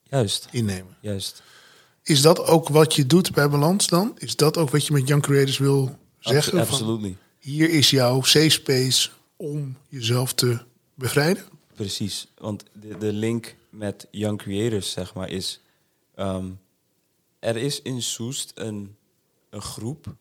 Juist, 0.03 0.47
innemen. 0.51 0.97
juist. 0.99 1.41
Is 2.03 2.21
dat 2.21 2.39
ook 2.47 2.67
wat 2.69 2.93
je 2.95 3.06
doet 3.06 3.32
bij 3.32 3.49
Balans 3.49 3.88
dan? 3.88 4.13
Is 4.17 4.36
dat 4.36 4.58
ook 4.58 4.69
wat 4.69 4.86
je 4.88 4.93
met 4.93 5.08
Young 5.08 5.21
Creators 5.21 5.58
wil 5.58 5.97
zeggen? 6.19 6.60
Abso- 6.60 6.65
Van, 6.77 6.88
Absolutely. 6.88 7.17
hier 7.39 7.69
is 7.69 7.89
jouw 7.89 8.21
safe 8.21 8.49
space 8.49 9.10
om 9.36 9.77
jezelf 9.88 10.34
te 10.34 10.60
bevrijden? 10.95 11.43
Precies, 11.75 12.27
want 12.38 12.63
de, 12.82 12.97
de 12.97 13.13
link 13.13 13.56
met 13.69 14.08
Young 14.12 14.38
Creators, 14.38 14.91
zeg 14.91 15.13
maar, 15.13 15.29
is... 15.29 15.62
ehm, 16.15 16.45
er 17.39 17.58
is 17.58 17.82
in 17.82 18.01
Soest 18.01 18.51
een, 18.56 18.95
een 19.49 19.62
groep 19.62 20.15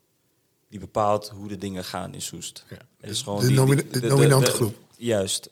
die 0.72 0.80
bepaalt 0.80 1.28
hoe 1.28 1.48
de 1.48 1.58
dingen 1.58 1.84
gaan 1.84 2.14
in 2.14 2.22
Soest. 2.22 2.64
Ja, 2.70 2.76
Het 3.00 3.10
is 3.10 3.24
de 3.24 3.50
nomina- 3.50 3.82
de 3.90 4.00
dominante 4.00 4.50
groep. 4.50 4.74
Juist, 4.96 5.50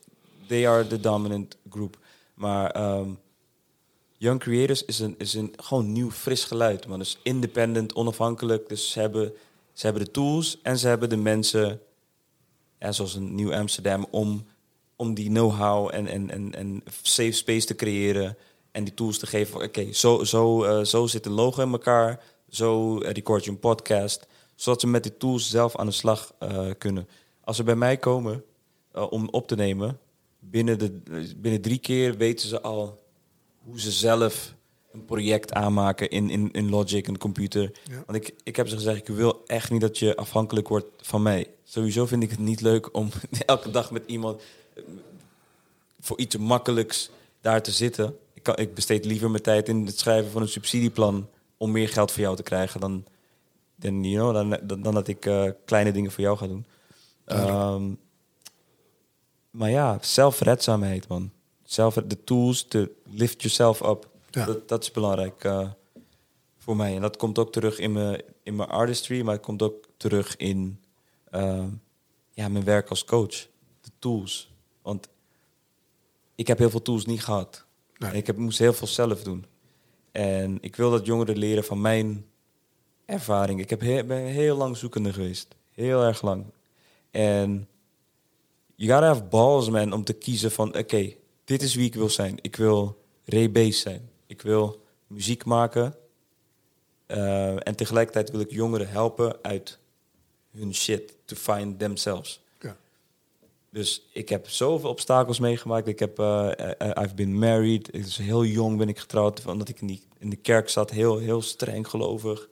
they 0.49 0.69
are 0.69 0.87
the 0.87 1.01
dominant 1.01 1.57
group. 1.71 1.99
Maar 2.35 2.71
ehm, 2.71 3.09
Young 4.17 4.41
Creators 4.41 4.85
is 4.85 4.99
een, 4.99 5.15
is 5.19 5.35
een 5.35 5.53
gewoon 5.57 5.93
nieuw, 5.93 6.11
fris 6.11 6.45
geluid. 6.45 6.87
Man. 6.87 6.99
Dus 6.99 7.19
independent, 7.23 7.95
onafhankelijk. 7.95 8.69
Dus 8.69 8.91
ze 8.91 9.01
hebben, 9.01 9.33
ze 9.73 9.87
hebben 9.87 10.05
de 10.05 10.11
tools 10.11 10.59
en 10.63 10.79
ze 10.79 10.89
hebben 10.89 11.09
de 11.09 11.17
mensen 11.17 11.81
ja, 12.79 12.93
zoals 12.93 13.15
een 13.15 13.35
Nieuw 13.35 13.55
Amsterdam, 13.55 14.07
om, 14.11 14.47
om 14.97 15.15
die 15.15 15.29
know-how 15.29 15.89
en, 15.95 16.07
en, 16.07 16.31
en, 16.31 16.55
en 16.55 16.83
safe 17.03 17.33
space 17.33 17.67
te 17.67 17.75
creëren 17.75 18.37
en 18.71 18.85
die 18.85 18.95
tools 18.95 19.19
te 19.19 19.27
geven. 19.27 19.63
Oké, 19.63 19.93
zo, 19.93 20.25
zo, 20.25 20.65
eh, 20.65 20.85
zo 20.85 21.07
zit 21.07 21.27
een 21.27 21.33
logo 21.33 21.63
in 21.63 21.73
elkaar, 21.73 22.21
zo 22.49 22.99
eh, 23.01 23.11
record 23.13 23.45
je 23.45 23.51
een 23.51 23.59
podcast, 23.59 24.27
zodat 24.61 24.81
ze 24.81 24.87
met 24.87 25.03
die 25.03 25.17
tools 25.17 25.51
zelf 25.51 25.77
aan 25.77 25.87
de 25.87 25.93
slag 25.93 26.33
eh, 26.39 26.67
kunnen. 26.79 27.09
Als 27.41 27.57
ze 27.57 27.63
bij 27.63 27.77
mij 27.77 27.97
komen 27.97 28.45
eh, 28.93 29.07
om 29.11 29.29
op 29.29 29.49
te 29.49 29.55
nemen, 29.55 29.99
binnen, 30.39 30.79
de, 30.79 31.01
binnen 31.37 31.61
drie 31.61 31.79
keer 31.79 32.17
weten 32.17 32.49
ze 32.49 32.61
al 32.61 33.03
hoe 33.65 33.81
ze 33.81 33.91
zelf 33.91 34.55
een 34.93 35.05
project 35.05 35.53
aanmaken 35.53 36.11
in, 36.11 36.31
in, 36.31 36.51
in 36.53 36.71
Logic 36.71 37.07
en 37.07 37.19
computer. 37.19 37.73
Ja. 37.85 38.03
Want 38.07 38.19
ik, 38.19 38.35
ik 38.43 38.57
heb 38.57 38.69
ze 38.69 38.77
gezegd, 38.77 39.09
ik 39.09 39.15
wil 39.15 39.43
echt 39.47 39.71
niet 39.71 39.81
dat 39.81 39.99
je 39.99 40.17
afhankelijk 40.17 40.69
wordt 40.69 40.87
van 40.97 41.23
mij. 41.23 41.47
Sowieso 41.65 42.07
vind 42.07 42.23
ik 42.23 42.31
het 42.31 42.39
niet 42.39 42.61
leuk 42.61 42.95
om 42.95 43.09
elke 43.47 43.71
dag 43.71 43.91
met 43.91 44.03
iemand 44.07 44.43
eh, 44.75 44.83
voor 46.01 46.19
iets 46.19 46.37
makkelijks 46.37 47.11
daar 47.41 47.63
te 47.63 47.71
zitten. 47.71 48.17
Ik, 48.35 48.43
kan, 48.43 48.57
ik 48.57 48.75
besteed 48.75 49.05
liever 49.05 49.31
mijn 49.31 49.43
tijd 49.43 49.69
in 49.69 49.87
het 49.87 49.99
schrijven 49.99 50.31
van 50.31 50.43
een 50.43 50.49
subsidieplan 50.49 51.29
om 51.57 51.71
meer 51.71 51.89
geld 51.89 52.13
voor 52.13 52.23
jou 52.23 52.37
te 52.37 52.43
krijgen 52.43 52.81
dan, 52.81 53.05
dan, 53.81 54.05
you 54.05 54.15
know, 54.15 54.35
dan, 54.35 54.67
dan, 54.69 54.83
dan 54.83 54.95
dat 54.95 55.09
ik 55.09 55.27
eh, 55.27 55.51
kleine 55.65 55.93
dingen 55.93 56.11
voor 56.11 56.25
jou 56.25 56.37
ga 56.37 56.47
doen. 56.47 56.67
Ehm, 57.25 57.95
maar 59.51 59.71
ja, 59.71 59.99
zelfredzaamheid, 60.01 61.09
man. 61.09 61.31
Zelf, 61.65 61.95
de 61.95 62.25
tools 62.25 62.65
to 62.65 62.87
lift 63.11 63.43
yourself 63.43 63.83
up. 63.83 64.09
Ja. 64.31 64.45
Dat, 64.45 64.69
dat 64.69 64.83
is 64.83 64.91
belangrijk 64.91 65.45
eh, 65.45 65.71
voor 66.59 66.77
mij. 66.77 66.95
En 66.95 67.01
dat 67.01 67.17
komt 67.17 67.39
ook 67.39 67.53
terug 67.53 67.79
in 67.79 67.93
mijn, 67.93 68.23
in 68.43 68.57
mijn 68.57 68.69
artistry, 68.69 69.23
maar 69.23 69.35
het 69.35 69.45
komt 69.45 69.63
ook 69.63 69.89
terug 69.97 70.37
in 70.37 70.81
eh, 71.31 71.65
ja, 72.33 72.49
mijn 72.49 72.65
werk 72.65 72.89
als 72.89 73.05
coach. 73.05 73.47
De 73.81 73.91
tools. 73.99 74.53
Want 74.83 75.09
ik 76.35 76.47
heb 76.47 76.59
heel 76.59 76.71
veel 76.71 76.83
tools 76.83 77.07
niet 77.07 77.25
gehad. 77.25 77.65
Nee. 77.97 78.11
En 78.11 78.17
ik 78.17 78.27
heb, 78.27 78.37
moest 78.37 78.59
heel 78.59 78.73
veel 78.73 78.87
zelf 78.87 79.23
doen. 79.23 79.45
En 80.13 80.59
ik 80.61 80.77
wil 80.77 80.91
dat 80.91 81.07
jongeren 81.07 81.39
leren 81.39 81.65
van 81.65 81.81
mijn 81.81 82.30
ervaring. 83.11 83.61
Ik 83.61 83.71
heb 83.71 83.81
he- 83.81 84.05
ben 84.05 84.23
heel 84.23 84.57
lang 84.57 84.77
zoekende 84.77 85.13
geweest. 85.13 85.55
Heel 85.71 86.03
erg 86.03 86.23
lang. 86.23 86.45
En 87.11 87.69
you 88.75 88.93
gotta 88.93 89.07
have 89.07 89.25
balls, 89.25 89.69
man, 89.69 89.93
om 89.93 90.05
te 90.05 90.13
kiezen 90.13 90.51
van... 90.51 90.77
Oké, 90.77 91.15
dit 91.45 91.63
is 91.63 91.75
wie 91.75 91.87
ik 91.87 91.95
wil 91.95 92.09
zijn. 92.09 92.39
Ik 92.41 92.57
wil 92.57 93.03
Ray 93.25 93.73
zijn. 93.73 94.11
Ik 94.27 94.43
wil 94.43 94.83
muziek 95.07 95.45
maken. 95.45 95.95
Eh, 97.07 97.67
en 97.67 97.77
tegelijkertijd 97.77 98.31
wil 98.31 98.41
ik 98.41 98.51
jongeren 98.51 98.89
helpen 98.89 99.39
uit 99.43 99.79
hun 100.51 100.75
shit 100.75 101.17
to 101.25 101.37
find 101.37 101.79
themselves. 101.79 102.41
Ja. 102.61 102.77
Dus 103.71 104.09
ik 104.13 104.29
heb 104.29 104.49
zoveel 104.49 104.91
obstakels 104.91 105.39
meegemaakt. 105.39 105.87
Ik 105.87 105.99
heb, 105.99 106.19
eh, 106.19 106.51
I've 106.79 107.15
been 107.15 107.39
married. 107.39 107.91
Was 107.93 108.17
heel 108.17 108.45
jong 108.45 108.79
ben 108.79 108.89
ik 108.89 108.99
getrouwd, 108.99 109.47
omdat 109.47 109.69
ik 109.69 109.81
in, 109.81 109.87
die, 109.87 110.03
in 110.19 110.31
de 110.31 110.37
kerk 110.37 110.69
zat, 110.69 110.91
heel, 110.91 111.19
heel 111.19 111.43
streng 111.43 111.89
gelovig. 111.89 112.49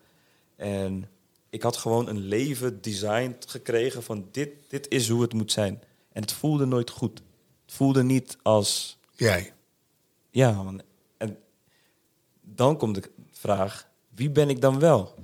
En 0.59 1.09
ik 1.51 1.63
had 1.63 1.77
gewoon 1.77 2.09
een 2.09 2.19
leven 2.21 2.83
designed 2.83 3.45
gekregen 3.49 4.03
van 4.03 4.29
dit, 4.31 4.51
dit 4.69 4.89
is 4.89 5.09
hoe 5.09 5.23
het 5.23 5.33
moet 5.33 5.53
zijn. 5.53 5.83
En 6.13 6.23
het 6.23 6.33
voelde 6.33 6.65
nooit 6.65 6.91
goed. 6.91 7.23
Het 7.65 7.75
voelde 7.75 8.03
niet 8.03 8.37
als, 8.43 8.99
Jij. 9.13 9.53
ja, 10.31 10.63
man. 10.63 10.81
En 11.17 11.37
dan 12.43 12.77
komt 12.77 12.95
de 12.95 13.11
vraag, 13.31 13.89
wie 14.15 14.31
ben 14.31 14.49
ik 14.49 14.61
dan 14.61 14.79
wel? 14.79 15.15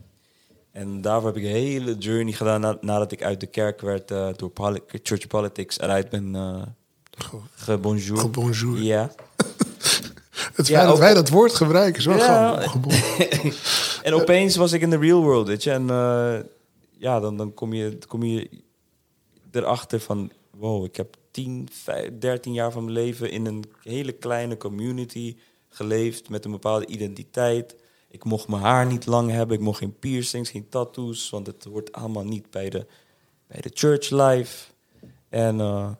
En 0.70 1.00
daarvoor 1.00 1.28
heb 1.28 1.36
ik 1.38 1.44
een 1.44 1.50
hele 1.50 1.96
journey 1.98 2.32
gedaan 2.32 2.60
na- 2.60 2.78
nadat 2.80 3.12
ik 3.12 3.22
uit 3.22 3.40
de 3.40 3.46
kerk 3.46 3.80
werd 3.80 4.10
eh, 4.10 4.28
door 4.36 4.50
poli- 4.50 4.80
church 4.86 5.26
politics 5.26 5.78
eruit 5.80 6.08
ben. 6.10 6.34
Gebonjour. 7.54 8.18
Ja. 8.82 9.14
Het 10.54 10.66
Ja, 10.66 10.74
feit 10.74 10.86
dat 10.86 10.94
ook- 10.94 11.00
wij 11.02 11.14
dat 11.14 11.28
woord 11.28 11.54
gebruiken 11.54 11.98
is 12.00 12.06
wel 12.06 12.16
Ja. 12.16 12.60
gewoon 12.60 12.92
en 14.02 14.14
opeens 14.14 14.56
was 14.56 14.72
ik 14.72 14.80
in 14.80 14.90
de 14.90 14.98
real 14.98 15.22
world, 15.22 15.46
weet 15.48 15.62
je. 15.62 15.70
En 15.70 15.90
eh, 15.90 16.36
ja, 16.98 17.20
dan, 17.20 17.36
dan 17.36 17.54
kom, 17.54 17.72
je, 17.72 17.98
kom 18.08 18.22
je 18.22 18.48
erachter 19.50 20.00
van... 20.00 20.30
Wow, 20.50 20.84
ik 20.84 20.96
heb 20.96 21.16
10, 21.30 21.68
5, 21.72 22.10
13 22.18 22.52
jaar 22.52 22.72
van 22.72 22.82
mijn 22.84 22.96
leven 22.96 23.30
in 23.30 23.46
een 23.46 23.64
hele 23.82 24.12
kleine 24.12 24.56
community 24.56 25.36
geleefd... 25.68 26.28
met 26.28 26.44
een 26.44 26.50
bepaalde 26.50 26.86
identiteit. 26.86 27.74
Ik 28.10 28.24
mocht 28.24 28.48
mijn 28.48 28.62
haar 28.62 28.86
niet 28.86 29.06
lang 29.06 29.30
hebben. 29.30 29.56
Ik 29.56 29.62
mocht 29.62 29.78
geen 29.78 29.98
piercings, 29.98 30.50
geen 30.50 30.68
tattoos. 30.68 31.30
Want 31.30 31.46
het 31.46 31.64
hoort 31.64 31.92
allemaal 31.92 32.24
niet 32.24 32.50
bij 32.50 32.70
de, 32.70 32.86
bij 33.46 33.60
de 33.60 33.70
church 33.74 34.10
life. 34.10 34.64
En 35.28 35.60
eh, 35.60 35.90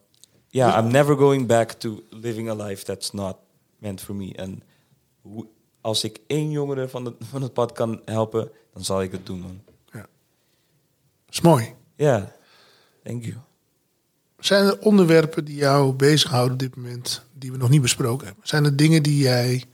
ja, 0.48 0.78
I'm 0.78 0.90
never 0.90 1.16
going 1.16 1.46
back 1.46 1.70
to 1.72 2.02
living 2.10 2.50
a 2.50 2.54
life 2.54 2.84
that's 2.84 3.10
not 3.12 3.36
meant 3.84 4.00
for 4.00 4.14
me. 4.14 4.34
En 4.34 4.62
hoe, 5.20 5.46
als 5.80 6.04
ik 6.04 6.20
één 6.26 6.50
jongere 6.50 6.88
van, 6.88 7.04
het 7.04 7.14
van 7.30 7.42
het 7.42 7.52
pad 7.52 7.72
kan 7.72 8.00
helpen, 8.04 8.50
dan 8.72 8.84
zal 8.84 9.02
ik 9.02 9.12
het 9.12 9.26
doen, 9.26 9.40
man. 9.40 9.60
Ja. 9.92 10.06
is 11.28 11.40
mooi. 11.40 11.74
Ja, 11.96 12.32
thank 13.02 13.24
you. 13.24 13.34
Zijn 14.38 14.64
er 14.64 14.78
onderwerpen 14.78 15.44
die 15.44 15.56
jou 15.56 15.92
bezighouden 15.92 16.52
op 16.52 16.58
dit 16.58 16.76
moment, 16.76 17.22
die 17.32 17.52
we 17.52 17.56
nog 17.56 17.68
niet 17.68 17.82
besproken 17.82 18.26
hebben? 18.26 18.46
Zijn 18.46 18.64
er 18.64 18.76
dingen 18.76 19.02
die 19.02 19.18
jij 19.18 19.64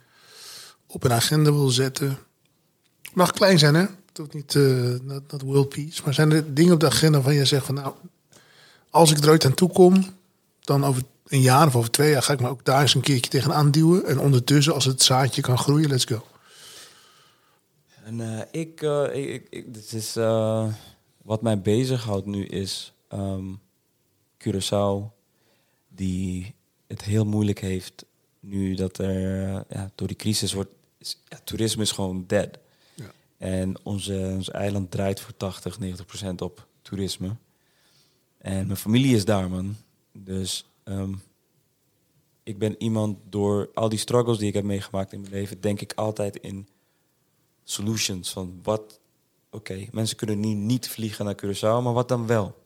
op 0.87 1.05
een 1.05 1.13
agenda 1.13 1.53
wil 1.53 1.69
zetten? 1.69 2.19
Mag 3.13 3.31
klein 3.31 3.59
zijn, 3.59 3.75
hè? 3.75 3.87
Hoeft 4.15 4.35
niet 4.35 4.55
uh, 4.55 4.99
not, 5.03 5.43
world 5.43 5.69
peace. 5.69 6.03
Maar 6.05 6.15
zijn 6.15 6.31
er 6.31 6.55
dingen 6.55 6.73
op 6.73 6.81
de 6.81 6.87
agenda 6.87 7.17
waarvan 7.17 7.35
je 7.35 7.45
zegt 7.45 7.67
van 7.67 7.75
nou, 7.75 7.95
als 8.91 9.11
ik 9.11 9.19
er 9.19 9.31
ooit 9.31 9.45
aan 9.45 9.55
toe 9.55 9.71
kom, 9.71 10.05
dan 10.61 10.85
over 10.85 11.03
een 11.31 11.41
jaar 11.41 11.67
of 11.67 11.77
over 11.77 11.91
twee 11.91 12.11
jaar 12.11 12.23
ga 12.23 12.33
ik 12.33 12.41
me 12.41 12.49
ook 12.49 12.65
daar 12.65 12.81
eens 12.81 12.95
een 12.95 13.01
keertje 13.01 13.31
tegenaan 13.31 13.71
duwen. 13.71 14.07
En 14.07 14.19
ondertussen, 14.19 14.75
als 14.75 14.85
het 14.85 15.03
zaadje 15.03 15.43
kan 15.43 15.59
groeien, 15.59 15.89
let's 15.89 16.05
go. 16.05 16.27
En 18.05 18.19
uh, 18.19 18.41
ik, 18.51 18.83
uh, 18.83 19.15
ik, 19.15 19.47
ik, 19.51 19.75
dit 19.75 19.93
is 19.93 20.15
wat 21.23 21.43
mij 21.43 21.61
bezighoudt 21.61 22.27
nu 22.27 22.45
is 22.45 22.93
um, 23.13 23.61
Curaçao, 24.39 25.13
die 25.89 26.55
het 26.87 27.03
heel 27.03 27.25
moeilijk 27.25 27.61
heeft 27.61 28.05
nu 28.41 28.75
dat 28.75 28.99
er 28.99 29.65
ja, 29.69 29.91
door 29.95 30.07
die 30.07 30.17
crisis 30.17 30.53
wordt. 30.53 30.71
Ja, 30.99 31.41
toerisme 31.45 31.83
is 31.83 31.93
gewoon 31.93 32.25
dead. 32.27 32.59
Ja. 32.95 33.13
En 33.39 33.75
onze, 33.83 34.33
ons 34.35 34.51
eiland 34.51 34.91
draait 34.91 35.21
voor 35.21 35.37
80, 35.37 35.79
90 35.79 36.07
procent 36.07 36.43
op 36.43 36.67
toerisme. 36.83 37.37
En 38.39 38.67
mijn 38.67 38.79
familie 38.79 39.17
is 39.17 39.25
daar, 39.25 39.51
man. 39.51 39.77
Dus 40.13 40.70
ehm, 40.85 41.15
ik 42.43 42.59
ben 42.59 42.83
iemand 42.83 43.19
door 43.29 43.71
al 43.75 43.89
die 43.89 43.99
struggles 43.99 44.39
die 44.39 44.49
ik 44.49 44.55
heb 44.55 44.65
meegemaakt 44.65 45.13
in 45.13 45.21
mijn 45.21 45.33
leven, 45.33 45.61
denk 45.61 45.81
ik 45.81 45.93
altijd 45.93 46.37
in 46.37 46.69
solutions. 47.65 48.33
Van 48.33 48.61
wat, 48.63 49.01
oké, 49.51 49.87
mensen 49.93 50.17
kunnen 50.17 50.41
niet, 50.41 50.57
niet 50.57 50.89
vliegen 50.89 51.25
naar 51.25 51.41
Curaçao, 51.45 51.83
maar 51.83 51.93
wat 51.93 52.09
dan 52.09 52.27
wel? 52.27 52.59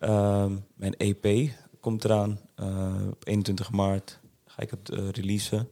Um, 0.00 0.64
mijn 0.74 0.96
EP 0.96 1.50
komt 1.80 2.04
eraan. 2.04 2.40
Uh, 2.60 3.08
op 3.10 3.26
21 3.26 3.70
maart 3.70 4.20
ga 4.46 4.62
ik 4.62 4.70
het 4.70 4.90
uh, 4.90 5.08
releasen. 5.08 5.68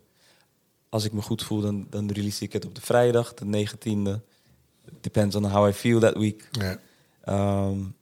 Als 0.88 1.04
ik 1.04 1.12
me 1.12 1.22
goed 1.22 1.42
voel, 1.42 1.60
dan, 1.60 1.86
dan 1.90 2.10
release 2.10 2.44
ik 2.44 2.52
het 2.52 2.64
op 2.64 2.74
de 2.74 2.80
vrijdag, 2.80 3.34
de 3.34 3.66
19e. 3.66 4.20
Depends 5.00 5.36
on 5.36 5.44
how 5.44 5.68
I 5.68 5.72
feel 5.72 6.00
that 6.00 6.16
week. 6.16 6.48
Ja. 6.50 6.78
Um, 7.66 7.96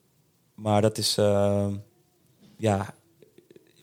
maar 0.55 0.83
dat 0.83 0.99
is, 0.99 1.19
uh, 1.19 1.69
ja, 2.57 2.95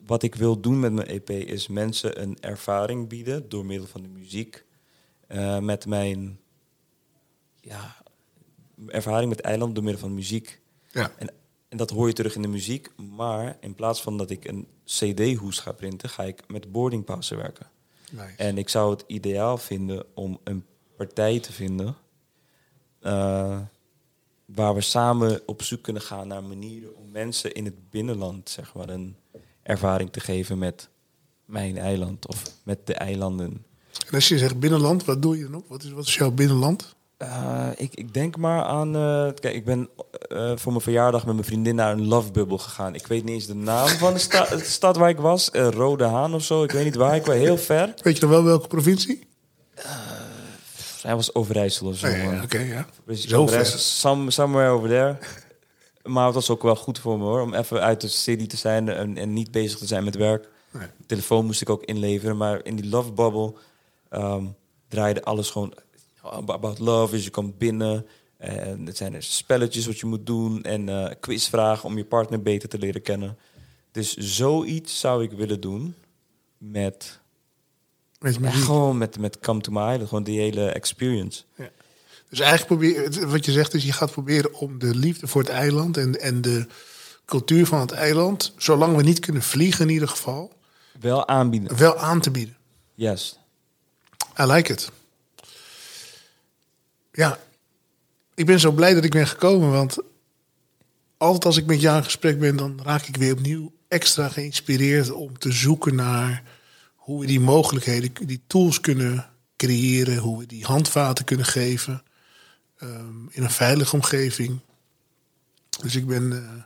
wat 0.09 0.23
ik 0.23 0.35
wil 0.35 0.59
doen 0.59 0.79
met 0.79 0.93
mijn 0.93 1.07
EP 1.07 1.29
is 1.29 1.67
mensen 1.67 2.21
een 2.21 2.37
ervaring 2.39 3.09
bieden 3.09 3.49
door 3.49 3.65
middel 3.65 3.87
van 3.87 4.01
de 4.01 4.07
muziek. 4.07 4.65
Uh, 5.27 5.59
met 5.59 5.85
mijn 5.85 6.39
ja, 7.61 7.95
ervaring 8.87 9.29
met 9.29 9.41
eiland 9.41 9.75
door 9.75 9.83
middel 9.83 10.01
van 10.01 10.13
muziek. 10.13 10.61
Ja. 10.91 11.11
En, 11.17 11.33
en 11.67 11.77
dat 11.77 11.89
hoor 11.89 12.07
je 12.07 12.13
terug 12.13 12.35
in 12.35 12.41
de 12.41 12.47
muziek. 12.47 12.91
Maar 12.95 13.57
in 13.59 13.75
plaats 13.75 14.01
van 14.01 14.17
dat 14.17 14.29
ik 14.29 14.45
een 14.45 14.67
CD-hoes 14.85 15.59
ga 15.59 15.71
printen, 15.71 16.09
ga 16.09 16.23
ik 16.23 16.43
met 16.47 16.71
boardingpauze 16.71 17.35
werken. 17.35 17.69
Nice. 18.11 18.35
En 18.37 18.57
ik 18.57 18.69
zou 18.69 18.91
het 18.91 19.03
ideaal 19.07 19.57
vinden 19.57 20.05
om 20.13 20.39
een 20.43 20.65
partij 20.95 21.39
te 21.39 21.53
vinden. 21.53 21.95
Uh, 23.01 23.59
waar 24.45 24.73
we 24.73 24.81
samen 24.81 25.41
op 25.45 25.61
zoek 25.61 25.81
kunnen 25.81 26.01
gaan 26.01 26.27
naar 26.27 26.43
manieren 26.43 26.95
om 26.95 27.11
mensen 27.11 27.53
in 27.53 27.65
het 27.65 27.89
binnenland 27.89 28.49
zeg 28.49 28.73
maar, 28.73 28.89
een 28.89 29.15
ervaring 29.69 30.11
te 30.11 30.19
geven 30.19 30.57
met 30.57 30.89
mijn 31.45 31.77
eiland 31.77 32.27
of 32.27 32.43
met 32.63 32.79
de 32.83 32.93
eilanden. 32.93 33.65
En 34.07 34.13
als 34.13 34.27
je 34.27 34.37
zegt 34.37 34.59
binnenland, 34.59 35.05
wat 35.05 35.21
doe 35.21 35.37
je 35.37 35.43
dan 35.43 35.55
op? 35.55 35.67
Wat 35.67 35.83
is, 35.83 35.91
wat 35.91 36.05
is 36.05 36.15
jouw 36.15 36.31
binnenland? 36.31 36.95
Uh, 37.17 37.67
ik, 37.75 37.95
ik 37.95 38.13
denk 38.13 38.37
maar 38.37 38.63
aan. 38.63 38.95
Uh, 38.95 39.29
kijk, 39.39 39.55
ik 39.55 39.65
ben 39.65 39.89
uh, 40.29 40.51
voor 40.55 40.71
mijn 40.71 40.83
verjaardag 40.83 41.25
met 41.25 41.33
mijn 41.33 41.45
vriendin 41.47 41.75
naar 41.75 41.91
een 41.91 42.07
love 42.07 42.31
bubble 42.31 42.57
gegaan. 42.57 42.95
Ik 42.95 43.07
weet 43.07 43.23
niet 43.23 43.33
eens 43.33 43.45
de 43.45 43.55
naam 43.55 43.87
van 43.87 44.13
de, 44.13 44.19
sta 44.19 44.45
de 44.45 44.63
stad 44.63 44.97
waar 44.97 45.09
ik 45.09 45.17
was. 45.17 45.49
Rode 45.51 46.03
Haan 46.03 46.33
of 46.33 46.43
zo. 46.43 46.63
Ik 46.63 46.71
weet 46.71 46.83
niet 46.83 46.95
waar. 46.95 47.15
Ik 47.15 47.25
was 47.25 47.35
heel 47.35 47.57
ver. 47.57 47.93
Weet 48.01 48.13
je 48.13 48.19
dan 48.19 48.29
wel 48.29 48.43
welke 48.43 48.67
provincie? 48.67 49.27
Hij 51.01 51.15
was 51.15 51.35
Overijssel 51.35 51.87
of 51.87 51.97
zo. 51.97 52.07
Oké, 52.07 52.39
okay, 52.43 52.67
ja. 52.67 52.85
Zo 53.13 53.47
some, 53.63 54.31
somewhere 54.31 54.69
over 54.69 54.89
there. 54.89 55.17
Maar 56.09 56.25
het 56.25 56.33
was 56.33 56.49
ook 56.49 56.63
wel 56.63 56.75
goed 56.75 56.99
voor 56.99 57.17
me 57.17 57.23
hoor. 57.23 57.41
Om 57.41 57.53
even 57.53 57.81
uit 57.81 58.01
de 58.01 58.07
city 58.07 58.47
te 58.47 58.57
zijn 58.57 58.89
en, 58.89 59.17
en 59.17 59.33
niet 59.33 59.51
bezig 59.51 59.79
te 59.79 59.87
zijn 59.87 60.03
met 60.03 60.15
werk. 60.15 60.49
Nee. 60.71 60.87
telefoon 61.05 61.45
moest 61.45 61.61
ik 61.61 61.69
ook 61.69 61.83
inleveren. 61.83 62.37
Maar 62.37 62.65
in 62.65 62.75
die 62.75 62.89
love 62.89 63.11
bubble 63.11 63.53
um, 64.11 64.55
draaide 64.87 65.23
alles 65.23 65.49
gewoon 65.49 65.73
about 66.21 66.79
love. 66.79 67.15
Dus 67.15 67.23
je 67.23 67.29
komt 67.29 67.57
binnen. 67.57 68.05
En 68.37 68.85
het 68.85 68.97
zijn 68.97 69.13
er 69.13 69.23
spelletjes 69.23 69.85
wat 69.85 69.99
je 69.99 70.05
moet 70.05 70.25
doen. 70.25 70.63
En 70.63 70.87
uh, 70.87 71.09
quizvragen 71.19 71.89
om 71.89 71.97
je 71.97 72.05
partner 72.05 72.41
beter 72.41 72.69
te 72.69 72.77
leren 72.77 73.01
kennen. 73.01 73.37
Dus 73.91 74.15
zoiets 74.17 74.99
zou 74.99 75.23
ik 75.23 75.31
willen 75.31 75.61
doen 75.61 75.95
met 76.57 77.19
met 78.19 78.37
gewoon 78.53 78.97
met, 78.97 79.19
met 79.19 79.39
Come 79.39 79.61
to 79.61 79.71
My 79.71 79.79
Island, 79.79 80.07
gewoon 80.07 80.23
die 80.23 80.39
hele 80.39 80.69
experience. 80.69 81.43
Ja. 81.55 81.69
Dus 82.29 82.39
eigenlijk 82.39 82.67
probeer, 82.67 83.27
wat 83.27 83.45
je 83.45 83.51
zegt 83.51 83.73
is, 83.73 83.83
je 83.83 83.91
gaat 83.91 84.11
proberen 84.11 84.53
om 84.53 84.79
de 84.79 84.95
liefde 84.95 85.27
voor 85.27 85.41
het 85.41 85.51
eiland 85.51 85.97
en, 85.97 86.19
en 86.21 86.41
de 86.41 86.67
cultuur 87.25 87.65
van 87.65 87.79
het 87.79 87.91
eiland, 87.91 88.53
zolang 88.57 88.95
we 88.95 89.03
niet 89.03 89.19
kunnen 89.19 89.41
vliegen 89.41 89.87
in 89.87 89.93
ieder 89.93 90.07
geval, 90.07 90.53
wel 90.99 91.27
aanbieden. 91.27 91.77
Wel 91.77 91.97
aan 91.97 92.21
te 92.21 92.31
bieden. 92.31 92.57
Yes. 92.93 93.39
I 94.39 94.43
like 94.43 94.71
it. 94.71 94.91
Ja, 97.11 97.39
ik 98.33 98.45
ben 98.45 98.59
zo 98.59 98.71
blij 98.71 98.93
dat 98.93 99.03
ik 99.03 99.11
ben 99.11 99.27
gekomen, 99.27 99.71
want 99.71 99.97
altijd 101.17 101.45
als 101.45 101.57
ik 101.57 101.65
met 101.65 101.81
jou 101.81 101.97
in 101.97 102.03
gesprek 102.03 102.39
ben, 102.39 102.55
dan 102.55 102.79
raak 102.83 103.07
ik 103.07 103.15
weer 103.15 103.33
opnieuw 103.33 103.73
extra 103.87 104.29
geïnspireerd 104.29 105.11
om 105.11 105.37
te 105.37 105.51
zoeken 105.51 105.95
naar 105.95 106.43
hoe 106.95 107.19
we 107.19 107.25
die 107.25 107.39
mogelijkheden, 107.39 108.11
die 108.25 108.41
tools 108.47 108.81
kunnen 108.81 109.29
creëren, 109.57 110.17
hoe 110.17 110.39
we 110.39 110.45
die 110.45 110.65
handvaten 110.65 111.25
kunnen 111.25 111.45
geven 111.45 112.03
um, 112.83 113.27
in 113.31 113.43
een 113.43 113.49
veilige 113.49 113.95
omgeving. 113.95 114.59
Dus 115.81 115.95
ik 115.95 116.07
ben, 116.07 116.31
uh, 116.31 116.63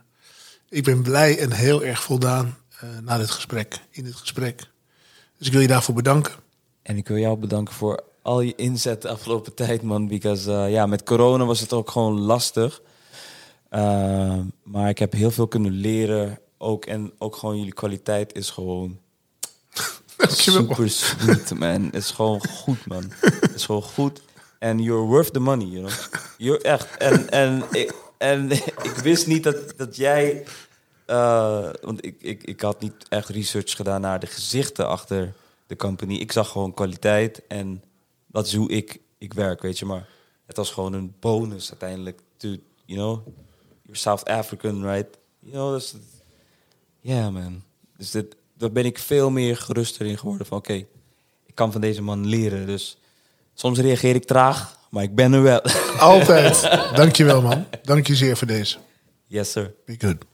ik 0.68 0.84
ben 0.84 1.02
blij 1.02 1.38
en 1.38 1.52
heel 1.52 1.84
erg 1.84 2.02
voldaan 2.02 2.56
uh, 2.84 2.98
na 3.02 3.18
dit 3.18 3.30
gesprek, 3.30 3.80
in 3.90 4.04
dit 4.04 4.14
gesprek. 4.14 4.70
Dus 5.38 5.46
ik 5.46 5.52
wil 5.52 5.62
je 5.62 5.68
daarvoor 5.68 5.94
bedanken. 5.94 6.34
En 6.82 6.96
ik 6.96 7.08
wil 7.08 7.16
jou 7.16 7.38
bedanken 7.38 7.74
voor 7.74 8.02
al 8.22 8.40
je 8.40 8.54
inzet 8.54 9.02
de 9.02 9.08
afgelopen 9.08 9.54
tijd, 9.64 9.82
man. 9.82 10.08
Because 10.08 10.50
uh, 10.50 10.70
ja, 10.70 10.86
met 10.86 11.02
corona 11.02 11.44
was 11.44 11.60
het 11.60 11.72
ook 11.72 11.90
gewoon 11.90 12.20
lastig. 12.20 12.80
maar 14.62 14.88
ik 14.88 14.98
heb 14.98 15.12
heel 15.12 15.30
veel 15.30 15.48
kunnen 15.48 15.72
leren. 15.72 16.38
Ook, 16.58 16.84
en 16.84 17.12
ook 17.18 17.36
gewoon 17.36 17.58
jullie 17.58 17.72
kwaliteit 17.72 18.34
is 18.34 18.50
gewoon 18.50 18.98
Super 20.28 20.90
sweet, 20.90 21.54
man. 21.54 21.84
Het 21.84 21.94
is 21.94 22.10
gewoon 22.10 22.46
goed, 22.48 22.86
man. 22.86 23.12
Het 23.20 23.54
is 23.54 23.64
gewoon 23.64 23.82
goed. 23.82 24.22
En 24.64 24.78
you're 24.78 25.06
worth 25.06 25.32
the 25.32 25.40
money, 25.40 25.66
you 25.66 25.78
know. 25.78 25.92
You're 26.38 26.62
echt. 26.62 26.96
En, 26.96 27.30
en, 27.30 27.64
ik, 27.70 27.94
en 28.18 28.50
ik 28.90 28.96
wist 29.02 29.26
niet 29.26 29.42
dat, 29.42 29.74
dat 29.76 29.96
jij... 29.96 30.44
Uh, 31.06 31.70
want 31.80 32.04
ik, 32.04 32.16
ik, 32.22 32.42
ik 32.42 32.60
had 32.60 32.80
niet 32.80 33.08
echt 33.08 33.28
research 33.28 33.76
gedaan 33.76 34.00
naar 34.00 34.20
de 34.20 34.26
gezichten 34.26 34.88
achter 34.88 35.34
de 35.66 35.76
company. 35.76 36.14
Ik 36.14 36.32
zag 36.32 36.48
gewoon 36.48 36.74
kwaliteit 36.74 37.46
en 37.46 37.82
dat 38.26 38.46
is 38.46 38.54
hoe 38.54 38.70
ik, 38.70 39.00
ik 39.18 39.32
werk, 39.32 39.62
weet 39.62 39.78
je. 39.78 39.84
Maar 39.84 40.08
het 40.46 40.56
was 40.56 40.70
gewoon 40.70 40.92
een 40.92 41.14
bonus 41.20 41.70
uiteindelijk. 41.70 42.20
To, 42.36 42.48
you 42.84 42.98
know, 42.98 43.26
you're 43.82 43.98
South 43.98 44.24
African, 44.24 44.82
right? 44.82 45.18
You 45.38 45.52
know, 45.52 45.72
that's... 45.72 45.94
Yeah, 47.00 47.32
man. 47.32 47.62
Dus 47.96 48.10
dit, 48.10 48.36
daar 48.56 48.72
ben 48.72 48.84
ik 48.84 48.98
veel 48.98 49.30
meer 49.30 49.56
geruster 49.56 50.06
in 50.06 50.18
geworden. 50.18 50.46
Van 50.46 50.58
oké, 50.58 50.86
ik 51.46 51.54
kan 51.54 51.72
van 51.72 51.80
deze 51.80 52.02
man 52.02 52.26
leren. 52.26 52.66
Dus 52.66 52.98
soms 53.54 53.78
reageer 53.78 54.14
ik 54.14 54.24
traag, 54.24 54.78
maar 54.90 55.02
ik 55.02 55.14
ben 55.14 55.32
er 55.32 55.42
wel. 55.42 55.62
Altijd. 55.98 56.70
Dankjewel 56.94 57.42
man. 57.42 57.66
Dank 57.82 58.06
je 58.06 58.16
zeer 58.16 58.36
voor 58.36 58.46
deze. 58.46 58.76
Yes 59.26 59.52
sir. 59.52 59.74
Be 59.84 59.94
good. 59.98 60.33